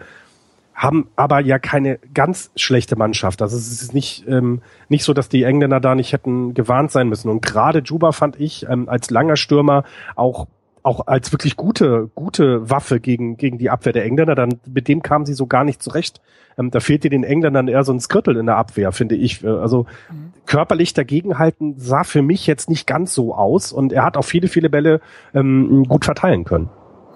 haben 0.79 1.09
aber 1.17 1.41
ja 1.41 1.59
keine 1.59 1.99
ganz 2.13 2.51
schlechte 2.55 2.95
Mannschaft. 2.95 3.41
Also 3.41 3.57
es 3.57 3.81
ist 3.81 3.93
nicht, 3.93 4.25
ähm, 4.29 4.61
nicht 4.87 5.03
so, 5.03 5.13
dass 5.13 5.27
die 5.27 5.43
Engländer 5.43 5.81
da 5.81 5.93
nicht 5.93 6.13
hätten 6.13 6.53
gewarnt 6.53 6.91
sein 6.91 7.09
müssen. 7.09 7.29
Und 7.29 7.41
gerade 7.41 7.79
Juba 7.83 8.13
fand 8.13 8.39
ich 8.39 8.65
ähm, 8.69 8.87
als 8.87 9.09
langer 9.09 9.35
Stürmer 9.35 9.83
auch 10.15 10.47
auch 10.89 11.05
als 11.05 11.31
wirklich 11.31 11.55
gute, 11.55 12.09
gute 12.15 12.67
Waffe 12.67 12.99
gegen, 12.99 13.37
gegen 13.37 13.59
die 13.59 13.69
Abwehr 13.69 13.93
der 13.93 14.05
Engländer, 14.05 14.33
dann 14.33 14.59
mit 14.65 14.87
dem 14.87 15.03
kamen 15.03 15.25
sie 15.25 15.35
so 15.35 15.45
gar 15.45 15.63
nicht 15.63 15.83
zurecht. 15.83 16.19
Ähm, 16.57 16.71
da 16.71 16.79
fehlte 16.79 17.11
den 17.11 17.23
Engländern 17.23 17.67
eher 17.67 17.83
so 17.83 17.93
ein 17.93 17.99
Skrittel 17.99 18.35
in 18.37 18.47
der 18.47 18.57
Abwehr, 18.57 18.91
finde 18.91 19.15
ich. 19.15 19.43
Äh, 19.43 19.49
also 19.49 19.85
mhm. 20.11 20.33
körperlich 20.47 20.93
dagegenhalten 20.93 21.75
sah 21.77 22.03
für 22.03 22.23
mich 22.23 22.47
jetzt 22.47 22.69
nicht 22.69 22.87
ganz 22.87 23.13
so 23.13 23.35
aus 23.35 23.71
und 23.71 23.93
er 23.93 24.03
hat 24.03 24.17
auch 24.17 24.25
viele, 24.25 24.47
viele 24.47 24.71
Bälle 24.71 24.99
ähm, 25.35 25.85
gut 25.87 26.05
verteilen 26.05 26.43
können. 26.43 26.69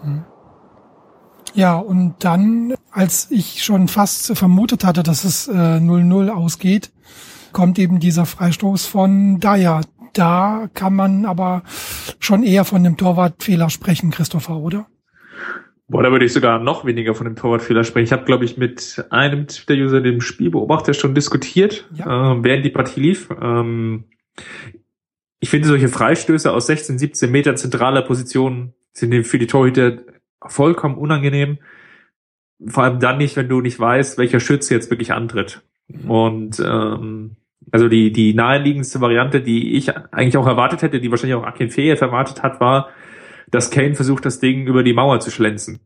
Mhm. 0.03 0.24
Ja, 1.55 1.78
und 1.78 2.15
dann, 2.19 2.76
als 2.91 3.30
ich 3.32 3.63
schon 3.63 3.88
fast 3.88 4.38
vermutet 4.38 4.84
hatte, 4.84 5.03
dass 5.03 5.24
es 5.24 5.49
0-0 5.49 6.28
äh, 6.28 6.30
ausgeht, 6.32 6.91
kommt 7.51 7.78
eben 7.80 7.99
dieser 7.99 8.26
Freistoß 8.26 8.86
von 8.86 9.39
Dyer, 9.39 9.82
da 10.14 10.70
kann 10.74 10.95
man 10.95 11.26
aber 11.26 11.64
schon 12.20 12.43
eher 12.43 12.66
von 12.66 12.84
dem 12.84 12.97
Torwartfehler 12.97 13.70
sprechen, 13.70 14.11
Christopher, 14.11 14.57
oder? 14.57 14.88
Boah, 15.88 16.01
da 16.01 16.11
würde 16.11 16.26
ich 16.26 16.34
sogar 16.34 16.59
noch 16.59 16.86
weniger 16.86 17.14
von 17.14 17.26
dem 17.26 17.36
Torwartfehler 17.36 17.84
sprechen. 17.84 18.05
Ich 18.05 18.14
habe, 18.14 18.26
glaube 18.26 18.45
ich, 18.45 18.57
mit 18.57 19.05
einem 19.09 19.47
Twitter-User, 19.47 20.01
dem 20.01 20.22
Spielbeobachter, 20.22 20.93
schon 20.93 21.14
diskutiert, 21.14 21.89
ja. 21.93 22.34
äh, 22.34 22.43
während 22.43 22.64
die 22.66 22.70
Partie 22.70 23.01
lief. 23.01 23.30
Ähm, 23.41 24.05
ich 25.39 25.49
finde, 25.49 25.68
solche 25.68 25.89
Freistöße 25.89 26.51
aus 26.51 26.68
16, 26.68 26.97
17 26.97 27.30
Metern 27.30 27.57
zentraler 27.57 28.01
Position 28.01 28.74
sind 28.93 29.26
für 29.26 29.39
die 29.39 29.47
Torhüter 29.47 29.97
vollkommen 30.41 30.95
unangenehm. 30.95 31.57
Vor 32.66 32.84
allem 32.84 32.99
dann 32.99 33.18
nicht, 33.18 33.36
wenn 33.36 33.49
du 33.49 33.59
nicht 33.59 33.78
weißt, 33.78 34.18
welcher 34.18 34.39
Schütze 34.39 34.74
jetzt 34.74 34.89
wirklich 34.89 35.11
antritt. 35.11 35.61
Mhm. 35.88 36.09
Und 36.09 36.59
ähm, 36.66 37.36
also 37.74 37.89
die, 37.89 38.11
die 38.11 38.36
naheliegendste 38.36 39.01
Variante, 39.01 39.41
die 39.41 39.76
ich 39.76 39.97
eigentlich 40.13 40.38
auch 40.38 40.45
erwartet 40.45 40.84
hätte, 40.84 41.01
die 41.01 41.09
wahrscheinlich 41.09 41.36
auch 41.36 41.43
Akin 41.43 41.71
Feyev 41.71 42.01
erwartet 42.01 42.43
hat, 42.43 42.59
war, 42.59 42.89
dass 43.49 43.71
Kane 43.71 43.95
versucht, 43.95 44.26
das 44.26 44.39
Ding 44.39 44.67
über 44.67 44.84
die 44.84 44.93
Mauer 44.93 45.19
zu 45.21 45.32
schlänzen. 45.32 45.80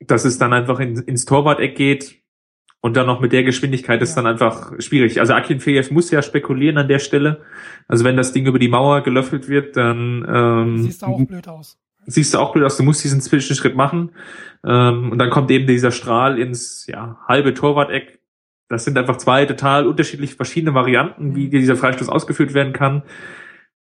Dass 0.00 0.24
es 0.24 0.36
dann 0.36 0.52
einfach 0.52 0.80
in, 0.80 0.96
ins 0.98 1.26
Torwart-Eck 1.26 1.76
geht 1.76 2.16
und 2.80 2.96
dann 2.96 3.06
noch 3.06 3.20
mit 3.20 3.32
der 3.32 3.44
Geschwindigkeit 3.44 4.02
ist 4.02 4.16
dann 4.16 4.26
einfach 4.26 4.72
schwierig. 4.80 5.20
Also 5.20 5.32
Akin 5.32 5.60
Feyev 5.60 5.92
muss 5.92 6.10
ja 6.10 6.22
spekulieren 6.22 6.76
an 6.76 6.88
der 6.88 6.98
Stelle. 6.98 7.42
Also 7.86 8.04
wenn 8.04 8.16
das 8.16 8.32
Ding 8.32 8.44
über 8.44 8.58
die 8.58 8.66
Mauer 8.68 9.02
gelöffelt 9.02 9.48
wird, 9.48 9.76
dann 9.76 10.26
ähm, 10.28 10.78
siehst 10.78 11.02
du 11.02 11.06
auch 11.06 11.24
blöd 11.24 11.46
aus. 11.46 11.78
siehst 12.06 12.34
du 12.34 12.38
auch 12.38 12.52
blöd 12.52 12.64
aus, 12.64 12.76
du 12.76 12.82
musst 12.82 13.04
diesen 13.04 13.20
Zwischenschritt 13.20 13.76
machen. 13.76 14.10
Ähm, 14.66 15.12
und 15.12 15.18
dann 15.18 15.30
kommt 15.30 15.52
eben 15.52 15.68
dieser 15.68 15.92
Strahl 15.92 16.36
ins 16.36 16.84
ja, 16.88 17.20
halbe 17.28 17.54
Torwart-Eck. 17.54 18.17
Das 18.68 18.84
sind 18.84 18.98
einfach 18.98 19.16
zwei 19.16 19.46
total 19.46 19.86
unterschiedlich 19.86 20.34
verschiedene 20.34 20.74
Varianten, 20.74 21.34
wie 21.34 21.48
dieser 21.48 21.76
Freistoß 21.76 22.08
ausgeführt 22.08 22.54
werden 22.54 22.72
kann. 22.72 23.02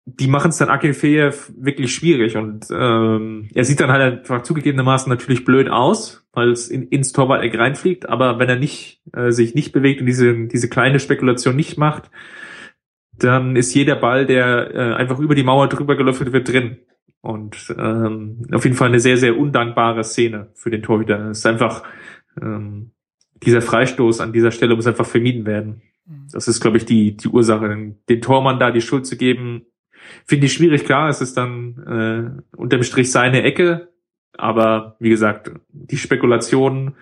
Die 0.05 0.27
machen 0.27 0.49
es 0.49 0.57
dann 0.57 0.69
Akinfeev 0.69 1.51
wirklich 1.55 1.93
schwierig 1.93 2.35
und 2.35 2.67
ähm, 2.71 3.47
er 3.53 3.63
sieht 3.63 3.79
dann 3.79 3.91
halt 3.91 4.19
einfach 4.19 4.41
zugegebenermaßen 4.41 5.09
natürlich 5.09 5.45
blöd 5.45 5.69
aus, 5.69 6.27
weil 6.33 6.49
es 6.49 6.69
in, 6.69 6.87
ins 6.87 7.11
Torwart-Eck 7.11 7.57
reinfliegt, 7.57 8.09
aber 8.09 8.39
wenn 8.39 8.49
er 8.49 8.55
nicht 8.55 9.03
äh, 9.13 9.31
sich 9.31 9.53
nicht 9.53 9.71
bewegt 9.71 9.99
und 9.99 10.07
diese, 10.07 10.47
diese 10.47 10.67
kleine 10.67 10.99
Spekulation 10.99 11.55
nicht 11.55 11.77
macht, 11.77 12.09
dann 13.11 13.55
ist 13.55 13.73
jeder 13.73 13.95
Ball, 13.95 14.25
der 14.25 14.73
äh, 14.73 14.93
einfach 14.95 15.19
über 15.19 15.35
die 15.35 15.43
Mauer 15.43 15.67
drüber 15.67 15.95
gelöffelt 15.95 16.31
wird, 16.31 16.47
drin. 16.47 16.79
Und 17.21 17.75
ähm, 17.77 18.47
auf 18.53 18.63
jeden 18.63 18.77
Fall 18.77 18.87
eine 18.87 18.99
sehr, 18.99 19.17
sehr 19.17 19.37
undankbare 19.37 20.03
Szene 20.03 20.51
für 20.53 20.69
den 20.71 20.81
Torhüter. 20.81 21.29
Es 21.29 21.39
ist 21.39 21.45
einfach 21.45 21.83
ähm, 22.41 22.91
dieser 23.43 23.61
Freistoß 23.61 24.21
an 24.21 24.33
dieser 24.33 24.51
Stelle 24.51 24.75
muss 24.75 24.87
einfach 24.87 25.05
vermieden 25.05 25.45
werden. 25.45 25.81
Mhm. 26.05 26.27
Das 26.31 26.47
ist, 26.47 26.59
glaube 26.59 26.77
ich, 26.77 26.85
die, 26.85 27.15
die 27.15 27.27
Ursache. 27.27 27.95
Den 28.09 28.21
Tormann 28.21 28.59
da 28.59 28.71
die 28.71 28.81
Schuld 28.81 29.05
zu 29.05 29.17
geben, 29.17 29.65
finde 30.25 30.47
ich 30.47 30.53
schwierig. 30.53 30.85
Klar, 30.85 31.09
es 31.09 31.21
ist 31.21 31.37
dann 31.37 32.41
äh, 32.53 32.57
unterm 32.57 32.83
Strich 32.83 33.11
seine 33.11 33.43
Ecke. 33.43 33.89
Aber 34.37 34.95
wie 34.99 35.09
gesagt, 35.09 35.51
die 35.71 35.97
Spekulation, 35.97 36.95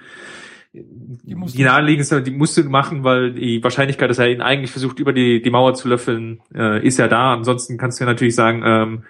die, 0.73 1.35
die 1.35 1.63
naheliegendste, 1.63 2.21
die 2.23 2.31
musst 2.31 2.57
du 2.57 2.63
machen, 2.63 3.03
weil 3.03 3.33
die 3.33 3.63
Wahrscheinlichkeit, 3.63 4.09
dass 4.09 4.19
er 4.19 4.29
ihn 4.29 4.41
eigentlich 4.41 4.71
versucht, 4.71 4.99
über 4.99 5.13
die, 5.13 5.41
die 5.41 5.49
Mauer 5.49 5.75
zu 5.75 5.87
löffeln, 5.87 6.41
äh, 6.53 6.85
ist 6.85 6.97
ja 6.97 7.07
da. 7.07 7.33
Ansonsten 7.33 7.77
kannst 7.77 7.99
du 7.99 8.05
ja 8.05 8.09
natürlich 8.09 8.35
sagen, 8.35 8.63
ähm, 8.65 9.03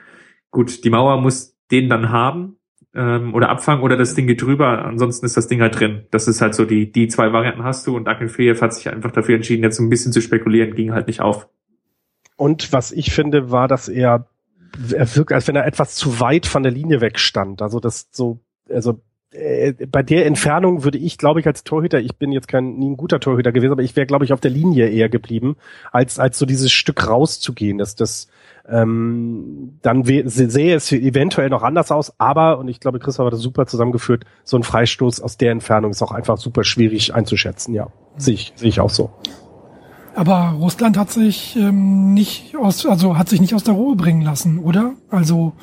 Gut, 0.52 0.84
die 0.84 0.90
Mauer 0.90 1.22
muss 1.22 1.56
den 1.72 1.90
dann 1.90 2.10
haben 2.10 2.57
ähm, 2.98 3.34
oder 3.36 3.50
abfangen 3.50 3.84
oder 3.84 3.96
das 3.96 4.16
Ding 4.16 4.28
geht 4.28 4.42
drüber. 4.42 4.84
Ansonsten 4.84 5.26
ist 5.26 5.38
das 5.38 5.48
Ding 5.48 5.62
halt 5.62 5.80
drin. 5.80 6.04
Das 6.12 6.28
ist 6.28 6.42
halt 6.42 6.56
so 6.56 6.66
die 6.66 6.92
die 6.92 7.08
zwei 7.08 7.32
Varianten 7.32 7.64
hast 7.64 7.86
du 7.86 7.96
und 7.96 8.08
Akinfeev 8.08 8.62
hat 8.62 8.74
sich 8.74 8.90
einfach 8.90 9.12
dafür 9.12 9.36
entschieden, 9.36 9.64
jetzt 9.64 9.80
ein 9.80 9.90
bisschen 9.90 10.12
zu 10.12 10.22
spekulieren, 10.22 10.76
ging 10.76 10.92
halt 10.92 11.08
nicht 11.08 11.22
auf. 11.22 11.48
Und 12.36 12.74
was 12.74 12.92
ich 12.92 13.12
finde, 13.12 13.52
war, 13.52 13.68
dass 13.68 13.88
er, 13.88 14.28
er 14.92 15.16
wirkt, 15.16 15.32
als 15.32 15.48
wenn 15.48 15.56
er 15.56 15.66
etwas 15.66 15.96
zu 15.96 16.20
weit 16.20 16.46
von 16.46 16.64
der 16.64 16.72
Linie 16.72 17.02
wegstand. 17.02 17.62
Also 17.62 17.80
das 17.80 18.10
so, 18.12 18.40
also 18.70 19.02
äh, 19.32 19.74
bei 19.88 20.04
der 20.04 20.26
Entfernung 20.26 20.84
würde 20.84 20.98
ich, 20.98 21.18
glaube 21.18 21.40
ich, 21.40 21.48
als 21.48 21.64
Torhüter, 21.64 22.00
ich 22.00 22.16
bin 22.18 22.32
jetzt 22.32 22.48
kein 22.48 22.78
nie 22.78 22.90
ein 22.90 22.98
guter 22.98 23.20
Torhüter 23.20 23.52
gewesen, 23.52 23.72
aber 23.72 23.84
ich 23.84 23.96
wäre, 23.96 24.08
glaube 24.08 24.26
ich, 24.26 24.34
auf 24.34 24.40
der 24.40 24.52
Linie 24.52 24.90
eher 24.90 25.10
geblieben, 25.10 25.56
als 25.92 26.20
als 26.20 26.40
so 26.40 26.46
dieses 26.46 26.72
Stück 26.72 27.08
rauszugehen. 27.08 27.78
Das 27.78 27.96
das 27.96 28.28
ähm, 28.70 29.80
dann 29.82 30.04
sehe 30.04 30.76
es 30.76 30.92
eventuell 30.92 31.50
noch 31.50 31.64
anders 31.64 31.92
aus, 31.92 32.14
aber, 32.18 32.58
und 32.60 32.68
ich 32.68 32.80
glaube, 32.80 33.00
Christoph 33.00 33.28
hat 33.28 33.34
das 33.34 33.42
super 33.42 33.66
zusammengeführt, 33.66 34.26
so 34.44 34.58
ein 34.58 34.64
Freistoß 34.64 35.22
aus 35.22 35.38
der 35.38 35.52
Entfernung 35.52 35.92
ist 35.92 36.02
auch 36.02 36.12
einfach 36.12 36.38
super 36.38 36.64
schwierig 36.64 37.14
einzuschätzen, 37.16 37.74
ja. 37.74 37.88
Sehe 38.18 38.34
ich, 38.34 38.54
sehe 38.56 38.70
ich 38.70 38.80
auch 38.80 38.90
so. 38.90 39.12
Aber 40.16 40.56
Russland 40.60 40.98
hat 40.98 41.12
sich 41.12 41.56
ähm, 41.56 42.14
nicht 42.16 42.56
aus, 42.58 42.88
also 42.88 43.18
hat 43.18 43.30
sich 43.30 43.40
nicht 43.40 43.54
aus 43.54 43.64
der 43.64 43.76
Ruhe 43.76 43.96
bringen 43.96 44.24
lassen, 44.24 44.58
oder? 44.58 44.94
Also 45.12 45.54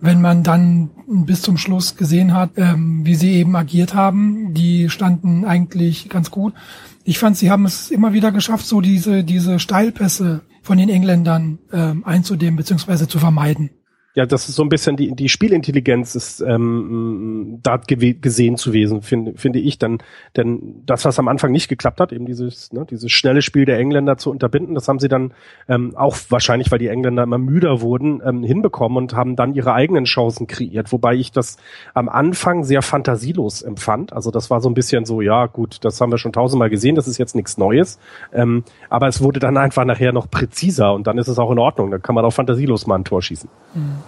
wenn 0.00 0.20
man 0.20 0.44
dann 0.44 0.90
bis 1.06 1.42
zum 1.42 1.56
Schluss 1.56 1.96
gesehen 1.96 2.32
hat, 2.32 2.50
ähm, 2.56 3.04
wie 3.04 3.16
sie 3.16 3.32
eben 3.32 3.56
agiert 3.56 3.94
haben, 3.94 4.54
die 4.54 4.90
standen 4.90 5.44
eigentlich 5.44 6.08
ganz 6.08 6.30
gut. 6.30 6.54
Ich 7.02 7.18
fand, 7.18 7.36
sie 7.36 7.50
haben 7.50 7.64
es 7.64 7.90
immer 7.90 8.12
wieder 8.12 8.30
geschafft, 8.30 8.66
so 8.66 8.80
diese 8.80 9.24
diese 9.24 9.58
Steilpässe 9.58 10.42
von 10.66 10.78
den 10.78 10.88
Engländern 10.88 11.60
ähm, 11.72 12.04
einzudämmen 12.04 12.56
bzw. 12.56 13.06
zu 13.06 13.20
vermeiden 13.20 13.70
ja, 14.16 14.24
das 14.24 14.48
ist 14.48 14.54
so 14.54 14.62
ein 14.62 14.70
bisschen 14.70 14.96
die, 14.96 15.14
die 15.14 15.28
Spielintelligenz 15.28 16.14
ist 16.14 16.40
ähm, 16.40 17.58
da 17.62 17.76
gesehen 17.76 18.56
zu 18.56 18.72
wesen, 18.72 19.02
finde 19.02 19.34
finde 19.36 19.58
ich. 19.58 19.78
Dann, 19.78 19.98
denn 20.36 20.82
das, 20.86 21.04
was 21.04 21.18
am 21.18 21.28
Anfang 21.28 21.52
nicht 21.52 21.68
geklappt 21.68 22.00
hat, 22.00 22.14
eben 22.14 22.24
dieses, 22.24 22.72
ne, 22.72 22.86
dieses 22.88 23.12
schnelle 23.12 23.42
Spiel 23.42 23.66
der 23.66 23.78
Engländer 23.78 24.16
zu 24.16 24.30
unterbinden, 24.30 24.74
das 24.74 24.88
haben 24.88 25.00
sie 25.00 25.08
dann 25.08 25.34
ähm, 25.68 25.94
auch 25.96 26.16
wahrscheinlich, 26.30 26.72
weil 26.72 26.78
die 26.78 26.88
Engländer 26.88 27.24
immer 27.24 27.36
müder 27.36 27.82
wurden, 27.82 28.22
ähm, 28.24 28.42
hinbekommen 28.42 28.96
und 28.96 29.12
haben 29.12 29.36
dann 29.36 29.52
ihre 29.52 29.74
eigenen 29.74 30.06
Chancen 30.06 30.46
kreiert. 30.46 30.92
Wobei 30.92 31.14
ich 31.14 31.30
das 31.30 31.58
am 31.92 32.08
Anfang 32.08 32.64
sehr 32.64 32.80
fantasielos 32.80 33.60
empfand. 33.60 34.14
Also 34.14 34.30
das 34.30 34.48
war 34.48 34.62
so 34.62 34.70
ein 34.70 34.74
bisschen 34.74 35.04
so, 35.04 35.20
ja 35.20 35.44
gut, 35.44 35.84
das 35.84 36.00
haben 36.00 36.10
wir 36.10 36.16
schon 36.16 36.32
tausendmal 36.32 36.70
gesehen, 36.70 36.94
das 36.94 37.06
ist 37.06 37.18
jetzt 37.18 37.34
nichts 37.34 37.58
Neues. 37.58 37.98
Ähm, 38.32 38.64
aber 38.88 39.08
es 39.08 39.20
wurde 39.20 39.40
dann 39.40 39.58
einfach 39.58 39.84
nachher 39.84 40.14
noch 40.14 40.30
präziser 40.30 40.94
und 40.94 41.06
dann 41.06 41.18
ist 41.18 41.28
es 41.28 41.38
auch 41.38 41.50
in 41.50 41.58
Ordnung. 41.58 41.90
Dann 41.90 42.00
kann 42.00 42.14
man 42.14 42.24
auch 42.24 42.32
fantasielos 42.32 42.86
mal 42.86 42.94
ein 42.94 43.04
Tor 43.04 43.20
schießen. 43.20 43.50
Mhm. 43.74 44.05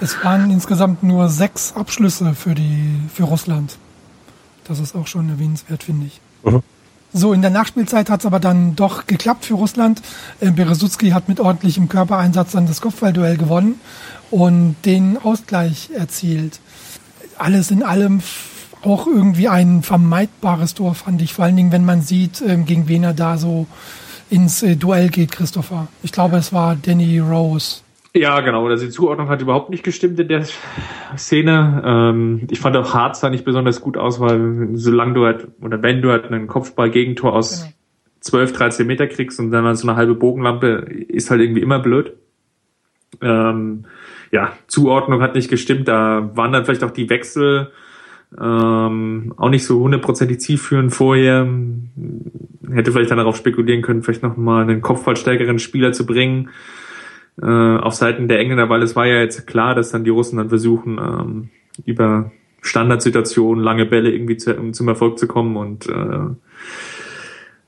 Es 0.00 0.24
waren 0.24 0.50
insgesamt 0.50 1.02
nur 1.02 1.28
sechs 1.28 1.74
Abschlüsse 1.74 2.34
für 2.34 2.54
die 2.54 3.00
für 3.12 3.24
Russland. 3.24 3.76
Das 4.64 4.78
ist 4.78 4.94
auch 4.96 5.06
schon 5.06 5.28
erwähnenswert, 5.28 5.82
finde 5.82 6.06
ich. 6.06 6.20
Mhm. 6.42 6.62
So, 7.12 7.32
in 7.32 7.42
der 7.42 7.50
Nachspielzeit 7.50 8.08
hat 8.08 8.20
es 8.20 8.26
aber 8.26 8.38
dann 8.38 8.76
doch 8.76 9.06
geklappt 9.06 9.44
für 9.44 9.54
Russland. 9.54 10.00
Äh, 10.40 10.52
Beresutski 10.52 11.10
hat 11.10 11.28
mit 11.28 11.40
ordentlichem 11.40 11.88
Körpereinsatz 11.88 12.52
dann 12.52 12.66
das 12.66 12.80
Kopfballduell 12.80 13.36
gewonnen 13.36 13.80
und 14.30 14.76
den 14.84 15.18
Ausgleich 15.18 15.90
erzielt. 15.92 16.60
Alles 17.36 17.72
in 17.72 17.82
allem 17.82 18.20
auch 18.82 19.06
irgendwie 19.06 19.48
ein 19.48 19.82
vermeidbares 19.82 20.74
Tor, 20.74 20.94
fand 20.94 21.20
ich. 21.20 21.34
Vor 21.34 21.44
allen 21.44 21.56
Dingen, 21.56 21.72
wenn 21.72 21.84
man 21.84 22.02
sieht, 22.02 22.40
ähm, 22.40 22.64
gegen 22.64 22.88
wen 22.88 23.02
er 23.02 23.12
da 23.12 23.38
so 23.38 23.66
ins 24.30 24.62
äh, 24.62 24.76
Duell 24.76 25.08
geht, 25.08 25.32
Christopher. 25.32 25.88
Ich 26.02 26.12
glaube, 26.12 26.36
es 26.36 26.52
war 26.52 26.76
Danny 26.76 27.18
Rose. 27.18 27.80
Ja, 28.14 28.40
genau. 28.40 28.66
Also 28.66 28.84
die 28.84 28.90
Zuordnung 28.90 29.28
hat 29.28 29.40
überhaupt 29.40 29.70
nicht 29.70 29.84
gestimmt 29.84 30.18
in 30.18 30.28
der 30.28 30.44
Szene. 31.16 31.82
Ähm, 31.84 32.48
ich 32.50 32.58
fand 32.58 32.76
auch 32.76 32.92
Hart 32.92 33.16
sah 33.16 33.30
nicht 33.30 33.44
besonders 33.44 33.80
gut 33.80 33.96
aus, 33.96 34.18
weil 34.18 34.70
solange 34.72 35.14
du 35.14 35.24
halt, 35.24 35.48
oder 35.60 35.82
wenn 35.82 36.02
du 36.02 36.10
halt 36.10 36.26
einen 36.26 36.48
Kopfball-Gegentor 36.48 37.32
aus 37.32 37.62
genau. 37.62 37.74
12, 38.20 38.52
13 38.52 38.86
Meter 38.86 39.06
kriegst 39.06 39.38
und 39.38 39.52
dann 39.52 39.76
so 39.76 39.88
eine 39.88 39.96
halbe 39.96 40.14
Bogenlampe, 40.14 40.86
ist 41.08 41.30
halt 41.30 41.40
irgendwie 41.40 41.62
immer 41.62 41.78
blöd. 41.78 42.14
Ähm, 43.20 43.84
ja, 44.32 44.52
Zuordnung 44.66 45.22
hat 45.22 45.36
nicht 45.36 45.48
gestimmt. 45.48 45.86
Da 45.86 46.30
waren 46.34 46.52
dann 46.52 46.64
vielleicht 46.64 46.84
auch 46.84 46.90
die 46.90 47.10
Wechsel 47.10 47.70
ähm, 48.40 49.34
auch 49.36 49.50
nicht 49.50 49.64
so 49.64 49.80
hundertprozentig 49.80 50.40
zielführend 50.40 50.92
vorher. 50.92 51.48
Hätte 52.72 52.92
vielleicht 52.92 53.10
dann 53.10 53.18
darauf 53.18 53.36
spekulieren 53.36 53.82
können, 53.82 54.02
vielleicht 54.02 54.22
noch 54.22 54.36
mal 54.36 54.62
einen 54.62 54.80
kopfballstärkeren 54.80 55.58
Spieler 55.58 55.92
zu 55.92 56.06
bringen 56.06 56.50
äh, 57.40 57.76
auf 57.76 57.94
Seiten 57.94 58.28
der 58.28 58.38
Engländer, 58.38 58.68
weil 58.68 58.82
es 58.82 58.96
war 58.96 59.06
ja 59.06 59.20
jetzt 59.20 59.46
klar, 59.46 59.74
dass 59.74 59.90
dann 59.90 60.04
die 60.04 60.10
Russen 60.10 60.38
dann 60.38 60.48
versuchen, 60.48 60.98
ähm, 60.98 61.50
über 61.84 62.30
Standardsituationen, 62.62 63.62
lange 63.62 63.86
Bälle 63.86 64.10
irgendwie 64.10 64.36
zu, 64.36 64.54
um 64.56 64.72
zum 64.72 64.88
Erfolg 64.88 65.18
zu 65.18 65.26
kommen 65.26 65.56
und 65.56 65.86
äh, 65.86 65.90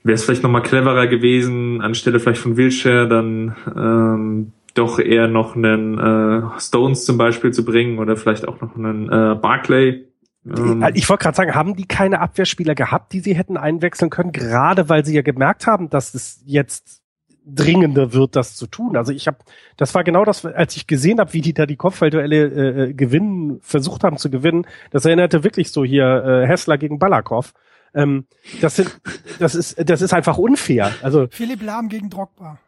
wäre 0.03 0.15
es 0.15 0.23
vielleicht 0.23 0.43
nochmal 0.43 0.61
cleverer 0.61 1.07
gewesen, 1.07 1.81
anstelle 1.81 2.19
vielleicht 2.19 2.41
von 2.41 2.57
Wilshire 2.57 3.07
dann 3.07 3.55
ähm, 3.75 4.51
doch 4.73 4.99
eher 4.99 5.27
noch 5.27 5.55
einen 5.55 5.97
äh, 5.97 6.59
Stones 6.59 7.05
zum 7.05 7.17
Beispiel 7.17 7.51
zu 7.51 7.63
bringen 7.63 7.99
oder 7.99 8.17
vielleicht 8.17 8.47
auch 8.47 8.59
noch 8.61 8.75
einen 8.75 9.05
äh, 9.07 9.35
Barclay. 9.35 10.05
Ähm, 10.45 10.85
ich 10.93 11.09
wollte 11.09 11.23
gerade 11.23 11.37
sagen, 11.37 11.55
haben 11.55 11.75
die 11.75 11.87
keine 11.87 12.19
Abwehrspieler 12.19 12.75
gehabt, 12.75 13.13
die 13.13 13.19
sie 13.19 13.35
hätten 13.35 13.55
einwechseln 13.55 14.09
können, 14.09 14.31
gerade 14.31 14.89
weil 14.89 15.05
sie 15.05 15.15
ja 15.15 15.21
gemerkt 15.21 15.67
haben, 15.67 15.89
dass 15.89 16.13
es 16.15 16.41
jetzt 16.45 17.02
dringender 17.45 18.13
wird, 18.13 18.35
das 18.35 18.55
zu 18.55 18.67
tun. 18.67 18.95
Also 18.95 19.11
ich 19.11 19.27
habe, 19.27 19.37
das 19.77 19.93
war 19.95 20.03
genau 20.03 20.25
das, 20.25 20.45
als 20.45 20.75
ich 20.75 20.87
gesehen 20.87 21.19
habe, 21.19 21.33
wie 21.33 21.41
die 21.41 21.53
da 21.53 21.65
die 21.65 21.75
Kopfballduelle 21.75 22.35
äh, 22.35 22.83
äh, 22.89 22.93
gewinnen, 22.93 23.59
versucht 23.61 24.03
haben 24.03 24.17
zu 24.17 24.29
gewinnen. 24.29 24.65
Das 24.91 25.05
erinnerte 25.05 25.43
wirklich 25.43 25.71
so 25.71 25.83
hier 25.83 26.23
äh, 26.25 26.47
Hessler 26.47 26.77
gegen 26.77 26.99
Balakov. 26.99 27.53
Ähm, 27.93 28.25
das 28.61 28.77
sind, 28.77 28.99
das 29.39 29.55
ist, 29.55 29.89
das 29.89 30.01
ist 30.01 30.13
einfach 30.13 30.37
unfair. 30.37 30.91
Also 31.01 31.27
Philipp 31.29 31.61
Lahm 31.61 31.89
gegen 31.89 32.09
Drogba 32.09 32.59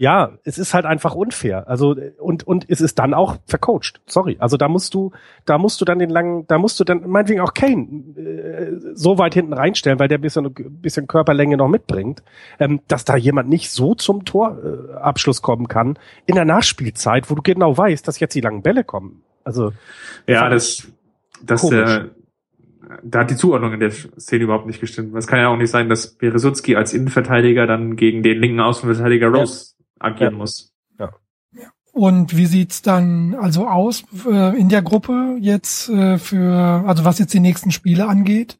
ja, 0.00 0.38
es 0.44 0.58
ist 0.58 0.74
halt 0.74 0.86
einfach 0.86 1.16
unfair. 1.16 1.68
Also 1.68 1.96
und 2.18 2.46
und 2.46 2.64
es 2.68 2.80
ist 2.80 3.00
dann 3.00 3.14
auch 3.14 3.38
vercoacht. 3.46 4.00
Sorry. 4.06 4.36
Also 4.38 4.56
da 4.56 4.68
musst 4.68 4.94
du, 4.94 5.10
da 5.44 5.58
musst 5.58 5.80
du 5.80 5.84
dann 5.84 5.98
den 5.98 6.08
langen, 6.08 6.46
da 6.46 6.56
musst 6.56 6.78
du 6.78 6.84
dann 6.84 7.08
meinetwegen 7.10 7.40
auch 7.40 7.52
Kane 7.52 7.88
äh, 8.16 8.76
so 8.94 9.18
weit 9.18 9.34
hinten 9.34 9.52
reinstellen, 9.52 9.98
weil 9.98 10.06
der 10.06 10.18
bisschen 10.18 10.54
bisschen 10.54 11.08
Körperlänge 11.08 11.56
noch 11.56 11.66
mitbringt, 11.66 12.22
ähm, 12.60 12.80
dass 12.86 13.04
da 13.04 13.16
jemand 13.16 13.48
nicht 13.48 13.72
so 13.72 13.96
zum 13.96 14.24
Torabschluss 14.24 15.40
äh, 15.40 15.42
kommen 15.42 15.66
kann 15.66 15.98
in 16.26 16.36
der 16.36 16.44
Nachspielzeit, 16.44 17.28
wo 17.28 17.34
du 17.34 17.42
genau 17.42 17.76
weißt, 17.76 18.06
dass 18.06 18.20
jetzt 18.20 18.36
die 18.36 18.40
langen 18.40 18.62
Bälle 18.62 18.84
kommen. 18.84 19.22
Also 19.42 19.72
ja, 20.28 20.48
das 20.48 20.86
das 21.42 21.68
äh, 21.72 22.04
da 23.02 23.20
hat 23.20 23.30
die 23.30 23.36
Zuordnung 23.36 23.72
in 23.72 23.80
der 23.80 23.90
Szene 23.90 24.44
überhaupt 24.44 24.66
nicht 24.66 24.80
gestimmt. 24.80 25.14
Es 25.16 25.26
kann 25.26 25.40
ja 25.40 25.48
auch 25.48 25.56
nicht 25.56 25.70
sein, 25.70 25.88
dass 25.88 26.14
Beresutski 26.14 26.76
als 26.76 26.94
Innenverteidiger 26.94 27.66
dann 27.66 27.96
gegen 27.96 28.22
den 28.22 28.38
linken 28.38 28.60
Außenverteidiger 28.60 29.28
Rose 29.28 29.77
agieren 29.98 30.34
ja. 30.34 30.38
muss. 30.38 30.72
Ja. 30.98 31.12
Und 31.92 32.36
wie 32.36 32.46
sieht's 32.46 32.82
dann 32.82 33.34
also 33.34 33.66
aus 33.66 34.04
äh, 34.24 34.58
in 34.58 34.68
der 34.68 34.82
Gruppe 34.82 35.36
jetzt 35.40 35.88
äh, 35.88 36.18
für, 36.18 36.84
also 36.86 37.04
was 37.04 37.18
jetzt 37.18 37.34
die 37.34 37.40
nächsten 37.40 37.70
Spiele 37.70 38.06
angeht? 38.06 38.58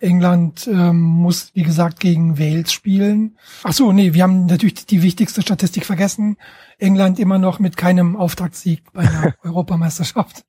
England 0.00 0.68
ähm, 0.68 1.00
muss, 1.00 1.50
wie 1.54 1.62
gesagt, 1.62 1.98
gegen 1.98 2.38
Wales 2.38 2.72
spielen. 2.72 3.38
Ach 3.64 3.72
so, 3.72 3.92
nee, 3.92 4.14
wir 4.14 4.22
haben 4.22 4.46
natürlich 4.46 4.86
die 4.86 5.02
wichtigste 5.02 5.42
Statistik 5.42 5.84
vergessen. 5.84 6.36
England 6.78 7.18
immer 7.18 7.38
noch 7.38 7.58
mit 7.58 7.76
keinem 7.76 8.14
Auftaktsieg 8.16 8.92
bei 8.92 9.02
der 9.02 9.34
Europameisterschaft. 9.42 10.44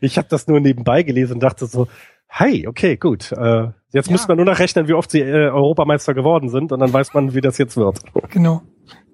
ich 0.00 0.18
habe 0.18 0.28
das 0.28 0.48
nur 0.48 0.60
nebenbei 0.60 1.02
gelesen 1.02 1.34
und 1.34 1.42
dachte 1.42 1.66
so, 1.66 1.86
Hi, 2.28 2.66
okay, 2.66 2.96
gut. 2.96 3.32
Äh, 3.32 3.68
jetzt 3.92 4.08
ja. 4.08 4.12
muss 4.12 4.28
man 4.28 4.36
nur 4.36 4.46
noch 4.46 4.58
rechnen, 4.58 4.88
wie 4.88 4.94
oft 4.94 5.10
sie 5.10 5.20
äh, 5.20 5.48
Europameister 5.48 6.12
geworden 6.12 6.48
sind 6.48 6.72
und 6.72 6.80
dann 6.80 6.92
weiß 6.92 7.14
man, 7.14 7.34
wie 7.34 7.40
das 7.40 7.56
jetzt 7.56 7.76
wird. 7.76 8.00
Genau. 8.30 8.62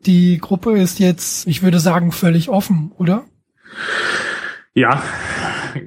Die 0.07 0.39
Gruppe 0.39 0.79
ist 0.79 0.99
jetzt, 0.99 1.47
ich 1.47 1.63
würde 1.63 1.79
sagen, 1.81 2.13
völlig 2.13 2.49
offen, 2.49 2.93
oder? 2.99 3.25
Ja, 4.75 5.03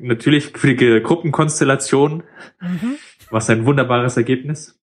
natürlich 0.01 0.51
für 0.55 0.73
die 0.73 1.01
Gruppenkonstellation. 1.01 2.23
Mhm. 2.61 2.97
Was 3.29 3.49
ein 3.49 3.65
wunderbares 3.65 4.17
Ergebnis. 4.17 4.79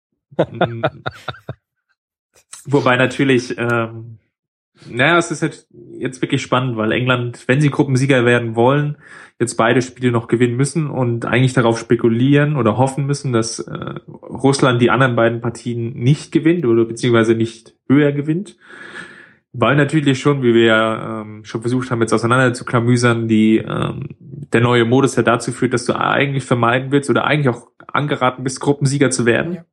Wobei 2.64 2.96
natürlich 2.96 3.56
ähm, 3.58 4.18
naja, 4.88 5.18
es 5.18 5.30
ist 5.30 5.42
jetzt, 5.42 5.68
jetzt 5.98 6.22
wirklich 6.22 6.42
spannend, 6.42 6.76
weil 6.76 6.92
England, 6.92 7.46
wenn 7.46 7.60
sie 7.60 7.70
Gruppensieger 7.70 8.24
werden 8.24 8.56
wollen, 8.56 8.96
jetzt 9.38 9.56
beide 9.56 9.82
Spiele 9.82 10.12
noch 10.12 10.28
gewinnen 10.28 10.56
müssen 10.56 10.88
und 10.88 11.26
eigentlich 11.26 11.52
darauf 11.52 11.78
spekulieren 11.78 12.56
oder 12.56 12.78
hoffen 12.78 13.06
müssen, 13.06 13.32
dass 13.32 13.58
äh, 13.58 13.94
Russland 14.08 14.80
die 14.80 14.90
anderen 14.90 15.16
beiden 15.16 15.40
Partien 15.40 15.94
nicht 15.94 16.32
gewinnt 16.32 16.64
oder 16.64 16.84
beziehungsweise 16.84 17.34
nicht 17.34 17.74
höher 17.88 18.12
gewinnt. 18.12 18.56
Weil 19.52 19.74
natürlich 19.76 20.20
schon, 20.20 20.42
wie 20.42 20.54
wir 20.54 20.64
ja 20.64 21.22
ähm, 21.22 21.44
schon 21.44 21.60
versucht 21.60 21.90
haben, 21.90 22.00
jetzt 22.00 22.12
auseinander 22.12 22.54
zu 22.54 22.64
klamüsern, 22.64 23.26
die 23.26 23.58
ähm, 23.58 24.10
der 24.18 24.60
neue 24.60 24.84
Modus 24.84 25.16
ja 25.16 25.22
dazu 25.22 25.50
führt, 25.50 25.74
dass 25.74 25.86
du 25.86 25.94
eigentlich 25.98 26.44
vermeiden 26.44 26.92
willst 26.92 27.10
oder 27.10 27.24
eigentlich 27.24 27.48
auch 27.48 27.68
angeraten 27.88 28.44
bist, 28.44 28.60
Gruppensieger 28.60 29.10
zu 29.10 29.26
werden. 29.26 29.54
Ja 29.54 29.64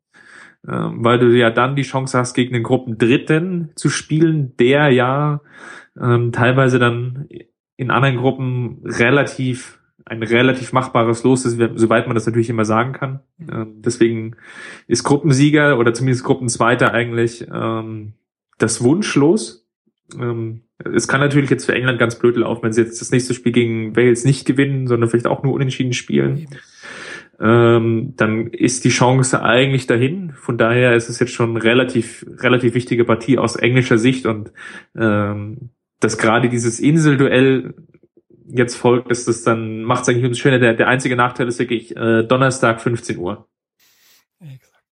ähm, 0.68 1.04
weil 1.04 1.20
du 1.20 1.28
ja 1.28 1.50
dann 1.50 1.76
die 1.76 1.84
Chance 1.84 2.18
hast, 2.18 2.34
gegen 2.34 2.54
den 2.54 2.64
Gruppendritten 2.64 3.72
zu 3.76 3.90
spielen, 3.90 4.56
der 4.58 4.90
ja 4.90 5.42
ähm, 6.00 6.32
teilweise 6.32 6.80
dann 6.80 7.28
in 7.78 7.92
anderen 7.92 8.18
Gruppen 8.18 8.82
relativ 8.84 9.80
ein 10.06 10.24
relativ 10.24 10.72
machbares 10.72 11.24
Los 11.24 11.44
ist, 11.46 11.58
soweit 11.76 12.08
man 12.08 12.16
das 12.16 12.26
natürlich 12.26 12.50
immer 12.50 12.64
sagen 12.64 12.94
kann. 12.94 13.20
Ähm, 13.40 13.82
deswegen 13.82 14.38
ist 14.88 15.04
Gruppensieger 15.04 15.78
oder 15.78 15.94
zumindest 15.94 16.24
Gruppenzweiter 16.24 16.94
eigentlich 16.94 17.46
ähm, 17.54 18.14
das 18.58 18.82
Wunschlos. 18.82 19.67
Ähm, 20.20 20.62
es 20.84 21.08
kann 21.08 21.20
natürlich 21.20 21.50
jetzt 21.50 21.66
für 21.66 21.74
England 21.74 22.00
ganz 22.00 22.18
blöd 22.20 22.38
laufen, 22.38 22.64
wenn 22.64 22.74
sie 22.74 22.82
jetzt 22.82 23.02
das 23.02 23.12
nächste 23.12 23.34
Spiel 23.34 23.52
gegen 23.52 23.96
Wales 23.96 24.26
nicht 24.26 24.46
gewinnen, 24.46 24.88
sondern 24.88 25.10
vielleicht 25.10 25.28
auch 25.28 25.44
nur 25.44 25.54
unentschieden 25.54 25.94
spielen 25.94 26.48
ähm, 27.40 28.14
dann 28.18 28.48
ist 28.48 28.84
die 28.84 28.90
Chance 28.90 29.42
eigentlich 29.44 29.88
dahin. 29.88 30.34
Von 30.34 30.58
daher 30.58 30.96
ist 30.96 31.10
es 31.10 31.20
jetzt 31.20 31.34
schon 31.34 31.58
relativ, 31.58 32.26
relativ 32.40 32.74
wichtige 32.74 33.06
Partie 33.06 33.38
aus 33.38 33.56
englischer 33.56 33.98
Sicht 33.98 34.26
und 34.26 34.52
ähm, 34.96 35.70
dass 36.00 36.18
gerade 36.18 36.50
dieses 36.50 36.80
Inselduell 36.80 37.76
jetzt 38.48 38.76
folgt, 38.76 39.12
ist 39.12 39.28
das 39.28 39.44
dann 39.44 39.84
macht 39.84 40.04
es 40.04 40.10
eigentlich 40.10 40.26
uns 40.26 40.40
schöner. 40.40 40.60
Der, 40.60 40.74
der 40.74 40.88
einzige 40.88 41.16
Nachteil 41.16 41.48
ist 41.48 41.60
wirklich 41.60 41.96
äh, 41.96 42.24
Donnerstag 42.24 42.82
15 42.82 43.18
Uhr. 43.18 43.48
Exakt. 44.40 44.84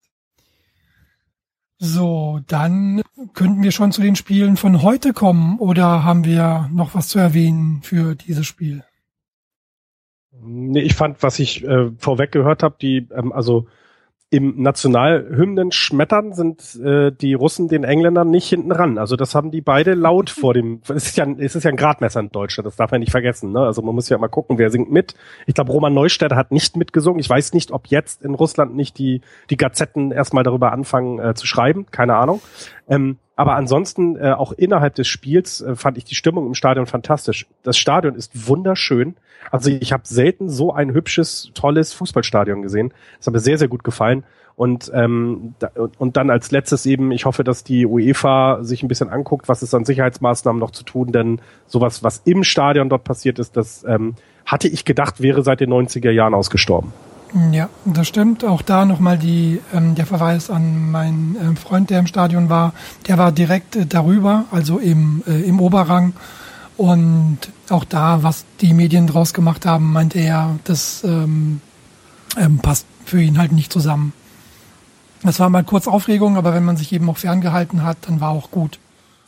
So, 1.77 2.41
dann 2.47 3.01
könnten 3.33 3.63
wir 3.63 3.71
schon 3.71 3.91
zu 3.91 4.01
den 4.01 4.15
Spielen 4.15 4.57
von 4.57 4.81
heute 4.81 5.13
kommen 5.13 5.59
oder 5.59 6.03
haben 6.03 6.25
wir 6.25 6.69
noch 6.71 6.95
was 6.95 7.07
zu 7.07 7.19
erwähnen 7.19 7.81
für 7.81 8.15
dieses 8.15 8.45
Spiel? 8.45 8.83
Nee, 10.31 10.81
ich 10.81 10.95
fand, 10.95 11.23
was 11.23 11.39
ich 11.39 11.63
äh, 11.63 11.91
vorweg 11.97 12.31
gehört 12.31 12.61
habe, 12.61 12.75
die, 12.79 13.07
ähm, 13.15 13.31
also 13.31 13.67
im 14.31 14.61
Nationalhymnen 14.61 15.71
schmettern 15.71 16.33
sind 16.33 16.75
äh, 16.83 17.11
die 17.11 17.35
Russen 17.35 17.67
den 17.67 17.83
Engländern 17.83 18.29
nicht 18.29 18.49
hinten 18.49 18.71
ran. 18.71 18.97
Also 18.97 19.15
das 19.15 19.35
haben 19.35 19.51
die 19.51 19.61
beide 19.61 19.93
laut 19.93 20.29
vor 20.29 20.53
dem. 20.53 20.81
Es 20.83 21.07
ist 21.07 21.17
ja, 21.17 21.27
es 21.37 21.55
ist 21.55 21.63
ja 21.63 21.69
ein 21.69 21.77
Gradmesser 21.77 22.19
in 22.19 22.29
Deutschland, 22.29 22.65
das 22.65 22.75
darf 22.75 22.91
man 22.91 23.01
nicht 23.01 23.11
vergessen. 23.11 23.51
Ne? 23.51 23.59
Also 23.59 23.81
man 23.81 23.93
muss 23.93 24.09
ja 24.09 24.17
mal 24.17 24.27
gucken, 24.27 24.57
wer 24.57 24.71
singt 24.71 24.91
mit. 24.91 25.13
Ich 25.45 25.53
glaube, 25.53 25.71
Roman 25.71 25.93
Neustädter 25.93 26.35
hat 26.35 26.51
nicht 26.51 26.75
mitgesungen. 26.75 27.19
Ich 27.19 27.29
weiß 27.29 27.53
nicht, 27.53 27.71
ob 27.71 27.87
jetzt 27.87 28.23
in 28.23 28.33
Russland 28.33 28.75
nicht 28.75 28.97
die 28.97 29.21
die 29.49 29.57
Gazetten 29.57 30.11
erstmal 30.11 30.43
darüber 30.43 30.71
anfangen 30.71 31.19
äh, 31.19 31.35
zu 31.35 31.45
schreiben. 31.45 31.85
Keine 31.91 32.15
Ahnung. 32.15 32.41
Ähm, 32.89 33.17
aber 33.35 33.55
ansonsten, 33.55 34.15
äh, 34.15 34.31
auch 34.31 34.53
innerhalb 34.53 34.95
des 34.95 35.07
Spiels, 35.07 35.61
äh, 35.61 35.75
fand 35.75 35.97
ich 35.97 36.05
die 36.05 36.15
Stimmung 36.15 36.47
im 36.47 36.53
Stadion 36.53 36.85
fantastisch. 36.85 37.47
Das 37.63 37.77
Stadion 37.77 38.15
ist 38.15 38.47
wunderschön. 38.47 39.15
Also 39.51 39.69
ich 39.69 39.91
habe 39.91 40.03
selten 40.05 40.49
so 40.49 40.73
ein 40.73 40.93
hübsches, 40.93 41.51
tolles 41.53 41.93
Fußballstadion 41.93 42.61
gesehen. 42.61 42.93
Das 43.17 43.27
hat 43.27 43.33
mir 43.33 43.39
sehr, 43.39 43.57
sehr 43.57 43.67
gut 43.67 43.83
gefallen. 43.83 44.23
Und, 44.55 44.89
ähm, 44.93 45.53
da, 45.59 45.69
und 45.97 46.15
dann 46.15 46.29
als 46.29 46.51
letztes 46.51 46.85
eben, 46.85 47.11
ich 47.11 47.25
hoffe, 47.25 47.43
dass 47.43 47.65
die 47.65 47.85
UEFA 47.85 48.63
sich 48.63 48.83
ein 48.83 48.87
bisschen 48.87 49.09
anguckt, 49.09 49.49
was 49.49 49.61
ist 49.61 49.73
an 49.73 49.83
Sicherheitsmaßnahmen 49.83 50.59
noch 50.59 50.71
zu 50.71 50.85
tun, 50.85 51.11
denn 51.11 51.41
sowas, 51.67 52.03
was 52.03 52.21
im 52.23 52.45
Stadion 52.45 52.87
dort 52.87 53.03
passiert 53.03 53.37
ist, 53.37 53.57
das 53.57 53.83
ähm, 53.83 54.15
hatte 54.45 54.69
ich 54.69 54.85
gedacht, 54.85 55.21
wäre 55.21 55.43
seit 55.43 55.59
den 55.59 55.71
90er 55.71 56.11
Jahren 56.11 56.33
ausgestorben. 56.33 56.93
Ja, 57.51 57.69
das 57.83 58.07
stimmt. 58.07 58.45
Auch 58.45 58.61
da 58.61 58.85
nochmal 58.85 59.17
die, 59.17 59.59
ähm, 59.73 59.93
der 59.95 60.05
Verweis 60.05 60.49
an 60.49 60.89
meinen 60.91 61.35
äh, 61.35 61.55
Freund, 61.57 61.89
der 61.89 61.99
im 61.99 62.07
Stadion 62.07 62.49
war. 62.49 62.73
Der 63.07 63.17
war 63.17 63.33
direkt 63.33 63.75
äh, 63.75 63.85
darüber, 63.85 64.45
also 64.51 64.79
im, 64.79 65.21
äh, 65.27 65.41
im 65.41 65.59
Oberrang. 65.59 66.13
Und 66.77 67.39
auch 67.69 67.83
da, 67.83 68.23
was 68.23 68.45
die 68.61 68.73
Medien 68.73 69.07
draus 69.07 69.33
gemacht 69.33 69.65
haben, 69.65 69.91
meinte 69.91 70.19
er, 70.19 70.59
das 70.63 71.03
ähm, 71.03 71.59
ähm, 72.37 72.59
passt 72.59 72.85
für 73.05 73.21
ihn 73.21 73.37
halt 73.37 73.51
nicht 73.51 73.71
zusammen. 73.71 74.13
Das 75.21 75.39
war 75.39 75.49
mal 75.49 75.63
kurz 75.63 75.87
Aufregung, 75.87 76.37
aber 76.37 76.53
wenn 76.53 76.63
man 76.63 76.77
sich 76.77 76.93
eben 76.93 77.09
auch 77.09 77.17
ferngehalten 77.17 77.83
hat, 77.83 77.97
dann 78.07 78.21
war 78.21 78.29
auch 78.29 78.51
gut. 78.51 78.79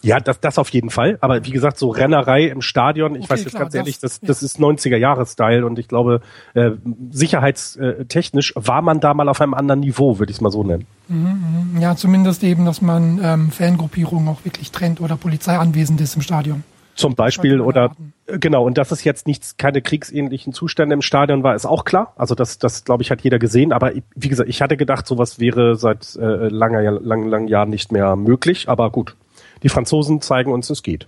Ja, 0.01 0.19
das, 0.19 0.39
das 0.39 0.59
auf 0.59 0.69
jeden 0.69 0.89
Fall. 0.89 1.17
Aber 1.21 1.43
wie 1.45 1.51
gesagt, 1.51 1.77
so 1.77 1.89
Rennerei 1.89 2.45
im 2.45 2.61
Stadion, 2.61 3.15
ich 3.15 3.23
okay, 3.23 3.31
weiß 3.31 3.43
jetzt 3.43 3.51
klar, 3.51 3.63
ganz 3.63 3.75
ehrlich, 3.75 3.99
das, 3.99 4.19
das 4.19 4.43
ist 4.43 4.59
90er-Jahre-Style 4.59 5.65
und 5.65 5.79
ich 5.79 5.87
glaube, 5.87 6.21
äh, 6.53 6.71
sicherheitstechnisch 7.09 8.53
war 8.55 8.81
man 8.81 8.99
da 8.99 9.13
mal 9.13 9.27
auf 9.27 9.41
einem 9.41 9.53
anderen 9.53 9.79
Niveau, 9.79 10.19
würde 10.19 10.31
ich 10.31 10.37
es 10.37 10.41
mal 10.41 10.51
so 10.51 10.63
nennen. 10.63 10.85
Mhm, 11.07 11.73
mhm. 11.73 11.81
ja, 11.81 11.95
zumindest 11.95 12.43
eben, 12.43 12.65
dass 12.65 12.81
man 12.81 13.19
ähm, 13.23 13.51
Fangruppierungen 13.51 14.27
auch 14.27 14.45
wirklich 14.45 14.71
trennt 14.71 15.01
oder 15.01 15.17
Polizei 15.17 15.57
anwesend 15.57 15.99
ist 16.01 16.15
im 16.15 16.21
Stadion. 16.21 16.63
Zum 16.97 17.13
Beispiel 17.13 17.61
oder 17.61 17.91
äh, 18.25 18.39
genau, 18.39 18.65
und 18.65 18.77
dass 18.77 18.91
es 18.91 19.03
jetzt 19.03 19.27
nichts, 19.27 19.57
keine 19.57 19.81
kriegsähnlichen 19.83 20.51
Zustände 20.51 20.93
im 20.95 21.03
Stadion 21.03 21.43
war, 21.43 21.53
ist 21.53 21.65
auch 21.65 21.85
klar. 21.85 22.13
Also 22.17 22.33
das, 22.33 22.57
das 22.57 22.85
glaube 22.85 23.03
ich, 23.03 23.11
hat 23.11 23.21
jeder 23.21 23.37
gesehen. 23.37 23.71
Aber 23.71 23.91
wie 24.15 24.29
gesagt, 24.29 24.49
ich 24.49 24.61
hatte 24.61 24.77
gedacht, 24.77 25.05
sowas 25.05 25.39
wäre 25.39 25.75
seit 25.75 26.15
äh, 26.15 26.47
langer, 26.49 26.99
lang, 26.99 27.27
langen 27.27 27.47
Jahren 27.47 27.69
nicht 27.69 27.91
mehr 27.91 28.15
möglich. 28.15 28.67
Aber 28.67 28.89
gut, 28.89 29.15
die 29.63 29.69
Franzosen 29.69 30.21
zeigen 30.21 30.51
uns, 30.51 30.69
es 30.69 30.83
geht. 30.83 31.07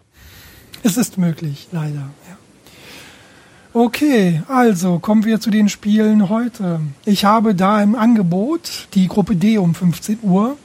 Es 0.84 0.98
ist 0.98 1.18
möglich, 1.18 1.68
leider. 1.72 2.10
Ja. 2.28 2.38
Okay, 3.72 4.42
also 4.48 5.00
kommen 5.00 5.26
wir 5.26 5.40
zu 5.40 5.52
den 5.52 5.70
Spielen 5.70 6.30
heute. 6.30 6.80
Ich 7.06 7.26
habe 7.26 7.54
da 7.54 7.82
im 7.84 7.96
Angebot 7.96 8.88
die 8.94 9.08
Gruppe 9.08 9.36
D 9.36 9.58
um 9.58 9.76
15 9.76 10.20
Uhr. 10.24 10.58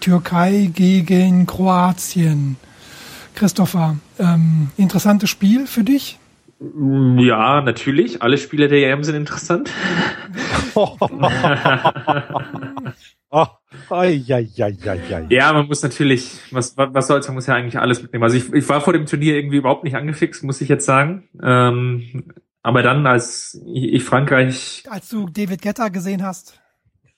Türkei 0.00 0.70
gegen 0.74 1.46
Kroatien. 1.46 2.56
Christopher, 3.34 3.96
ähm, 4.18 4.70
interessantes 4.76 5.30
Spiel 5.30 5.66
für 5.66 5.84
dich? 5.84 6.18
Ja, 6.60 7.62
natürlich. 7.62 8.20
Alle 8.20 8.36
Spiele 8.36 8.68
der 8.68 8.90
EM 8.90 9.04
sind 9.04 9.14
interessant. 9.14 9.70
Ja, 15.30 15.52
man 15.52 15.66
muss 15.66 15.82
natürlich, 15.82 16.32
was, 16.50 16.76
was 16.76 17.06
soll's, 17.06 17.26
man 17.28 17.36
muss 17.36 17.46
ja 17.46 17.54
eigentlich 17.54 17.78
alles 17.78 18.02
mitnehmen. 18.02 18.24
Also 18.24 18.36
ich, 18.36 18.52
ich 18.52 18.68
war 18.68 18.80
vor 18.80 18.92
dem 18.92 19.06
Turnier 19.06 19.36
irgendwie 19.36 19.56
überhaupt 19.56 19.84
nicht 19.84 19.96
angefixt, 19.96 20.42
muss 20.44 20.60
ich 20.60 20.68
jetzt 20.68 20.86
sagen. 20.86 21.28
Ähm, 21.42 22.32
aber 22.62 22.82
dann, 22.82 23.06
als 23.06 23.60
ich 23.66 24.04
Frankreich... 24.04 24.84
Als 24.88 25.08
du 25.08 25.28
David 25.28 25.62
Guetta 25.62 25.88
gesehen 25.88 26.22
hast. 26.22 26.60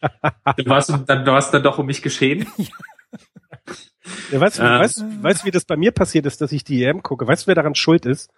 du 0.57 0.67
warst 0.67 0.91
dann, 1.07 1.25
du 1.25 1.33
warst 1.33 1.53
dann 1.53 1.63
doch 1.63 1.79
um 1.79 1.87
mich 1.87 2.03
geschehen. 2.03 2.47
ja, 4.33 4.41
weißt, 4.41 4.59
du, 4.59 4.63
weißt, 4.63 5.05
weißt, 5.23 5.45
wie 5.45 5.51
das 5.51 5.65
bei 5.65 5.77
mir 5.77 5.93
passiert 5.93 6.27
ist, 6.27 6.41
dass 6.41 6.53
ich 6.53 6.65
die 6.65 6.83
EM 6.83 7.03
gucke? 7.03 7.27
Weißt 7.27 7.45
du, 7.45 7.49
wer 7.49 7.55
daran 7.55 7.75
schuld 7.75 8.07
ist? 8.07 8.31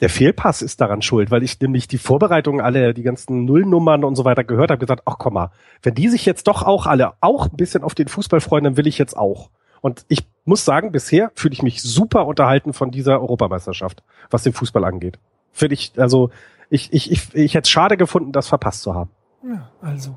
Der 0.00 0.08
Fehlpass 0.08 0.60
ist 0.62 0.80
daran 0.80 1.02
schuld, 1.02 1.30
weil 1.30 1.42
ich 1.42 1.60
nämlich 1.60 1.86
die 1.86 1.98
Vorbereitungen 1.98 2.60
alle, 2.60 2.94
die 2.94 3.02
ganzen 3.02 3.44
Nullnummern 3.44 4.04
und 4.04 4.16
so 4.16 4.24
weiter 4.24 4.44
gehört 4.44 4.70
habe, 4.70 4.78
gesagt, 4.78 5.02
ach 5.04 5.16
komm 5.18 5.34
mal, 5.34 5.50
wenn 5.82 5.94
die 5.94 6.08
sich 6.08 6.26
jetzt 6.26 6.48
doch 6.48 6.62
auch 6.62 6.86
alle 6.86 7.12
auch 7.20 7.46
ein 7.46 7.56
bisschen 7.56 7.84
auf 7.84 7.94
den 7.94 8.08
Fußball 8.08 8.40
freuen, 8.40 8.64
dann 8.64 8.76
will 8.76 8.86
ich 8.86 8.98
jetzt 8.98 9.16
auch. 9.16 9.50
Und 9.80 10.04
ich 10.08 10.26
muss 10.44 10.64
sagen, 10.64 10.92
bisher 10.92 11.30
fühle 11.34 11.52
ich 11.52 11.62
mich 11.62 11.82
super 11.82 12.26
unterhalten 12.26 12.72
von 12.72 12.90
dieser 12.90 13.20
Europameisterschaft, 13.20 14.02
was 14.30 14.42
den 14.42 14.52
Fußball 14.52 14.84
angeht. 14.84 15.18
Finde 15.52 15.74
ich, 15.74 15.92
also 15.96 16.30
ich, 16.70 16.92
ich, 16.92 17.10
ich, 17.12 17.34
ich 17.34 17.54
hätte 17.54 17.66
es 17.66 17.70
schade 17.70 17.96
gefunden, 17.96 18.32
das 18.32 18.48
verpasst 18.48 18.82
zu 18.82 18.94
haben. 18.94 19.10
Ja, 19.46 19.70
also 19.80 20.16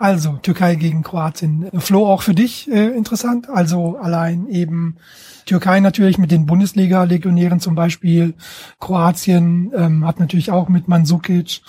also 0.00 0.38
Türkei 0.40 0.76
gegen 0.76 1.02
Kroatien. 1.02 1.70
Flo, 1.78 2.06
auch 2.06 2.22
für 2.22 2.34
dich 2.34 2.70
äh, 2.70 2.88
interessant. 2.88 3.50
Also 3.50 3.98
allein 3.98 4.48
eben 4.48 4.96
Türkei 5.44 5.80
natürlich 5.80 6.16
mit 6.16 6.30
den 6.30 6.46
Bundesliga-Legionären 6.46 7.60
zum 7.60 7.74
Beispiel. 7.74 8.32
Kroatien 8.78 9.70
ähm, 9.76 10.06
hat 10.06 10.18
natürlich 10.18 10.50
auch 10.50 10.70
mit 10.70 10.88
Mandzukic 10.88 11.60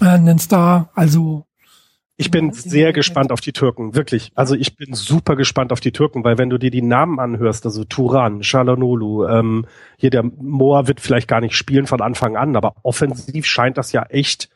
äh, 0.00 0.06
einen 0.06 0.38
Star. 0.38 0.88
Also 0.94 1.44
Ich 2.16 2.30
bin 2.30 2.50
sehr 2.52 2.94
gespannt 2.94 3.30
auf 3.30 3.40
die 3.40 3.52
Türken, 3.52 3.94
wirklich. 3.94 4.32
Also 4.34 4.54
ich 4.54 4.76
bin 4.76 4.94
super 4.94 5.36
gespannt 5.36 5.70
auf 5.70 5.80
die 5.80 5.92
Türken, 5.92 6.24
weil 6.24 6.38
wenn 6.38 6.48
du 6.48 6.56
dir 6.56 6.70
die 6.70 6.80
Namen 6.80 7.20
anhörst, 7.20 7.66
also 7.66 7.84
Turan, 7.84 8.42
Shalanolu, 8.42 9.26
ähm, 9.26 9.66
hier 9.98 10.10
der 10.10 10.22
Moa 10.22 10.86
wird 10.86 11.00
vielleicht 11.00 11.28
gar 11.28 11.42
nicht 11.42 11.56
spielen 11.56 11.86
von 11.86 12.00
Anfang 12.00 12.36
an, 12.36 12.56
aber 12.56 12.76
offensiv 12.82 13.44
scheint 13.44 13.76
das 13.76 13.92
ja 13.92 14.02
echt, 14.04 14.48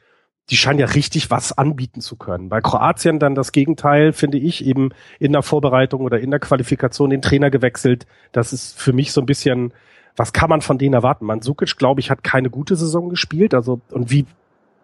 die 0.50 0.56
scheinen 0.56 0.78
ja 0.78 0.86
richtig 0.86 1.30
was 1.30 1.56
anbieten 1.56 2.00
zu 2.00 2.16
können. 2.16 2.48
Bei 2.48 2.60
Kroatien 2.60 3.18
dann 3.18 3.34
das 3.34 3.52
Gegenteil, 3.52 4.12
finde 4.12 4.38
ich, 4.38 4.64
eben 4.64 4.90
in 5.18 5.32
der 5.32 5.42
Vorbereitung 5.42 6.02
oder 6.02 6.20
in 6.20 6.30
der 6.30 6.40
Qualifikation 6.40 7.10
den 7.10 7.22
Trainer 7.22 7.50
gewechselt. 7.50 8.06
Das 8.32 8.52
ist 8.52 8.78
für 8.78 8.92
mich 8.92 9.12
so 9.12 9.22
ein 9.22 9.26
bisschen, 9.26 9.72
was 10.16 10.32
kann 10.32 10.50
man 10.50 10.60
von 10.60 10.76
denen 10.76 10.94
erwarten? 10.94 11.24
Mandzukic, 11.24 11.76
glaube 11.76 12.00
ich, 12.00 12.10
hat 12.10 12.22
keine 12.22 12.50
gute 12.50 12.76
Saison 12.76 13.08
gespielt. 13.08 13.54
Also, 13.54 13.80
und 13.90 14.10
wie, 14.10 14.26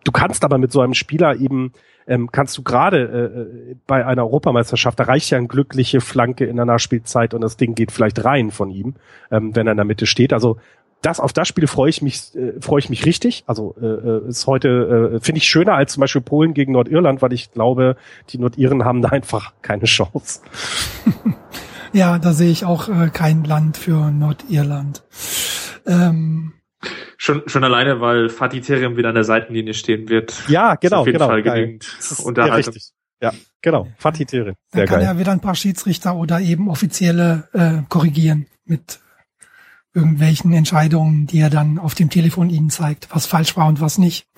du 0.04 0.12
kannst 0.12 0.44
aber 0.44 0.56
mit 0.56 0.72
so 0.72 0.80
einem 0.80 0.94
Spieler 0.94 1.36
eben 1.36 1.72
ähm, 2.06 2.32
kannst 2.32 2.58
du 2.58 2.62
gerade 2.62 3.70
äh, 3.70 3.76
bei 3.86 4.04
einer 4.04 4.24
Europameisterschaft, 4.24 4.98
da 4.98 5.04
reicht 5.04 5.30
ja 5.30 5.38
eine 5.38 5.46
glückliche 5.46 6.00
Flanke 6.00 6.44
in 6.44 6.56
der 6.56 6.64
Nachspielzeit 6.64 7.34
und 7.34 7.40
das 7.40 7.56
Ding 7.56 7.74
geht 7.76 7.92
vielleicht 7.92 8.24
rein 8.24 8.50
von 8.50 8.70
ihm, 8.70 8.94
ähm, 9.30 9.54
wenn 9.54 9.68
er 9.68 9.72
in 9.72 9.76
der 9.76 9.84
Mitte 9.84 10.06
steht. 10.06 10.32
Also 10.32 10.56
das 11.03 11.20
auf 11.20 11.32
das 11.32 11.48
Spiel 11.48 11.66
freue 11.66 11.90
ich 11.90 12.03
mich 12.03 12.34
äh, 12.34 12.61
freue 12.61 12.80
ich 12.80 12.90
mich 12.90 13.07
richtig. 13.07 13.44
Also 13.46 13.74
äh, 13.80 13.86
äh 13.86 14.28
ist 14.28 14.46
heute 14.46 15.12
äh, 15.14 15.20
finde 15.20 15.38
ich 15.38 15.44
schöner 15.44 15.74
als 15.74 15.94
zum 15.94 16.01
Beispiel 16.01 16.22
Polen 16.22 16.55
gegen 16.55 16.72
Nordirland, 16.72 17.22
weil 17.22 17.32
ich 17.32 17.53
glaube, 17.53 17.96
die 18.30 18.38
Nordiren 18.38 18.84
haben 18.84 19.03
da 19.03 19.11
einfach 19.11 19.53
keine 19.62 19.84
Chance. 19.84 20.40
ja, 21.92 22.18
da 22.18 22.32
sehe 22.32 22.51
ich 22.51 22.64
auch 22.64 22.88
äh, 22.88 23.11
kein 23.12 23.44
Land 23.44 23.76
für 23.76 24.11
Nordirland. 24.11 25.03
Ähm, 25.86 26.53
Schon, 27.18 27.42
schon 27.46 27.62
alleine, 27.64 28.01
weil 28.01 28.30
Fatih 28.30 28.62
Terim 28.62 28.96
wieder 28.96 29.11
an 29.11 29.14
der 29.14 29.24
Seitenlinie 29.24 29.74
stehen 29.74 30.09
wird. 30.09 30.42
Ja, 30.48 30.76
genau, 30.76 31.01
auf 31.01 31.07
jeden 31.07 31.18
genau. 31.18 31.28
Fall 31.28 31.42
genügend 31.42 31.86
Unterhaltung. 32.24 32.74
Ja, 33.20 33.34
genau. 33.61 33.88
Fatih 33.98 34.24
Terim. 34.24 34.55
Sehr 34.72 34.86
Dann 34.86 34.88
kann 34.88 35.01
geil. 35.01 35.09
er 35.09 35.18
wieder 35.18 35.32
ein 35.32 35.40
paar 35.40 35.55
Schiedsrichter 35.55 36.16
oder 36.16 36.40
eben 36.40 36.70
offizielle 36.70 37.48
äh, 37.53 37.82
korrigieren 37.90 38.46
mit 38.64 39.01
irgendwelchen 39.95 40.53
Entscheidungen, 40.53 41.26
die 41.26 41.41
er 41.41 41.51
dann 41.51 41.78
auf 41.78 41.95
dem 41.95 42.11
Telefon 42.11 42.51
ihnen 42.51 42.70
zeigt, 42.70 43.09
was 43.11 43.26
falsch 43.26 43.57
war 43.57 43.66
und 43.66 43.80
was 43.80 43.99
nicht. 43.99 44.26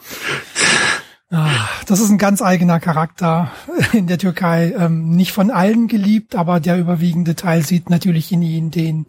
Ah, 1.35 1.67
das 1.87 2.01
ist 2.01 2.11
ein 2.11 2.19
ganz 2.19 2.43
eigener 2.43 2.79
Charakter 2.79 3.51
in 3.95 4.07
der 4.07 4.19
Türkei. 4.19 4.75
Ähm, 4.77 5.17
nicht 5.17 5.33
von 5.33 5.51
allen 5.51 5.89
geliebt, 5.89 6.35
aber 6.35 6.61
der 6.61 6.79
überwiegende 6.79 7.35
Teil 7.35 7.63
sieht 7.63 7.89
natürlich 7.89 8.31
in 8.33 8.43
ihn 8.43 8.71
den, 8.71 9.07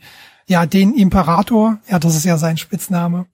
ja, 0.47 0.65
den 0.65 0.93
Imperator. 0.93 1.79
Ja, 1.89 1.99
das 1.99 2.15
ist 2.15 2.23
ja 2.23 2.37
sein 2.37 2.55
Spitzname. 2.55 3.25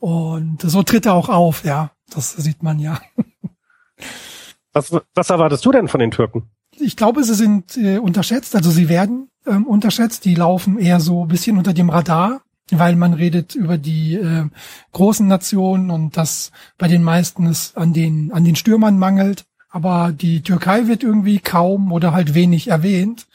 Und 0.00 0.60
so 0.60 0.82
tritt 0.82 1.06
er 1.06 1.14
auch 1.14 1.28
auf, 1.28 1.64
ja. 1.64 1.92
Das 2.10 2.32
sieht 2.32 2.64
man 2.64 2.80
ja. 2.80 3.00
Was, 4.72 4.90
was 5.14 5.28
erwartest 5.28 5.64
du 5.66 5.70
denn 5.70 5.86
von 5.86 6.00
den 6.00 6.10
Türken? 6.10 6.50
Ich 6.78 6.96
glaube, 6.96 7.24
sie 7.24 7.34
sind 7.34 7.76
äh, 7.76 7.98
unterschätzt, 7.98 8.56
also 8.56 8.70
sie 8.70 8.88
werden 8.88 9.28
ähm, 9.46 9.66
unterschätzt. 9.66 10.24
Die 10.24 10.34
laufen 10.34 10.78
eher 10.78 11.00
so 11.00 11.24
ein 11.24 11.28
bisschen 11.28 11.58
unter 11.58 11.72
dem 11.72 11.90
Radar, 11.90 12.42
weil 12.70 12.96
man 12.96 13.14
redet 13.14 13.54
über 13.54 13.78
die 13.78 14.14
äh, 14.14 14.46
großen 14.92 15.26
Nationen 15.26 15.90
und 15.90 16.16
dass 16.16 16.50
bei 16.78 16.88
den 16.88 17.02
meisten 17.02 17.46
es 17.46 17.76
an 17.76 17.92
den, 17.92 18.32
an 18.32 18.44
den 18.44 18.56
Stürmern 18.56 18.98
mangelt. 18.98 19.44
Aber 19.68 20.12
die 20.12 20.42
Türkei 20.42 20.86
wird 20.86 21.02
irgendwie 21.02 21.38
kaum 21.38 21.92
oder 21.92 22.12
halt 22.12 22.34
wenig 22.34 22.68
erwähnt. 22.68 23.26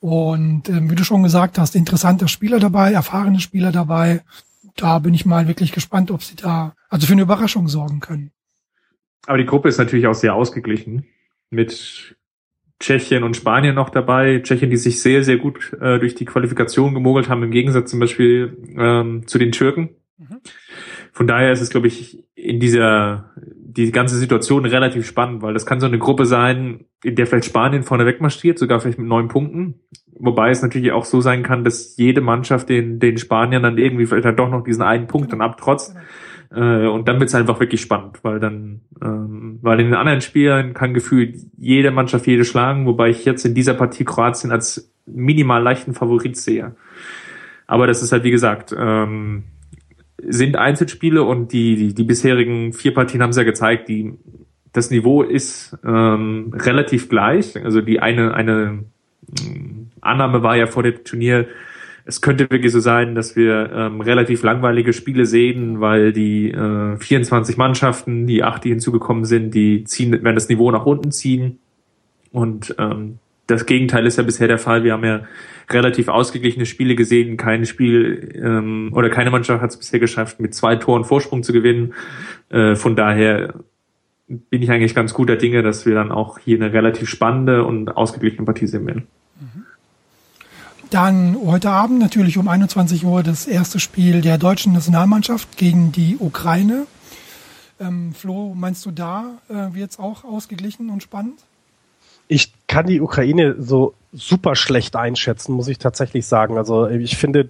Und 0.00 0.68
äh, 0.68 0.90
wie 0.90 0.94
du 0.94 1.04
schon 1.04 1.22
gesagt 1.22 1.58
hast, 1.58 1.76
interessante 1.76 2.28
Spieler 2.28 2.58
dabei, 2.58 2.92
erfahrene 2.92 3.40
Spieler 3.40 3.72
dabei 3.72 4.22
da 4.76 4.98
bin 4.98 5.14
ich 5.14 5.26
mal 5.26 5.48
wirklich 5.48 5.72
gespannt, 5.72 6.10
ob 6.10 6.22
sie 6.22 6.36
da 6.36 6.74
also 6.88 7.06
für 7.06 7.12
eine 7.12 7.22
Überraschung 7.22 7.68
sorgen 7.68 8.00
können. 8.00 8.30
Aber 9.26 9.38
die 9.38 9.46
Gruppe 9.46 9.68
ist 9.68 9.78
natürlich 9.78 10.06
auch 10.06 10.14
sehr 10.14 10.34
ausgeglichen 10.34 11.06
mit 11.50 12.16
Tschechien 12.82 13.22
und 13.22 13.36
Spanien 13.36 13.74
noch 13.74 13.90
dabei. 13.90 14.40
Tschechien, 14.40 14.70
die 14.70 14.76
sich 14.76 15.00
sehr, 15.00 15.22
sehr 15.22 15.38
gut 15.38 15.72
äh, 15.80 15.98
durch 15.98 16.14
die 16.14 16.24
Qualifikation 16.24 16.94
gemogelt 16.94 17.28
haben, 17.28 17.42
im 17.42 17.52
Gegensatz 17.52 17.90
zum 17.90 18.00
Beispiel 18.00 18.56
ähm, 18.76 19.26
zu 19.26 19.38
den 19.38 19.52
Türken. 19.52 19.90
Mhm. 20.18 20.40
Von 21.12 21.26
daher 21.26 21.52
ist 21.52 21.60
es, 21.60 21.70
glaube 21.70 21.86
ich, 21.86 22.24
in 22.34 22.58
dieser 22.58 23.30
die 23.36 23.90
ganze 23.92 24.16
Situation 24.16 24.66
relativ 24.66 25.06
spannend, 25.06 25.42
weil 25.42 25.54
das 25.54 25.64
kann 25.64 25.80
so 25.80 25.86
eine 25.86 25.98
Gruppe 25.98 26.26
sein, 26.26 26.84
in 27.02 27.14
der 27.14 27.26
vielleicht 27.26 27.46
Spanien 27.46 27.84
vorne 27.84 28.04
wegmarschiert, 28.04 28.58
sogar 28.58 28.80
vielleicht 28.80 28.98
mit 28.98 29.08
neun 29.08 29.28
Punkten. 29.28 29.80
Wobei 30.24 30.50
es 30.50 30.62
natürlich 30.62 30.92
auch 30.92 31.04
so 31.04 31.20
sein 31.20 31.42
kann, 31.42 31.64
dass 31.64 31.96
jede 31.96 32.20
Mannschaft 32.20 32.68
den, 32.68 33.00
den 33.00 33.18
Spaniern 33.18 33.64
dann 33.64 33.76
irgendwie 33.76 34.06
vielleicht 34.06 34.24
halt 34.24 34.38
doch 34.38 34.48
noch 34.48 34.62
diesen 34.62 34.82
einen 34.82 35.08
Punkt 35.08 35.32
dann 35.32 35.40
abtrotzt. 35.40 35.96
Äh, 36.54 36.86
und 36.86 37.08
dann 37.08 37.18
wird 37.18 37.28
es 37.28 37.34
einfach 37.34 37.58
wirklich 37.58 37.80
spannend, 37.80 38.20
weil 38.22 38.38
dann, 38.38 38.82
ähm, 39.02 39.58
weil 39.62 39.80
in 39.80 39.86
den 39.86 39.96
anderen 39.96 40.20
Spielen 40.20 40.74
kann 40.74 40.94
gefühlt 40.94 41.40
jede 41.58 41.90
Mannschaft 41.90 42.28
jede 42.28 42.44
schlagen, 42.44 42.86
wobei 42.86 43.10
ich 43.10 43.24
jetzt 43.24 43.44
in 43.44 43.54
dieser 43.54 43.74
Partie 43.74 44.04
Kroatien 44.04 44.52
als 44.52 44.92
minimal 45.06 45.60
leichten 45.60 45.92
Favorit 45.92 46.36
sehe. 46.36 46.76
Aber 47.66 47.88
das 47.88 48.00
ist 48.00 48.12
halt, 48.12 48.22
wie 48.22 48.30
gesagt, 48.30 48.72
ähm, 48.78 49.42
sind 50.24 50.54
Einzelspiele 50.54 51.24
und 51.24 51.52
die, 51.52 51.74
die, 51.74 51.94
die 51.94 52.04
bisherigen 52.04 52.72
vier 52.72 52.94
Partien 52.94 53.22
haben 53.22 53.30
es 53.30 53.36
ja 53.36 53.42
gezeigt, 53.42 53.88
die, 53.88 54.12
das 54.72 54.92
Niveau 54.92 55.24
ist 55.24 55.76
ähm, 55.84 56.52
relativ 56.54 57.08
gleich. 57.08 57.60
Also 57.64 57.80
die 57.80 57.98
eine, 57.98 58.34
eine 58.34 58.84
Annahme 60.02 60.42
war 60.42 60.56
ja 60.56 60.66
vor 60.66 60.82
dem 60.82 61.02
Turnier, 61.04 61.46
es 62.04 62.20
könnte 62.20 62.50
wirklich 62.50 62.72
so 62.72 62.80
sein, 62.80 63.14
dass 63.14 63.36
wir 63.36 63.70
ähm, 63.72 64.00
relativ 64.00 64.42
langweilige 64.42 64.92
Spiele 64.92 65.24
sehen, 65.24 65.80
weil 65.80 66.12
die 66.12 66.50
äh, 66.50 66.96
24 66.96 67.56
Mannschaften, 67.56 68.26
die 68.26 68.42
acht, 68.42 68.64
die 68.64 68.70
hinzugekommen 68.70 69.24
sind, 69.24 69.54
die 69.54 69.84
ziehen, 69.84 70.12
werden 70.12 70.34
das 70.34 70.48
Niveau 70.48 70.70
nach 70.70 70.84
unten 70.84 71.12
ziehen. 71.12 71.58
Und 72.32 72.74
ähm, 72.78 73.18
das 73.46 73.66
Gegenteil 73.66 74.06
ist 74.06 74.16
ja 74.16 74.24
bisher 74.24 74.48
der 74.48 74.58
Fall. 74.58 74.82
Wir 74.82 74.94
haben 74.94 75.04
ja 75.04 75.22
relativ 75.70 76.08
ausgeglichene 76.08 76.66
Spiele 76.66 76.96
gesehen. 76.96 77.36
Kein 77.36 77.66
Spiel 77.66 78.32
ähm, 78.42 78.90
oder 78.94 79.08
keine 79.10 79.30
Mannschaft 79.30 79.62
hat 79.62 79.70
es 79.70 79.76
bisher 79.76 80.00
geschafft, 80.00 80.40
mit 80.40 80.54
zwei 80.54 80.76
Toren 80.76 81.04
Vorsprung 81.04 81.42
zu 81.42 81.52
gewinnen. 81.52 81.94
Äh, 82.50 82.74
von 82.74 82.96
daher 82.96 83.54
bin 84.26 84.62
ich 84.62 84.70
eigentlich 84.70 84.94
ganz 84.94 85.14
guter 85.14 85.36
Dinge, 85.36 85.62
dass 85.62 85.86
wir 85.86 85.94
dann 85.94 86.10
auch 86.10 86.38
hier 86.38 86.56
eine 86.56 86.72
relativ 86.72 87.08
spannende 87.08 87.64
und 87.64 87.96
ausgeglichene 87.96 88.44
Partie 88.44 88.66
sehen 88.66 88.86
werden. 88.86 89.06
Dann 90.92 91.38
heute 91.42 91.70
Abend 91.70 92.00
natürlich 92.00 92.36
um 92.36 92.48
21 92.48 93.06
Uhr 93.06 93.22
das 93.22 93.46
erste 93.46 93.80
Spiel 93.80 94.20
der 94.20 94.36
deutschen 94.36 94.74
Nationalmannschaft 94.74 95.56
gegen 95.56 95.90
die 95.90 96.18
Ukraine. 96.20 96.86
Ähm, 97.80 98.12
Flo, 98.12 98.52
meinst 98.54 98.84
du 98.84 98.90
da 98.90 99.38
äh, 99.48 99.74
wird 99.74 99.92
es 99.92 99.98
auch 99.98 100.22
ausgeglichen 100.22 100.90
und 100.90 101.02
spannend? 101.02 101.40
Ich 102.28 102.52
kann 102.66 102.86
die 102.86 103.00
Ukraine 103.00 103.56
so 103.58 103.94
super 104.12 104.54
schlecht 104.54 104.94
einschätzen, 104.94 105.54
muss 105.54 105.68
ich 105.68 105.78
tatsächlich 105.78 106.26
sagen. 106.26 106.58
Also 106.58 106.86
ich 106.88 107.16
finde, 107.16 107.48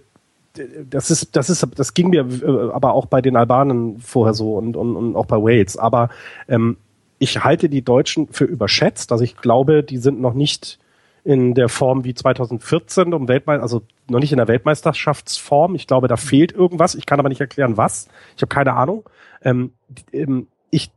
das 0.88 1.10
ist, 1.10 1.34
das 1.34 1.50
ist, 1.50 1.66
das 1.74 1.94
ging 1.94 2.10
mir 2.10 2.20
äh, 2.20 2.70
aber 2.72 2.94
auch 2.94 3.06
bei 3.06 3.20
den 3.20 3.34
Albanen 3.34 3.98
vorher 3.98 4.34
so 4.34 4.54
und, 4.54 4.76
und, 4.76 4.94
und 4.94 5.16
auch 5.16 5.26
bei 5.26 5.38
Wales. 5.38 5.76
Aber 5.76 6.10
ähm, 6.46 6.76
ich 7.18 7.42
halte 7.42 7.68
die 7.68 7.82
Deutschen 7.82 8.28
für 8.28 8.44
überschätzt. 8.44 9.10
Also 9.10 9.24
ich 9.24 9.36
glaube, 9.36 9.82
die 9.82 9.98
sind 9.98 10.20
noch 10.20 10.34
nicht 10.34 10.78
in 11.24 11.54
der 11.54 11.68
Form 11.68 12.04
wie 12.04 12.14
2014 12.14 13.14
um 13.14 13.28
Weltmeister, 13.28 13.62
also 13.62 13.82
noch 14.08 14.18
nicht 14.18 14.32
in 14.32 14.38
der 14.38 14.48
Weltmeisterschaftsform. 14.48 15.74
Ich 15.74 15.86
glaube, 15.86 16.08
da 16.08 16.16
fehlt 16.16 16.52
irgendwas. 16.52 16.94
Ich 16.94 17.06
kann 17.06 17.20
aber 17.20 17.28
nicht 17.28 17.40
erklären, 17.40 17.76
was. 17.76 18.08
Ich 18.36 18.42
habe 18.42 18.52
keine 18.52 18.74
Ahnung. 18.74 19.08
Ähm, 19.42 19.72
ähm, 20.12 20.48
ich, 20.70 20.90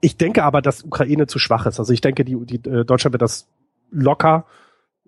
ich 0.00 0.16
denke 0.16 0.42
aber, 0.42 0.60
dass 0.60 0.82
Ukraine 0.82 1.26
zu 1.26 1.38
schwach 1.38 1.66
ist. 1.66 1.78
Also 1.78 1.92
ich 1.92 2.00
denke, 2.00 2.24
die, 2.24 2.36
die 2.44 2.68
äh, 2.68 2.84
Deutschland 2.84 3.12
wird 3.12 3.22
das 3.22 3.48
locker 3.92 4.44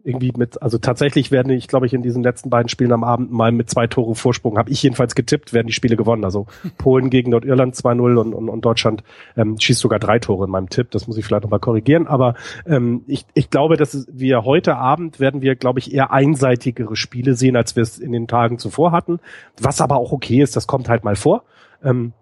irgendwie 0.04 0.32
mit, 0.36 0.60
also 0.62 0.78
tatsächlich 0.78 1.30
werden 1.30 1.50
ich, 1.50 1.68
glaube 1.68 1.86
ich, 1.86 1.94
in 1.94 2.02
diesen 2.02 2.22
letzten 2.22 2.50
beiden 2.50 2.68
Spielen 2.68 2.92
am 2.92 3.04
Abend 3.04 3.30
mal 3.30 3.52
mit 3.52 3.70
zwei 3.70 3.86
Tore 3.86 4.14
Vorsprung, 4.14 4.58
habe 4.58 4.70
ich 4.70 4.82
jedenfalls 4.82 5.14
getippt, 5.14 5.52
werden 5.52 5.66
die 5.66 5.72
Spiele 5.72 5.96
gewonnen. 5.96 6.24
Also 6.24 6.46
Polen 6.78 7.10
gegen 7.10 7.30
Nordirland 7.30 7.74
2-0 7.74 8.16
und, 8.16 8.34
und, 8.34 8.48
und 8.48 8.64
Deutschland 8.64 9.04
ähm, 9.36 9.58
schießt 9.58 9.80
sogar 9.80 9.98
drei 9.98 10.18
Tore 10.18 10.46
in 10.46 10.50
meinem 10.50 10.68
Tipp. 10.68 10.90
Das 10.90 11.06
muss 11.06 11.16
ich 11.16 11.24
vielleicht 11.24 11.44
nochmal 11.44 11.60
korrigieren. 11.60 12.06
Aber 12.06 12.34
ähm, 12.66 13.04
ich, 13.06 13.26
ich 13.34 13.50
glaube, 13.50 13.76
dass 13.76 14.06
wir 14.10 14.44
heute 14.44 14.76
Abend 14.76 15.20
werden 15.20 15.42
wir, 15.42 15.54
glaube 15.54 15.78
ich, 15.78 15.94
eher 15.94 16.12
einseitigere 16.12 16.96
Spiele 16.96 17.34
sehen, 17.34 17.56
als 17.56 17.76
wir 17.76 17.82
es 17.82 17.98
in 17.98 18.12
den 18.12 18.26
Tagen 18.26 18.58
zuvor 18.58 18.92
hatten. 18.92 19.20
Was 19.60 19.80
aber 19.80 19.96
auch 19.96 20.12
okay 20.12 20.42
ist, 20.42 20.56
das 20.56 20.66
kommt 20.66 20.88
halt 20.88 21.04
mal 21.04 21.16
vor. 21.16 21.44
Ähm, 21.84 22.12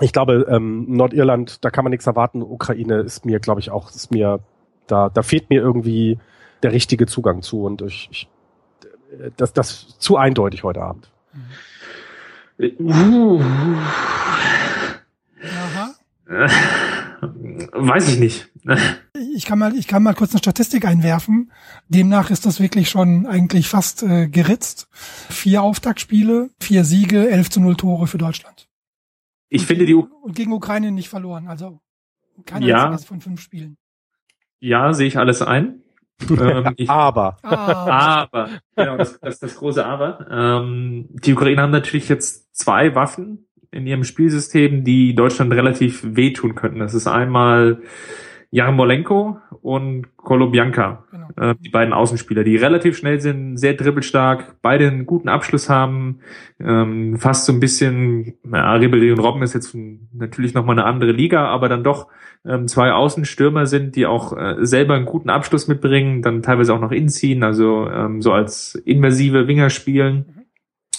ich 0.00 0.12
glaube, 0.12 0.46
ähm, 0.48 0.86
Nordirland, 0.88 1.64
da 1.64 1.70
kann 1.70 1.84
man 1.84 1.90
nichts 1.90 2.06
erwarten. 2.06 2.42
Ukraine 2.42 3.00
ist 3.00 3.24
mir, 3.24 3.40
glaube 3.40 3.60
ich, 3.60 3.70
auch, 3.70 3.90
ist 3.90 4.10
mir, 4.10 4.40
da, 4.86 5.10
da 5.10 5.22
fehlt 5.22 5.50
mir 5.50 5.60
irgendwie 5.60 6.18
der 6.62 6.72
richtige 6.72 7.06
Zugang 7.06 7.42
zu 7.42 7.64
und 7.64 7.82
ich, 7.82 8.08
ich 8.10 8.28
das, 9.36 9.52
das 9.52 9.98
zu 9.98 10.16
eindeutig 10.16 10.64
heute 10.64 10.82
Abend. 10.82 11.10
Uh. 12.58 13.42
Weiß 17.72 18.08
ich 18.08 18.18
nicht. 18.18 18.48
Ich 19.34 19.44
kann 19.44 19.58
mal, 19.58 19.74
ich 19.76 19.86
kann 19.86 20.02
mal 20.02 20.14
kurz 20.14 20.32
eine 20.32 20.38
Statistik 20.38 20.84
einwerfen. 20.84 21.52
Demnach 21.88 22.30
ist 22.30 22.46
das 22.46 22.60
wirklich 22.60 22.88
schon 22.90 23.26
eigentlich 23.26 23.68
fast 23.68 24.02
äh, 24.02 24.28
geritzt. 24.28 24.88
Vier 24.92 25.62
Auftaktspiele, 25.62 26.50
vier 26.60 26.84
Siege, 26.84 27.28
11 27.28 27.50
zu 27.50 27.60
0 27.60 27.76
Tore 27.76 28.06
für 28.06 28.18
Deutschland. 28.18 28.68
Ich 29.48 29.62
und 29.62 29.66
finde 29.66 29.86
die 29.86 29.94
und 29.94 30.34
gegen 30.34 30.52
Ukraine 30.52 30.90
nicht 30.90 31.08
verloren, 31.08 31.48
also 31.48 31.80
kein 32.46 32.62
ja. 32.62 32.86
einziges 32.86 33.04
von 33.04 33.20
fünf 33.20 33.40
Spielen. 33.40 33.76
Ja, 34.60 34.92
sehe 34.92 35.06
ich 35.06 35.18
alles 35.18 35.42
ein. 35.42 35.82
Ähm, 36.30 36.74
ich, 36.76 36.88
aber. 36.88 37.36
Aber. 37.42 38.48
Genau, 38.76 38.96
das, 38.96 39.18
das 39.20 39.40
das 39.40 39.56
große 39.56 39.84
Aber. 39.84 40.26
Ähm, 40.30 41.06
die 41.10 41.32
Ukrainer 41.32 41.62
haben 41.62 41.70
natürlich 41.70 42.08
jetzt 42.08 42.56
zwei 42.56 42.94
Waffen 42.94 43.46
in 43.70 43.86
ihrem 43.86 44.04
Spielsystem, 44.04 44.84
die 44.84 45.14
Deutschland 45.14 45.52
relativ 45.52 46.02
wehtun 46.04 46.54
könnten. 46.54 46.78
Das 46.78 46.94
ist 46.94 47.06
einmal 47.06 47.82
Jarmolenko 48.52 49.38
und 49.62 50.14
Kolobianka, 50.18 51.04
genau. 51.10 51.50
äh, 51.50 51.54
die 51.58 51.70
beiden 51.70 51.94
Außenspieler, 51.94 52.44
die 52.44 52.56
relativ 52.56 52.98
schnell 52.98 53.18
sind, 53.18 53.56
sehr 53.56 53.72
dribbelstark, 53.72 54.56
beide 54.60 54.86
einen 54.86 55.06
guten 55.06 55.30
Abschluss 55.30 55.70
haben, 55.70 56.20
ähm, 56.60 57.16
fast 57.18 57.46
so 57.46 57.52
ein 57.54 57.60
bisschen, 57.60 58.34
ja, 58.44 58.74
Ribéry 58.74 59.10
und 59.10 59.20
Robben 59.20 59.42
ist 59.42 59.54
jetzt 59.54 59.74
natürlich 60.12 60.52
nochmal 60.52 60.78
eine 60.78 60.86
andere 60.86 61.12
Liga, 61.12 61.46
aber 61.46 61.70
dann 61.70 61.82
doch 61.82 62.08
ähm, 62.44 62.68
zwei 62.68 62.92
Außenstürmer 62.92 63.64
sind, 63.64 63.96
die 63.96 64.04
auch 64.04 64.36
äh, 64.36 64.56
selber 64.60 64.94
einen 64.94 65.06
guten 65.06 65.30
Abschluss 65.30 65.66
mitbringen, 65.66 66.20
dann 66.20 66.42
teilweise 66.42 66.74
auch 66.74 66.80
noch 66.80 66.92
inziehen, 66.92 67.42
also 67.44 67.88
ähm, 67.88 68.20
so 68.20 68.32
als 68.32 68.74
inversive 68.74 69.48
Winger 69.48 69.70
spielen. 69.70 70.26
Mhm 70.28 70.41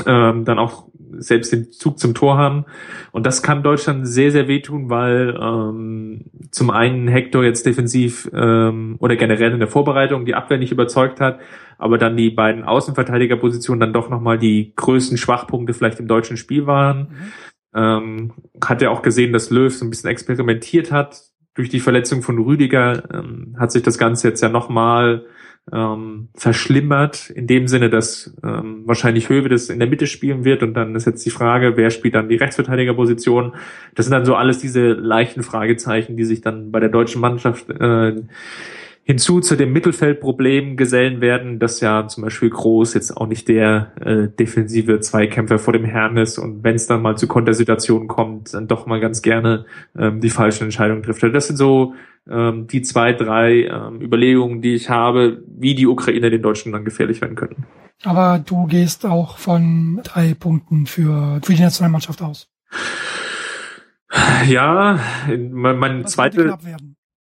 ähm, 0.06 0.46
dann 0.46 0.60
auch 0.60 0.88
selbst 1.18 1.52
den 1.52 1.72
Zug 1.72 2.00
zum 2.00 2.14
Tor 2.14 2.38
haben. 2.38 2.66
Und 3.12 3.26
das 3.26 3.44
kann 3.44 3.64
Deutschland 3.64 4.08
sehr, 4.08 4.32
sehr 4.32 4.48
wehtun, 4.48 4.90
weil 4.90 5.38
ähm, 5.40 6.26
zum 6.52 6.72
einen 6.72 7.08
Hector 7.08 7.44
jetzt 7.44 7.66
defensiv 7.66 8.30
ähm, 8.34 8.96
oder 9.00 9.16
generell 9.16 9.52
in 9.52 9.60
der 9.60 9.68
Vorbereitung 9.68 10.26
die 10.26 10.36
Abwehr 10.36 10.58
nicht 10.58 10.72
überzeugt 10.72 11.20
hat, 11.20 11.40
aber 11.78 11.98
dann 11.98 12.18
die 12.18 12.32
beiden 12.32 12.64
Außenverteidigerpositionen 12.64 13.80
dann 13.80 13.94
doch 13.94 14.10
nochmal 14.10 14.40
die 14.40 14.74
größten 14.76 15.18
Schwachpunkte 15.18 15.74
vielleicht 15.74 16.00
im 16.00 16.08
deutschen 16.08 16.38
Spiel 16.38 16.66
waren. 16.66 17.00
Mhm. 17.00 17.32
Ähm, 17.76 18.34
hat 18.64 18.82
er 18.82 18.92
auch 18.92 19.02
gesehen, 19.02 19.34
dass 19.34 19.50
Löw 19.50 19.74
so 19.74 19.86
ein 19.86 19.90
bisschen 19.90 20.10
experimentiert 20.10 20.92
hat. 20.92 21.22
Durch 21.56 21.70
die 21.70 21.80
Verletzung 21.80 22.24
von 22.24 22.40
Rüdiger 22.40 23.04
ähm, 23.14 23.56
hat 23.60 23.72
sich 23.72 23.84
das 23.84 24.00
Ganze 24.00 24.28
jetzt 24.28 24.42
ja 24.42 24.50
nochmal 24.50 25.26
ähm, 25.72 26.28
verschlimmert, 26.36 27.30
in 27.30 27.48
dem 27.48 27.68
Sinne, 27.68 27.90
dass 27.90 28.36
ähm, 28.44 28.84
wahrscheinlich 28.86 29.30
Höwe 29.30 29.50
das 29.50 29.70
in 29.70 29.80
der 29.80 29.88
Mitte 29.88 30.08
spielen 30.08 30.44
wird 30.44 30.62
und 30.62 30.74
dann 30.74 30.96
ist 30.96 31.06
jetzt 31.06 31.26
die 31.26 31.30
Frage, 31.30 31.78
wer 31.78 31.90
spielt 31.90 32.16
dann 32.16 32.28
die 32.28 32.36
Rechtsverteidigerposition. 32.36 33.54
Das 33.96 34.06
sind 34.06 34.14
dann 34.14 34.26
so 34.26 34.36
alles 34.36 34.60
diese 34.60 34.92
leichten 34.92 35.42
Fragezeichen, 35.42 36.18
die 36.18 36.26
sich 36.26 36.42
dann 36.42 36.72
bei 36.72 36.80
der 36.80 36.90
deutschen 36.90 37.22
Mannschaft 37.22 37.70
äh, 37.70 38.22
hinzu 39.06 39.42
zu 39.42 39.58
dem 39.58 39.74
Mittelfeldproblem 39.74 40.78
gesellen 40.78 41.20
werden, 41.20 41.60
dass 41.60 41.82
ja 41.82 42.08
zum 42.08 42.24
Beispiel 42.24 42.50
Groß 42.50 42.94
jetzt 42.94 43.16
auch 43.16 43.28
nicht 43.28 43.50
der 43.50 43.92
äh, 44.00 44.30
defensive 44.30 45.02
Zweikämpfer 45.02 45.60
vor 45.60 45.74
dem 45.74 45.84
Herrn 45.84 46.16
ist 46.18 46.38
und 46.38 46.64
wenn 46.64 46.76
es 46.76 46.88
dann 46.88 47.02
mal 47.02 47.18
zu 47.18 47.28
Kontersituationen 47.28 48.08
kommt, 48.08 48.54
dann 48.54 48.68
doch 48.68 48.86
mal 48.86 49.02
ganz 49.02 49.22
gerne 49.22 49.66
ähm, 49.98 50.22
die 50.22 50.30
falschen 50.30 50.66
Entscheidungen 50.66 51.04
trifft. 51.04 51.22
Also 51.24 51.34
das 51.34 51.48
sind 51.48 51.58
so 51.58 51.94
ähm, 52.30 52.68
die 52.68 52.82
zwei, 52.82 53.12
drei 53.12 53.66
ähm, 53.66 54.02
Überlegungen, 54.02 54.62
die 54.62 54.74
ich 54.74 54.90
habe, 54.90 55.44
wie 55.48 55.76
die 55.76 55.88
Ukraine 55.88 56.30
den 56.30 56.42
Deutschen 56.42 56.72
dann 56.72 56.86
gefährlich 56.86 57.20
werden 57.20 57.36
könnten. 57.36 57.66
Aber 58.06 58.40
du 58.40 58.68
gehst 58.68 59.06
auch 59.06 59.38
von 59.38 60.00
drei 60.04 60.34
Punkten 60.34 60.86
für, 60.86 61.40
für 61.44 61.54
die 61.54 61.62
Nationalmannschaft 61.62 62.22
aus. 62.22 62.50
Ja, 64.48 65.00
mein, 65.28 65.80
mein 65.80 66.06
zweite 66.06 66.56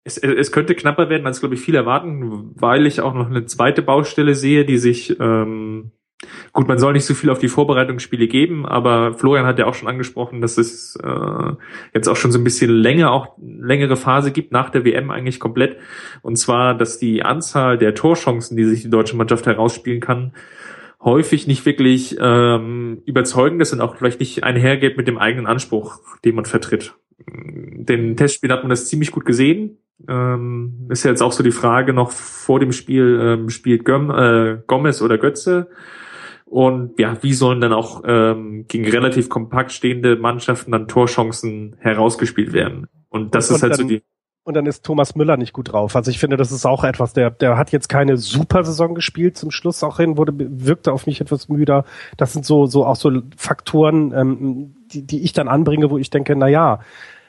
es, 0.03 0.17
es 0.17 0.51
könnte 0.51 0.75
knapper 0.75 1.09
werden, 1.09 1.27
als 1.27 1.39
glaube 1.39 1.55
ich 1.55 1.61
viele 1.61 1.79
erwarten, 1.79 2.51
weil 2.55 2.85
ich 2.85 3.01
auch 3.01 3.13
noch 3.13 3.29
eine 3.29 3.45
zweite 3.45 3.81
Baustelle 3.81 4.35
sehe, 4.35 4.65
die 4.65 4.77
sich 4.77 5.19
ähm, 5.19 5.91
gut, 6.51 6.67
man 6.67 6.79
soll 6.79 6.93
nicht 6.93 7.05
so 7.05 7.13
viel 7.13 7.29
auf 7.29 7.39
die 7.39 7.47
Vorbereitungsspiele 7.47 8.27
geben, 8.27 8.65
aber 8.65 9.13
Florian 9.13 9.45
hat 9.45 9.59
ja 9.59 9.65
auch 9.65 9.73
schon 9.73 9.87
angesprochen, 9.87 10.41
dass 10.41 10.57
es 10.57 10.97
äh, 11.03 11.51
jetzt 11.93 12.07
auch 12.07 12.15
schon 12.15 12.31
so 12.31 12.39
ein 12.39 12.43
bisschen 12.43 12.71
länger, 12.71 13.11
auch 13.11 13.37
längere 13.41 13.95
Phase 13.95 14.31
gibt 14.31 14.51
nach 14.51 14.69
der 14.69 14.85
WM 14.85 15.11
eigentlich 15.11 15.39
komplett. 15.39 15.77
Und 16.21 16.37
zwar, 16.37 16.75
dass 16.75 16.99
die 16.99 17.23
Anzahl 17.23 17.77
der 17.77 17.95
Torchancen, 17.95 18.57
die 18.57 18.65
sich 18.65 18.81
die 18.81 18.89
deutsche 18.89 19.15
Mannschaft 19.15 19.45
herausspielen 19.45 19.99
kann, 19.99 20.33
häufig 21.01 21.47
nicht 21.47 21.65
wirklich 21.65 22.17
ähm, 22.19 23.01
überzeugend 23.05 23.61
ist 23.61 23.73
und 23.73 23.81
auch 23.81 23.97
vielleicht 23.97 24.19
nicht 24.19 24.43
einhergeht 24.43 24.97
mit 24.97 25.07
dem 25.07 25.17
eigenen 25.17 25.47
Anspruch, 25.47 25.99
den 26.23 26.35
man 26.35 26.45
vertritt. 26.45 26.95
Den 27.27 28.15
Testspiel 28.15 28.51
hat 28.51 28.63
man 28.63 28.69
das 28.69 28.87
ziemlich 28.87 29.11
gut 29.11 29.25
gesehen. 29.25 29.77
Ähm, 30.07 30.87
ist 30.89 31.03
ja 31.03 31.11
jetzt 31.11 31.21
auch 31.21 31.31
so 31.31 31.43
die 31.43 31.51
Frage 31.51 31.93
noch 31.93 32.11
vor 32.11 32.59
dem 32.59 32.71
Spiel, 32.71 33.19
ähm, 33.21 33.49
spielt 33.49 33.85
Göm, 33.85 34.09
äh, 34.11 34.59
Gomez 34.67 35.01
oder 35.01 35.17
Götze? 35.17 35.69
Und 36.45 36.99
ja, 36.99 37.17
wie 37.21 37.33
sollen 37.33 37.61
dann 37.61 37.73
auch 37.73 38.03
ähm, 38.05 38.65
gegen 38.67 38.87
relativ 38.87 39.27
kompakt 39.27 39.71
stehende 39.71 40.17
Mannschaften 40.17 40.71
dann 40.71 40.87
Torchancen 40.87 41.75
herausgespielt 41.79 42.53
werden? 42.53 42.87
Und 43.09 43.33
das 43.33 43.49
und, 43.49 43.55
ist 43.55 43.63
halt 43.63 43.73
dann, 43.73 43.79
so 43.79 43.87
die. 43.87 44.03
Und 44.43 44.55
dann 44.55 44.65
ist 44.65 44.85
Thomas 44.85 45.15
Müller 45.15 45.37
nicht 45.37 45.53
gut 45.53 45.71
drauf. 45.71 45.95
Also 45.95 46.11
ich 46.11 46.19
finde, 46.19 46.37
das 46.37 46.51
ist 46.51 46.65
auch 46.65 46.83
etwas, 46.83 47.13
der, 47.13 47.31
der 47.31 47.57
hat 47.57 47.71
jetzt 47.71 47.87
keine 47.89 48.17
super 48.17 48.63
Saison 48.63 48.93
gespielt. 48.93 49.35
Zum 49.35 49.49
Schluss 49.49 49.83
auch 49.83 49.97
hin 49.97 50.17
wurde, 50.17 50.33
wirkte 50.37 50.91
auf 50.91 51.07
mich 51.07 51.21
etwas 51.21 51.49
müder. 51.49 51.85
Das 52.17 52.33
sind 52.33 52.45
so, 52.45 52.67
so 52.67 52.85
auch 52.85 52.97
so 52.97 53.11
Faktoren, 53.35 54.13
ähm, 54.13 54.75
die, 54.91 55.07
die 55.07 55.23
ich 55.23 55.33
dann 55.33 55.47
anbringe, 55.47 55.89
wo 55.89 55.97
ich 55.97 56.09
denke, 56.09 56.35
na 56.35 56.49
ja, 56.49 56.81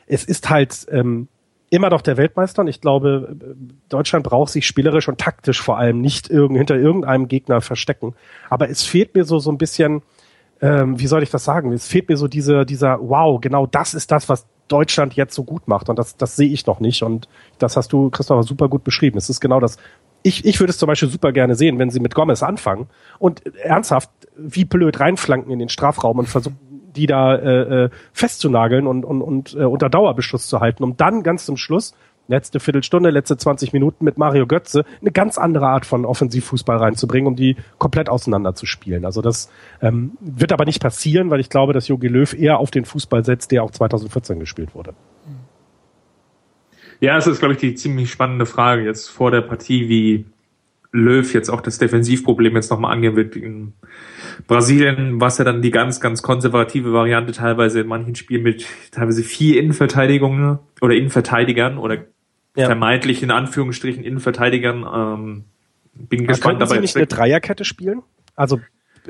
es 0.07 0.25
ist 0.25 0.51
halt, 0.51 0.87
ähm, 0.91 1.29
immer 1.71 1.91
noch 1.91 2.03
der 2.03 2.17
Weltmeister 2.17 2.62
und 2.62 2.69
ich 2.69 2.81
glaube, 2.81 3.37
Deutschland 3.89 4.25
braucht 4.25 4.53
sich 4.53 4.67
spielerisch 4.67 5.09
und 5.09 5.19
taktisch 5.19 5.61
vor 5.61 5.79
allem 5.79 6.01
nicht 6.01 6.31
irgend, 6.31 6.59
hinter 6.59 6.77
irgendeinem 6.77 7.29
Gegner 7.29 7.61
verstecken. 7.61 8.15
Aber 8.51 8.69
es 8.69 8.83
fehlt 8.83 9.15
mir 9.15 9.25
so, 9.25 9.39
so 9.39 9.51
ein 9.51 9.59
bisschen, 9.59 10.03
ähm, 10.61 10.99
wie 11.01 11.07
soll 11.07 11.23
ich 11.23 11.31
das 11.31 11.45
sagen? 11.45 11.73
Es 11.73 11.89
fehlt 11.89 12.09
mir 12.09 12.17
so 12.17 12.29
diese, 12.29 12.65
dieser, 12.65 12.99
wow, 13.01 13.41
genau 13.41 13.67
das 13.67 13.95
ist 13.95 14.11
das, 14.11 14.29
was 14.29 14.47
Deutschland 14.69 15.15
jetzt 15.15 15.35
so 15.35 15.45
gut 15.45 15.69
macht 15.69 15.89
und 15.89 15.99
das, 15.99 16.17
das 16.17 16.37
sehe 16.37 16.49
ich 16.49 16.67
noch 16.67 16.81
nicht 16.81 17.03
und 17.03 17.29
das 17.59 17.77
hast 17.77 17.93
du, 17.93 18.11
Christopher, 18.11 18.43
super 18.43 18.69
gut 18.69 18.85
beschrieben. 18.85 19.19
Es 19.19 19.29
ist 19.29 19.41
genau 19.41 19.61
das. 19.61 19.77
Ich, 20.23 20.45
ich 20.45 20.59
würde 20.59 20.71
es 20.71 20.79
zum 20.79 20.87
Beispiel 20.87 21.11
super 21.11 21.33
gerne 21.33 21.55
sehen, 21.55 21.79
wenn 21.79 21.91
sie 21.91 22.01
mit 22.01 22.15
Gomez 22.15 22.43
anfangen 22.43 22.89
und 23.19 23.43
ernsthaft 23.57 24.11
wie 24.37 24.65
blöd 24.65 25.01
reinflanken 25.01 25.53
in 25.53 25.59
den 25.59 25.69
Strafraum 25.69 26.19
und 26.19 26.29
versuchen, 26.29 26.59
die 26.97 27.07
da 27.07 27.34
äh, 27.34 27.84
äh, 27.84 27.90
festzunageln 28.12 28.86
und, 28.86 29.05
und, 29.05 29.22
und 29.22 29.55
äh, 29.55 29.64
unter 29.64 29.88
Dauerbeschuss 29.88 30.47
zu 30.47 30.61
halten, 30.61 30.84
um 30.84 30.97
dann 30.97 31.22
ganz 31.22 31.45
zum 31.45 31.57
Schluss, 31.57 31.95
letzte 32.28 32.61
Viertelstunde, 32.61 33.11
letzte 33.11 33.36
20 33.36 33.72
Minuten 33.72 34.05
mit 34.05 34.18
Mario 34.18 34.47
Götze, 34.47 34.84
eine 35.01 35.12
ganz 35.12 35.38
andere 35.38 35.66
Art 35.68 35.86
von 35.86 36.05
Offensivfußball 36.05 36.76
reinzubringen, 36.76 37.26
um 37.26 37.36
die 37.36 37.57
komplett 37.78 38.09
auseinander. 38.09 38.55
Also 39.05 39.22
das 39.22 39.51
ähm, 39.82 40.12
wird 40.20 40.53
aber 40.53 40.64
nicht 40.64 40.80
passieren, 40.80 41.30
weil 41.30 41.40
ich 41.40 41.51
glaube, 41.51 41.72
dass 41.72 41.88
Jogi 41.88 42.09
Löw 42.09 42.32
eher 42.32 42.59
auf 42.59 42.70
den 42.70 42.84
Fußball 42.84 43.24
setzt, 43.24 43.53
der 43.53 43.62
auch 43.62 43.70
2014 43.70 44.40
gespielt 44.40 44.74
wurde. 44.74 44.95
Ja, 47.01 47.18
es 47.18 47.26
ist, 47.26 47.40
glaube 47.40 47.55
ich, 47.55 47.61
die 47.61 47.74
ziemlich 47.74 48.11
spannende 48.11 48.47
Frage 48.47 48.82
jetzt 48.82 49.09
vor 49.09 49.30
der 49.30 49.42
Partie, 49.42 49.88
wie 49.88 50.26
Löw 50.95 51.34
jetzt 51.34 51.51
auch 51.51 51.61
das 51.61 51.78
Defensivproblem 51.78 52.55
jetzt 52.55 52.70
nochmal 52.70 52.92
angehen 52.92 53.16
wird. 53.16 53.34
In 53.34 53.72
Brasilien 54.47 55.20
war 55.20 55.26
es 55.26 55.38
ja 55.38 55.45
dann 55.45 55.61
die 55.61 55.72
ganz, 55.72 56.01
ganz 56.01 56.22
konservative 56.22 56.92
Variante, 56.92 57.32
teilweise 57.32 57.80
in 57.80 57.88
manchen 57.88 58.14
Spielen 58.14 58.45
mit 58.45 58.64
teilweise 58.92 59.24
vier 59.24 59.61
Innenverteidigungen 59.61 60.61
oder 60.80 60.95
Innenverteidigern 60.95 61.78
oder 61.78 62.05
ja. 62.57 62.66
vermeintlich 62.66 63.24
in 63.24 63.32
Anführungsstrichen 63.32 64.05
Innenverteidigern. 64.05 64.86
Ähm, 64.95 65.45
bin 65.95 66.20
Aber 66.20 66.28
gespannt 66.28 66.62
dabei. 66.62 66.76
Sie 66.76 66.80
nicht 66.80 66.97
eine 66.97 67.09
Dreierkette 67.09 67.64
spielen? 67.64 68.03
Also 68.36 68.61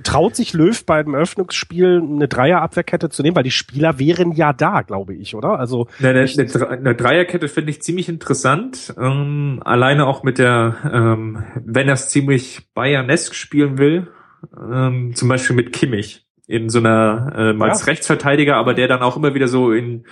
traut 0.03 0.35
sich 0.35 0.53
Löw 0.53 0.85
beim 0.85 1.15
Eröffnungsspiel 1.15 2.03
eine 2.03 2.27
Dreierabwehrkette 2.27 3.11
zu 3.11 3.23
nehmen, 3.23 3.37
weil 3.37 3.45
die 3.45 3.51
Spieler 3.51 3.99
wären 3.99 4.33
ja 4.33 4.53
da, 4.53 4.83
glaube 4.83 5.15
ich, 5.15 5.35
oder? 5.35 5.59
Also 5.59 5.87
eine, 6.01 6.27
eine, 6.27 6.69
eine 6.69 6.95
Dreierkette 6.95 7.49
finde 7.49 7.71
ich 7.71 7.83
ziemlich 7.83 8.09
interessant, 8.09 8.95
ähm, 8.99 9.63
alleine 9.65 10.07
auch 10.07 10.25
mit 10.25 10.39
der, 10.39 10.77
ähm, 10.93 11.45
wenn 11.65 11.87
er 11.87 11.95
es 11.95 12.09
ziemlich 12.09 12.63
Bayernesk 12.75 13.35
spielen 13.35 13.79
will, 13.79 14.09
ähm, 14.59 15.13
zum 15.15 15.29
Beispiel 15.29 15.55
mit 15.55 15.73
Kimmich 15.73 16.27
in 16.47 16.69
so 16.69 16.81
einer 16.81 17.33
ähm, 17.37 17.63
als 17.63 17.81
ja. 17.81 17.87
Rechtsverteidiger, 17.87 18.57
aber 18.57 18.75
der 18.75 18.89
dann 18.89 19.03
auch 19.03 19.17
immer 19.17 19.35
wieder 19.35 19.49
so 19.49 19.73
in 19.73 20.05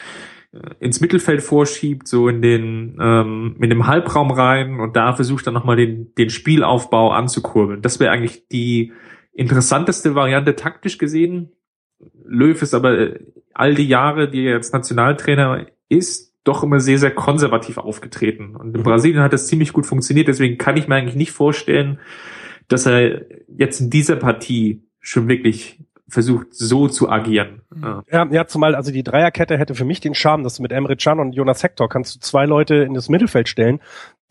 äh, 0.53 0.59
ins 0.79 1.01
Mittelfeld 1.01 1.43
vorschiebt, 1.43 2.07
so 2.07 2.29
in 2.29 2.41
den 2.41 2.97
ähm, 3.01 3.57
in 3.61 3.69
dem 3.69 3.87
Halbraum 3.87 4.31
rein 4.31 4.81
und 4.81 4.97
da 4.97 5.13
versucht 5.13 5.47
dann 5.47 5.55
nochmal 5.55 5.77
den 5.77 6.15
den 6.15 6.31
Spielaufbau 6.31 7.11
anzukurbeln. 7.11 7.83
Das 7.83 8.01
wäre 8.01 8.13
eigentlich 8.13 8.49
die 8.49 8.93
interessanteste 9.33 10.15
Variante 10.15 10.57
taktisch 10.57 10.99
gesehen. 10.99 11.53
Löw 12.25 12.61
ist 12.61 12.75
aber 12.75 12.99
äh, 12.99 13.19
all 13.55 13.75
die 13.75 13.89
Jahre, 13.89 14.31
die 14.31 14.45
er 14.45 14.55
jetzt 14.55 14.73
Nationaltrainer 14.73 15.67
ist, 15.89 16.35
doch 16.45 16.63
immer 16.63 16.81
sehr, 16.81 16.99
sehr 16.99 17.13
konservativ 17.13 17.79
aufgetreten. 17.79 18.57
Und 18.57 18.75
in 18.75 18.81
mhm. 18.81 18.85
Brasilien 18.85 19.23
hat 19.23 19.33
das 19.33 19.47
ziemlich 19.47 19.73
gut 19.73 19.87
funktioniert, 19.87 20.29
deswegen 20.29 20.59
kann 20.59 20.77
ich 20.77 20.89
mir 20.89 20.97
eigentlich 20.97 21.17
nicht 21.17 21.33
vorstellen, 21.33 22.01
dass 22.69 22.87
er 22.87 23.23
jetzt 23.49 23.81
in 23.81 23.91
dieser 23.91 24.17
Partie 24.17 24.83
schon 25.01 25.29
wirklich 25.29 25.79
versucht, 26.09 26.49
so 26.51 26.89
zu 26.89 27.09
agieren. 27.09 27.63
Mhm. 27.75 28.03
Ja, 28.11 28.27
ja, 28.31 28.47
zumal 28.47 28.75
also 28.75 28.93
die 28.93 29.03
Dreierkette 29.03 29.57
hätte 29.57 29.75
für 29.75 29.85
mich 29.85 30.01
den 30.01 30.15
Charme, 30.15 30.43
dass 30.43 30.57
du 30.57 30.63
mit 30.63 30.73
Emre 30.73 30.97
Can 30.97 31.21
und 31.21 31.33
Jonas 31.33 31.63
Hector 31.63 31.89
kannst 31.89 32.17
du 32.17 32.21
zwei 32.21 32.45
Leute 32.45 32.77
in 32.77 32.95
das 32.95 33.09
Mittelfeld 33.09 33.49
stellen, 33.49 33.81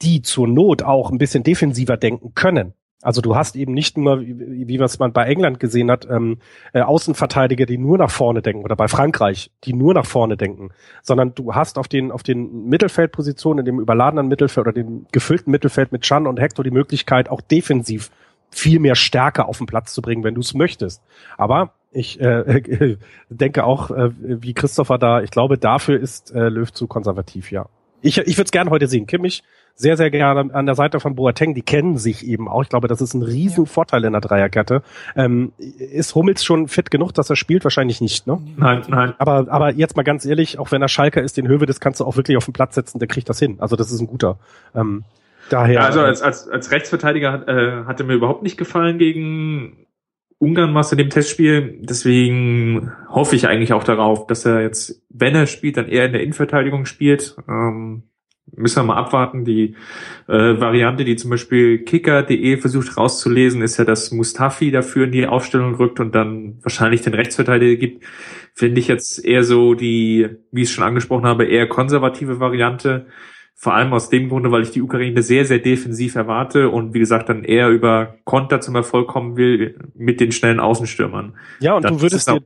die 0.01 0.21
zur 0.21 0.47
Not 0.47 0.83
auch 0.83 1.11
ein 1.11 1.17
bisschen 1.17 1.43
defensiver 1.43 1.97
denken 1.97 2.33
können 2.35 2.73
Also 3.01 3.21
du 3.21 3.35
hast 3.35 3.55
eben 3.55 3.73
nicht 3.73 3.97
nur, 3.97 4.21
wie, 4.21 4.67
wie 4.67 4.79
was 4.79 4.99
man 4.99 5.11
bei 5.11 5.25
England 5.25 5.59
gesehen 5.59 5.89
hat, 5.89 6.07
ähm, 6.09 6.37
äh, 6.73 6.81
Außenverteidiger, 6.81 7.65
die 7.65 7.77
nur 7.77 7.97
nach 7.97 8.11
vorne 8.11 8.41
denken 8.41 8.63
oder 8.63 8.75
bei 8.75 8.87
Frankreich, 8.87 9.51
die 9.63 9.73
nur 9.73 9.93
nach 9.93 10.05
vorne 10.05 10.37
denken, 10.37 10.69
sondern 11.01 11.33
du 11.33 11.55
hast 11.55 11.77
auf 11.77 11.87
den 11.87 12.11
auf 12.11 12.23
den 12.23 12.67
Mittelfeldpositionen, 12.69 13.59
in 13.59 13.65
dem 13.65 13.79
überladenen 13.79 14.27
Mittelfeld 14.27 14.67
oder 14.67 14.73
dem 14.73 15.07
gefüllten 15.11 15.51
Mittelfeld 15.51 15.91
mit 15.91 16.03
Chan 16.03 16.27
und 16.27 16.39
Hector 16.39 16.63
die 16.63 16.71
Möglichkeit, 16.71 17.29
auch 17.29 17.41
defensiv 17.41 18.11
viel 18.51 18.79
mehr 18.79 18.95
Stärke 18.95 19.45
auf 19.45 19.57
den 19.57 19.67
Platz 19.67 19.93
zu 19.93 20.01
bringen, 20.01 20.23
wenn 20.23 20.35
du 20.35 20.41
es 20.41 20.53
möchtest. 20.53 21.01
Aber 21.37 21.73
ich 21.91 22.19
äh, 22.19 22.97
denke 23.29 23.63
auch, 23.63 23.91
äh, 23.91 24.11
wie 24.17 24.53
Christopher 24.53 24.97
da, 24.97 25.21
ich 25.21 25.31
glaube, 25.31 25.57
dafür 25.57 25.99
ist 25.99 26.31
äh, 26.31 26.49
Löw 26.49 26.71
zu 26.71 26.87
konservativ, 26.87 27.51
ja. 27.51 27.67
Ich, 28.01 28.17
ich 28.17 28.37
würde 28.37 28.45
es 28.45 28.51
gerne 28.51 28.71
heute 28.71 28.87
sehen. 28.87 29.05
Kimmich 29.05 29.43
sehr, 29.75 29.97
sehr 29.97 30.11
gerne 30.11 30.53
an 30.53 30.65
der 30.65 30.75
Seite 30.75 30.99
von 30.99 31.15
Boateng. 31.15 31.53
Die 31.53 31.61
kennen 31.61 31.97
sich 31.97 32.25
eben 32.25 32.47
auch. 32.47 32.63
Ich 32.63 32.69
glaube, 32.69 32.87
das 32.87 33.01
ist 33.01 33.13
ein 33.13 33.23
riesen 33.23 33.65
Vorteil 33.65 34.03
in 34.05 34.11
der 34.11 34.21
Dreierkette. 34.21 34.83
Ähm, 35.15 35.53
ist 35.57 36.15
Hummels 36.15 36.43
schon 36.43 36.67
fit 36.67 36.91
genug, 36.91 37.13
dass 37.13 37.29
er 37.29 37.35
spielt? 37.35 37.63
Wahrscheinlich 37.63 38.01
nicht, 38.01 38.27
ne? 38.27 38.39
Nein, 38.57 38.83
nein. 38.87 39.13
Aber, 39.17 39.47
aber 39.49 39.73
jetzt 39.73 39.95
mal 39.95 40.03
ganz 40.03 40.25
ehrlich, 40.25 40.59
auch 40.59 40.71
wenn 40.71 40.81
er 40.81 40.87
Schalker 40.87 41.21
ist, 41.21 41.37
den 41.37 41.47
Höwe, 41.47 41.65
das 41.65 41.79
kannst 41.79 41.99
du 41.99 42.05
auch 42.05 42.17
wirklich 42.17 42.37
auf 42.37 42.45
den 42.45 42.53
Platz 42.53 42.75
setzen, 42.75 42.99
der 42.99 43.07
kriegt 43.07 43.29
das 43.29 43.39
hin. 43.39 43.57
Also 43.59 43.75
das 43.75 43.91
ist 43.91 43.99
ein 43.99 44.07
guter. 44.07 44.37
Ähm, 44.75 45.03
daher. 45.49 45.75
Ja, 45.75 45.81
also 45.81 46.01
als, 46.01 46.21
als, 46.21 46.47
als 46.47 46.71
Rechtsverteidiger 46.71 47.47
äh, 47.47 47.85
hat 47.85 47.99
er 47.99 48.05
mir 48.05 48.13
überhaupt 48.13 48.43
nicht 48.43 48.57
gefallen 48.57 48.97
gegen 48.97 49.87
Ungarn 50.37 50.73
was 50.73 50.91
in 50.91 50.97
dem 50.97 51.09
Testspiel. 51.09 51.79
Deswegen 51.81 52.91
hoffe 53.09 53.35
ich 53.35 53.47
eigentlich 53.47 53.73
auch 53.73 53.83
darauf, 53.83 54.27
dass 54.27 54.45
er 54.45 54.61
jetzt, 54.61 55.03
wenn 55.09 55.35
er 55.35 55.45
spielt, 55.45 55.77
dann 55.77 55.87
eher 55.87 56.05
in 56.05 56.13
der 56.13 56.23
Innenverteidigung 56.23 56.85
spielt. 56.85 57.35
Ähm, 57.47 58.03
müssen 58.55 58.77
wir 58.77 58.83
mal 58.83 58.97
abwarten. 58.97 59.45
Die 59.45 59.75
äh, 60.27 60.59
Variante, 60.59 61.05
die 61.05 61.15
zum 61.15 61.29
Beispiel 61.29 61.79
kicker.de 61.79 62.57
versucht 62.57 62.97
rauszulesen, 62.97 63.61
ist 63.61 63.77
ja, 63.77 63.85
dass 63.85 64.11
Mustafi 64.11 64.71
dafür 64.71 65.05
in 65.05 65.11
die 65.11 65.27
Aufstellung 65.27 65.75
rückt 65.75 65.99
und 65.99 66.15
dann 66.15 66.59
wahrscheinlich 66.61 67.01
den 67.01 67.13
Rechtsverteidiger 67.13 67.75
gibt. 67.77 68.03
Finde 68.53 68.79
ich 68.79 68.87
jetzt 68.87 69.23
eher 69.23 69.43
so 69.43 69.73
die, 69.73 70.29
wie 70.51 70.63
ich 70.63 70.69
es 70.69 70.73
schon 70.73 70.83
angesprochen 70.83 71.25
habe, 71.25 71.45
eher 71.45 71.67
konservative 71.67 72.39
Variante. 72.39 73.07
Vor 73.55 73.75
allem 73.75 73.93
aus 73.93 74.09
dem 74.09 74.27
Grunde, 74.29 74.51
weil 74.51 74.63
ich 74.63 74.71
die 74.71 74.81
Ukraine 74.81 75.21
sehr, 75.21 75.45
sehr 75.45 75.59
defensiv 75.59 76.15
erwarte 76.15 76.69
und 76.69 76.95
wie 76.95 76.99
gesagt 76.99 77.29
dann 77.29 77.43
eher 77.43 77.69
über 77.69 78.15
Konter 78.23 78.59
zum 78.59 78.75
Erfolg 78.75 79.07
kommen 79.07 79.37
will 79.37 79.77
mit 79.93 80.19
den 80.19 80.31
schnellen 80.31 80.59
Außenstürmern. 80.59 81.37
Ja, 81.59 81.75
und 81.75 81.83
das 81.83 81.91
du 81.91 82.01
würdest 82.01 82.27
dir 82.27 82.41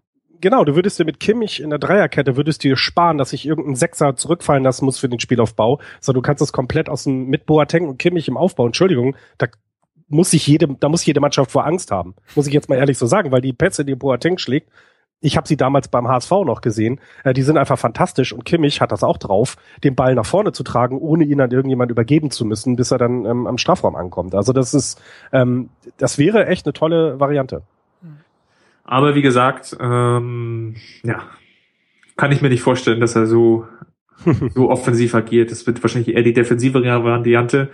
genau, 0.45 0.63
du 0.63 0.75
würdest 0.75 0.99
dir 0.99 1.05
mit 1.05 1.19
Kimmich 1.19 1.59
in 1.59 1.71
der 1.71 1.79
Dreierkette, 1.79 2.37
würdest 2.37 2.63
dir 2.63 2.77
sparen, 2.77 3.17
dass 3.17 3.31
sich 3.31 3.47
irgendein 3.47 3.73
Sechser 3.73 4.15
zurückfallen 4.15 4.63
lassen 4.63 4.85
muss 4.85 4.99
für 4.99 5.09
den 5.09 5.19
Spielaufbau, 5.19 5.79
sondern 5.99 6.21
du 6.21 6.27
kannst 6.27 6.39
das 6.39 6.53
komplett 6.53 6.87
aus 6.87 7.05
dem, 7.05 7.29
mit 7.29 7.47
Boateng 7.47 7.87
und 7.87 7.97
Kimmich 7.97 8.27
im 8.27 8.37
Aufbau, 8.37 8.67
Entschuldigung, 8.67 9.15
da 9.39 9.47
muss 10.07 10.29
sich 10.29 10.45
jede, 10.45 10.67
da 10.79 10.87
muss 10.87 11.03
jede 11.03 11.19
Mannschaft 11.19 11.49
vor 11.49 11.65
Angst 11.65 11.89
haben. 11.89 12.13
Muss 12.35 12.45
ich 12.45 12.53
jetzt 12.53 12.69
mal 12.69 12.75
ehrlich 12.75 12.99
so 12.99 13.07
sagen, 13.07 13.31
weil 13.31 13.41
die 13.41 13.53
Pässe, 13.53 13.85
die 13.85 13.95
Boateng 13.95 14.37
schlägt, 14.37 14.69
ich 15.19 15.35
habe 15.35 15.47
sie 15.47 15.57
damals 15.57 15.87
beim 15.87 16.07
HSV 16.07 16.29
noch 16.45 16.61
gesehen, 16.61 16.99
äh, 17.23 17.33
die 17.33 17.41
sind 17.41 17.57
einfach 17.57 17.79
fantastisch 17.79 18.31
und 18.31 18.45
Kimmich 18.45 18.81
hat 18.81 18.91
das 18.91 19.03
auch 19.03 19.17
drauf, 19.17 19.57
den 19.83 19.95
Ball 19.95 20.13
nach 20.13 20.27
vorne 20.27 20.51
zu 20.51 20.61
tragen, 20.61 20.99
ohne 20.99 21.23
ihn 21.23 21.41
an 21.41 21.49
irgendjemand 21.49 21.89
übergeben 21.89 22.29
zu 22.29 22.45
müssen, 22.45 22.75
bis 22.75 22.91
er 22.91 22.99
dann 22.99 23.25
ähm, 23.25 23.47
am 23.47 23.57
Strafraum 23.57 23.95
ankommt. 23.95 24.35
Also 24.35 24.53
das 24.53 24.75
ist, 24.75 25.01
ähm, 25.33 25.71
das 25.97 26.19
wäre 26.19 26.45
echt 26.45 26.67
eine 26.67 26.73
tolle 26.73 27.19
Variante. 27.19 27.63
Aber 28.85 29.15
wie 29.15 29.21
gesagt, 29.21 29.75
ähm, 29.79 30.75
ja, 31.03 31.23
kann 32.15 32.31
ich 32.31 32.41
mir 32.41 32.49
nicht 32.49 32.61
vorstellen, 32.61 33.01
dass 33.01 33.15
er 33.15 33.25
so 33.25 33.67
so 34.53 34.69
offensiv 34.69 35.15
agiert. 35.15 35.51
Das 35.51 35.67
wird 35.67 35.83
wahrscheinlich 35.83 36.15
eher 36.15 36.23
die 36.23 36.33
defensive 36.33 36.81
Variante, 36.83 37.69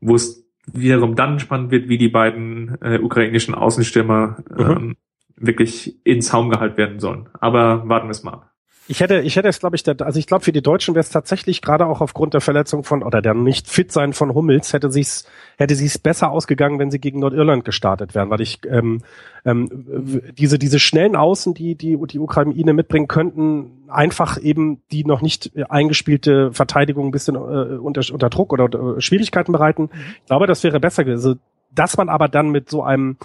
wo 0.00 0.14
es 0.14 0.46
wiederum 0.72 1.16
dann 1.16 1.40
spannend 1.40 1.70
wird, 1.70 1.88
wie 1.88 1.98
die 1.98 2.08
beiden 2.08 2.78
äh, 2.80 2.98
ukrainischen 2.98 3.54
Außenstürmer 3.54 4.36
mhm. 4.56 4.60
ähm, 4.60 4.96
wirklich 5.36 5.98
in 6.04 6.20
Zaum 6.20 6.50
gehalten 6.50 6.76
werden 6.76 7.00
sollen. 7.00 7.28
Aber 7.40 7.88
warten 7.88 8.06
wir 8.06 8.12
es 8.12 8.22
mal 8.22 8.34
ab. 8.34 8.50
Ich 8.90 8.98
hätte, 8.98 9.20
ich 9.20 9.36
hätte 9.36 9.46
es, 9.46 9.60
glaube 9.60 9.76
ich, 9.76 9.84
der, 9.84 9.94
also 10.00 10.18
ich 10.18 10.26
glaube, 10.26 10.44
für 10.44 10.50
die 10.50 10.62
Deutschen 10.62 10.96
wäre 10.96 11.02
es 11.04 11.10
tatsächlich 11.10 11.62
gerade 11.62 11.86
auch 11.86 12.00
aufgrund 12.00 12.34
der 12.34 12.40
Verletzung 12.40 12.82
von 12.82 13.04
oder 13.04 13.22
der 13.22 13.34
nicht 13.34 13.68
fit 13.68 13.92
sein 13.92 14.12
von 14.12 14.34
Hummels 14.34 14.72
hätte 14.72 14.90
sich's, 14.90 15.28
hätte 15.58 15.76
sich's 15.76 15.96
besser 15.96 16.32
ausgegangen, 16.32 16.80
wenn 16.80 16.90
sie 16.90 16.98
gegen 16.98 17.20
Nordirland 17.20 17.64
gestartet 17.64 18.16
wären, 18.16 18.30
weil 18.30 18.40
ich 18.40 18.58
ähm, 18.68 19.02
ähm, 19.44 20.22
diese 20.36 20.58
diese 20.58 20.80
schnellen 20.80 21.14
Außen, 21.14 21.54
die 21.54 21.76
die 21.76 21.96
die 22.04 22.18
Ukraine 22.18 22.72
mitbringen 22.72 23.06
könnten, 23.06 23.84
einfach 23.86 24.42
eben 24.42 24.82
die 24.90 25.04
noch 25.04 25.22
nicht 25.22 25.52
eingespielte 25.70 26.52
Verteidigung 26.52 27.06
ein 27.06 27.12
bisschen 27.12 27.36
äh, 27.36 27.38
unter, 27.38 28.02
unter 28.12 28.28
Druck 28.28 28.52
oder 28.52 28.64
unter 28.64 29.00
Schwierigkeiten 29.00 29.52
bereiten. 29.52 29.90
Ich 30.18 30.26
glaube, 30.26 30.48
das 30.48 30.64
wäre 30.64 30.80
besser 30.80 31.04
gewesen. 31.04 31.28
Also, 31.28 31.40
dass 31.72 31.96
man 31.96 32.08
aber 32.08 32.26
dann 32.26 32.50
mit 32.50 32.68
so 32.68 32.82
einem 32.82 33.18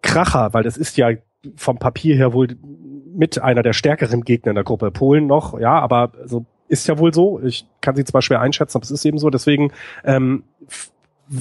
Kracher, 0.00 0.54
weil 0.54 0.62
das 0.62 0.76
ist 0.76 0.96
ja 0.96 1.10
vom 1.56 1.78
Papier 1.80 2.14
her 2.14 2.32
wohl 2.32 2.46
mit 3.14 3.40
einer 3.40 3.62
der 3.62 3.72
stärkeren 3.72 4.22
Gegner 4.22 4.50
in 4.50 4.54
der 4.56 4.64
Gruppe. 4.64 4.90
Polen 4.90 5.26
noch, 5.26 5.58
ja, 5.58 5.78
aber 5.78 6.12
so 6.24 6.44
ist 6.68 6.88
ja 6.88 6.98
wohl 6.98 7.12
so. 7.12 7.40
Ich 7.44 7.66
kann 7.80 7.94
sie 7.96 8.04
zwar 8.04 8.22
schwer 8.22 8.40
einschätzen, 8.40 8.78
aber 8.78 8.84
es 8.84 8.90
ist 8.90 9.04
eben 9.04 9.18
so. 9.18 9.28
Deswegen 9.30 9.72
ähm, 10.04 10.44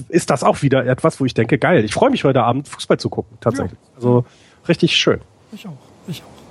ist 0.09 0.29
das 0.29 0.43
auch 0.43 0.61
wieder 0.61 0.85
etwas, 0.85 1.19
wo 1.19 1.25
ich 1.25 1.33
denke, 1.33 1.57
geil. 1.57 1.85
Ich 1.85 1.93
freue 1.93 2.09
mich 2.09 2.23
heute 2.23 2.43
Abend 2.43 2.67
Fußball 2.67 2.99
zu 2.99 3.09
gucken, 3.09 3.37
tatsächlich. 3.39 3.79
Ja. 3.79 3.95
Also 3.95 4.25
richtig 4.67 4.95
schön. 4.95 5.21
Ich 5.53 5.67
auch, 5.67 5.77
ich 6.07 6.21
auch. 6.21 6.41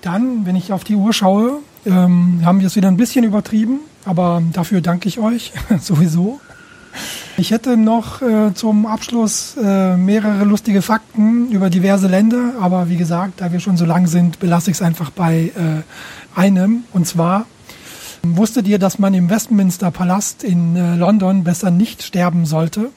Dann, 0.00 0.46
wenn 0.46 0.56
ich 0.56 0.72
auf 0.72 0.84
die 0.84 0.96
Uhr 0.96 1.12
schaue, 1.12 1.58
ähm, 1.86 2.40
haben 2.44 2.60
wir 2.60 2.66
es 2.66 2.76
wieder 2.76 2.88
ein 2.88 2.96
bisschen 2.96 3.24
übertrieben, 3.24 3.80
aber 4.04 4.42
dafür 4.52 4.80
danke 4.80 5.08
ich 5.08 5.18
euch 5.18 5.52
sowieso. 5.80 6.40
Ich 7.36 7.50
hätte 7.50 7.76
noch 7.76 8.22
äh, 8.22 8.52
zum 8.54 8.86
Abschluss 8.86 9.56
äh, 9.56 9.96
mehrere 9.96 10.44
lustige 10.44 10.82
Fakten 10.82 11.50
über 11.50 11.70
diverse 11.70 12.06
Länder, 12.06 12.54
aber 12.60 12.88
wie 12.88 12.96
gesagt, 12.96 13.40
da 13.40 13.52
wir 13.52 13.60
schon 13.60 13.76
so 13.76 13.84
lang 13.84 14.06
sind, 14.06 14.38
belasse 14.38 14.70
ich 14.70 14.76
es 14.76 14.82
einfach 14.82 15.10
bei 15.10 15.52
äh, 15.56 16.38
einem. 16.38 16.84
Und 16.92 17.06
zwar, 17.06 17.46
wusstet 18.22 18.68
ihr, 18.68 18.78
dass 18.78 18.98
man 18.98 19.14
im 19.14 19.30
Westminster 19.30 19.90
Palast 19.90 20.44
in 20.44 20.76
äh, 20.76 20.96
London 20.96 21.44
besser 21.44 21.70
nicht 21.70 22.02
sterben 22.02 22.46
sollte? 22.46 22.90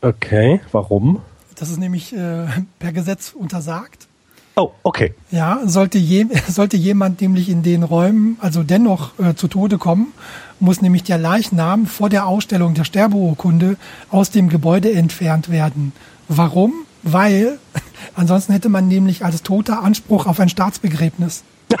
Okay, 0.00 0.60
warum? 0.72 1.20
Das 1.56 1.70
ist 1.70 1.78
nämlich 1.78 2.12
äh, 2.12 2.46
per 2.78 2.92
Gesetz 2.92 3.32
untersagt. 3.32 4.08
Oh, 4.54 4.72
okay. 4.82 5.14
Ja, 5.30 5.60
sollte, 5.64 5.98
je, 5.98 6.26
sollte 6.48 6.76
jemand 6.76 7.20
nämlich 7.20 7.48
in 7.48 7.62
den 7.62 7.82
Räumen 7.82 8.36
also 8.40 8.62
dennoch 8.62 9.18
äh, 9.18 9.34
zu 9.34 9.48
Tode 9.48 9.78
kommen, 9.78 10.12
muss 10.60 10.82
nämlich 10.82 11.02
der 11.04 11.18
Leichnam 11.18 11.86
vor 11.86 12.08
der 12.08 12.26
Ausstellung 12.26 12.74
der 12.74 12.84
Sterbeurkunde 12.84 13.76
aus 14.10 14.30
dem 14.30 14.48
Gebäude 14.48 14.92
entfernt 14.92 15.50
werden. 15.50 15.92
Warum? 16.28 16.72
Weil 17.02 17.58
ansonsten 18.14 18.52
hätte 18.52 18.68
man 18.68 18.88
nämlich 18.88 19.24
als 19.24 19.42
Toter 19.42 19.82
Anspruch 19.82 20.26
auf 20.26 20.38
ein 20.38 20.48
Staatsbegräbnis. 20.48 21.44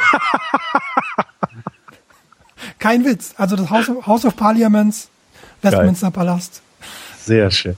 Kein 2.78 3.04
Witz. 3.04 3.34
Also 3.36 3.56
das 3.56 3.70
House 3.70 3.88
of, 3.90 4.06
House 4.06 4.24
of 4.24 4.34
Parliaments, 4.36 5.08
Westminster 5.60 6.06
Geil. 6.06 6.12
Palast. 6.12 6.62
Sehr 7.18 7.50
schön. 7.50 7.76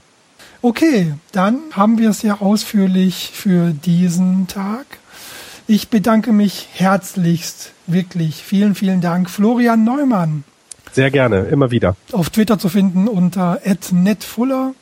Okay, 0.65 1.13
dann 1.31 1.59
haben 1.73 1.99
wir 1.99 2.09
es 2.09 2.23
ja 2.23 2.41
ausführlich 2.41 3.29
für 3.31 3.69
diesen 3.69 4.47
Tag. 4.47 4.87
Ich 5.67 5.89
bedanke 5.89 6.31
mich 6.31 6.67
herzlichst, 6.73 7.73
wirklich. 7.85 8.41
Vielen, 8.41 8.73
vielen 8.73 8.99
Dank. 8.99 9.29
Florian 9.29 9.83
Neumann. 9.83 10.43
Sehr 10.91 11.11
gerne, 11.11 11.41
immer 11.41 11.69
wieder. 11.69 11.95
Auf 12.11 12.31
Twitter 12.31 12.57
zu 12.57 12.69
finden 12.69 13.07
unter 13.07 13.61
@netfuller. 13.91 14.73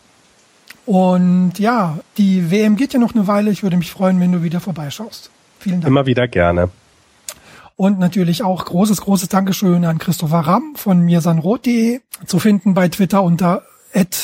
Und 0.86 1.60
ja, 1.60 2.00
die 2.18 2.50
WM 2.50 2.78
geht 2.78 2.94
ja 2.94 3.00
noch 3.00 3.14
eine 3.14 3.28
Weile. 3.28 3.52
Ich 3.52 3.62
würde 3.62 3.76
mich 3.76 3.92
freuen, 3.92 4.22
wenn 4.22 4.32
du 4.32 4.42
wieder 4.42 4.62
vorbeischaust. 4.62 5.32
Vielen 5.60 5.82
Dank. 5.82 5.90
Immer 5.90 6.06
wieder 6.06 6.30
gerne. 6.30 6.70
Und 7.76 8.00
natürlich 8.00 8.42
auch 8.42 8.64
großes, 8.64 9.02
großes 9.02 9.28
Dankeschön 9.28 9.84
an 9.84 9.98
Christopher 9.98 10.40
Ramm 10.40 10.76
von 10.78 11.02
mirsanrot.de 11.02 12.00
zu 12.26 12.40
finden 12.40 12.74
bei 12.74 12.88
Twitter 12.88 13.22
unter 13.22 13.64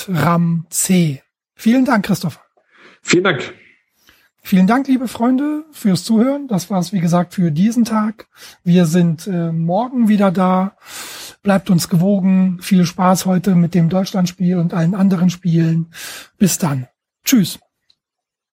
@ramc. 0.08 1.20
Vielen 1.60 1.84
Dank, 1.84 2.06
Christoph. 2.06 2.40
Vielen 3.02 3.26
Dank. 3.26 3.54
Vielen 4.42 4.66
Dank, 4.66 4.88
liebe 4.88 5.10
Freunde, 5.10 5.66
fürs 5.72 6.06
Zuhören. 6.06 6.48
Das 6.48 6.70
war 6.70 6.80
es, 6.80 6.94
wie 6.94 7.02
gesagt, 7.02 7.34
für 7.34 7.52
diesen 7.52 7.84
Tag. 7.84 8.28
Wir 8.64 8.86
sind 8.86 9.28
äh, 9.28 9.52
morgen 9.52 10.08
wieder 10.08 10.32
da. 10.32 10.78
Bleibt 11.44 11.70
uns 11.70 11.90
gewogen. 11.90 12.60
Viel 12.62 12.86
Spaß 12.86 13.26
heute 13.26 13.56
mit 13.56 13.76
dem 13.76 13.90
Deutschlandspiel 13.90 14.56
und 14.56 14.74
allen 14.74 14.96
anderen 14.96 15.30
Spielen. 15.30 15.92
Bis 16.38 16.60
dann. 16.60 16.88
Tschüss. 17.26 17.60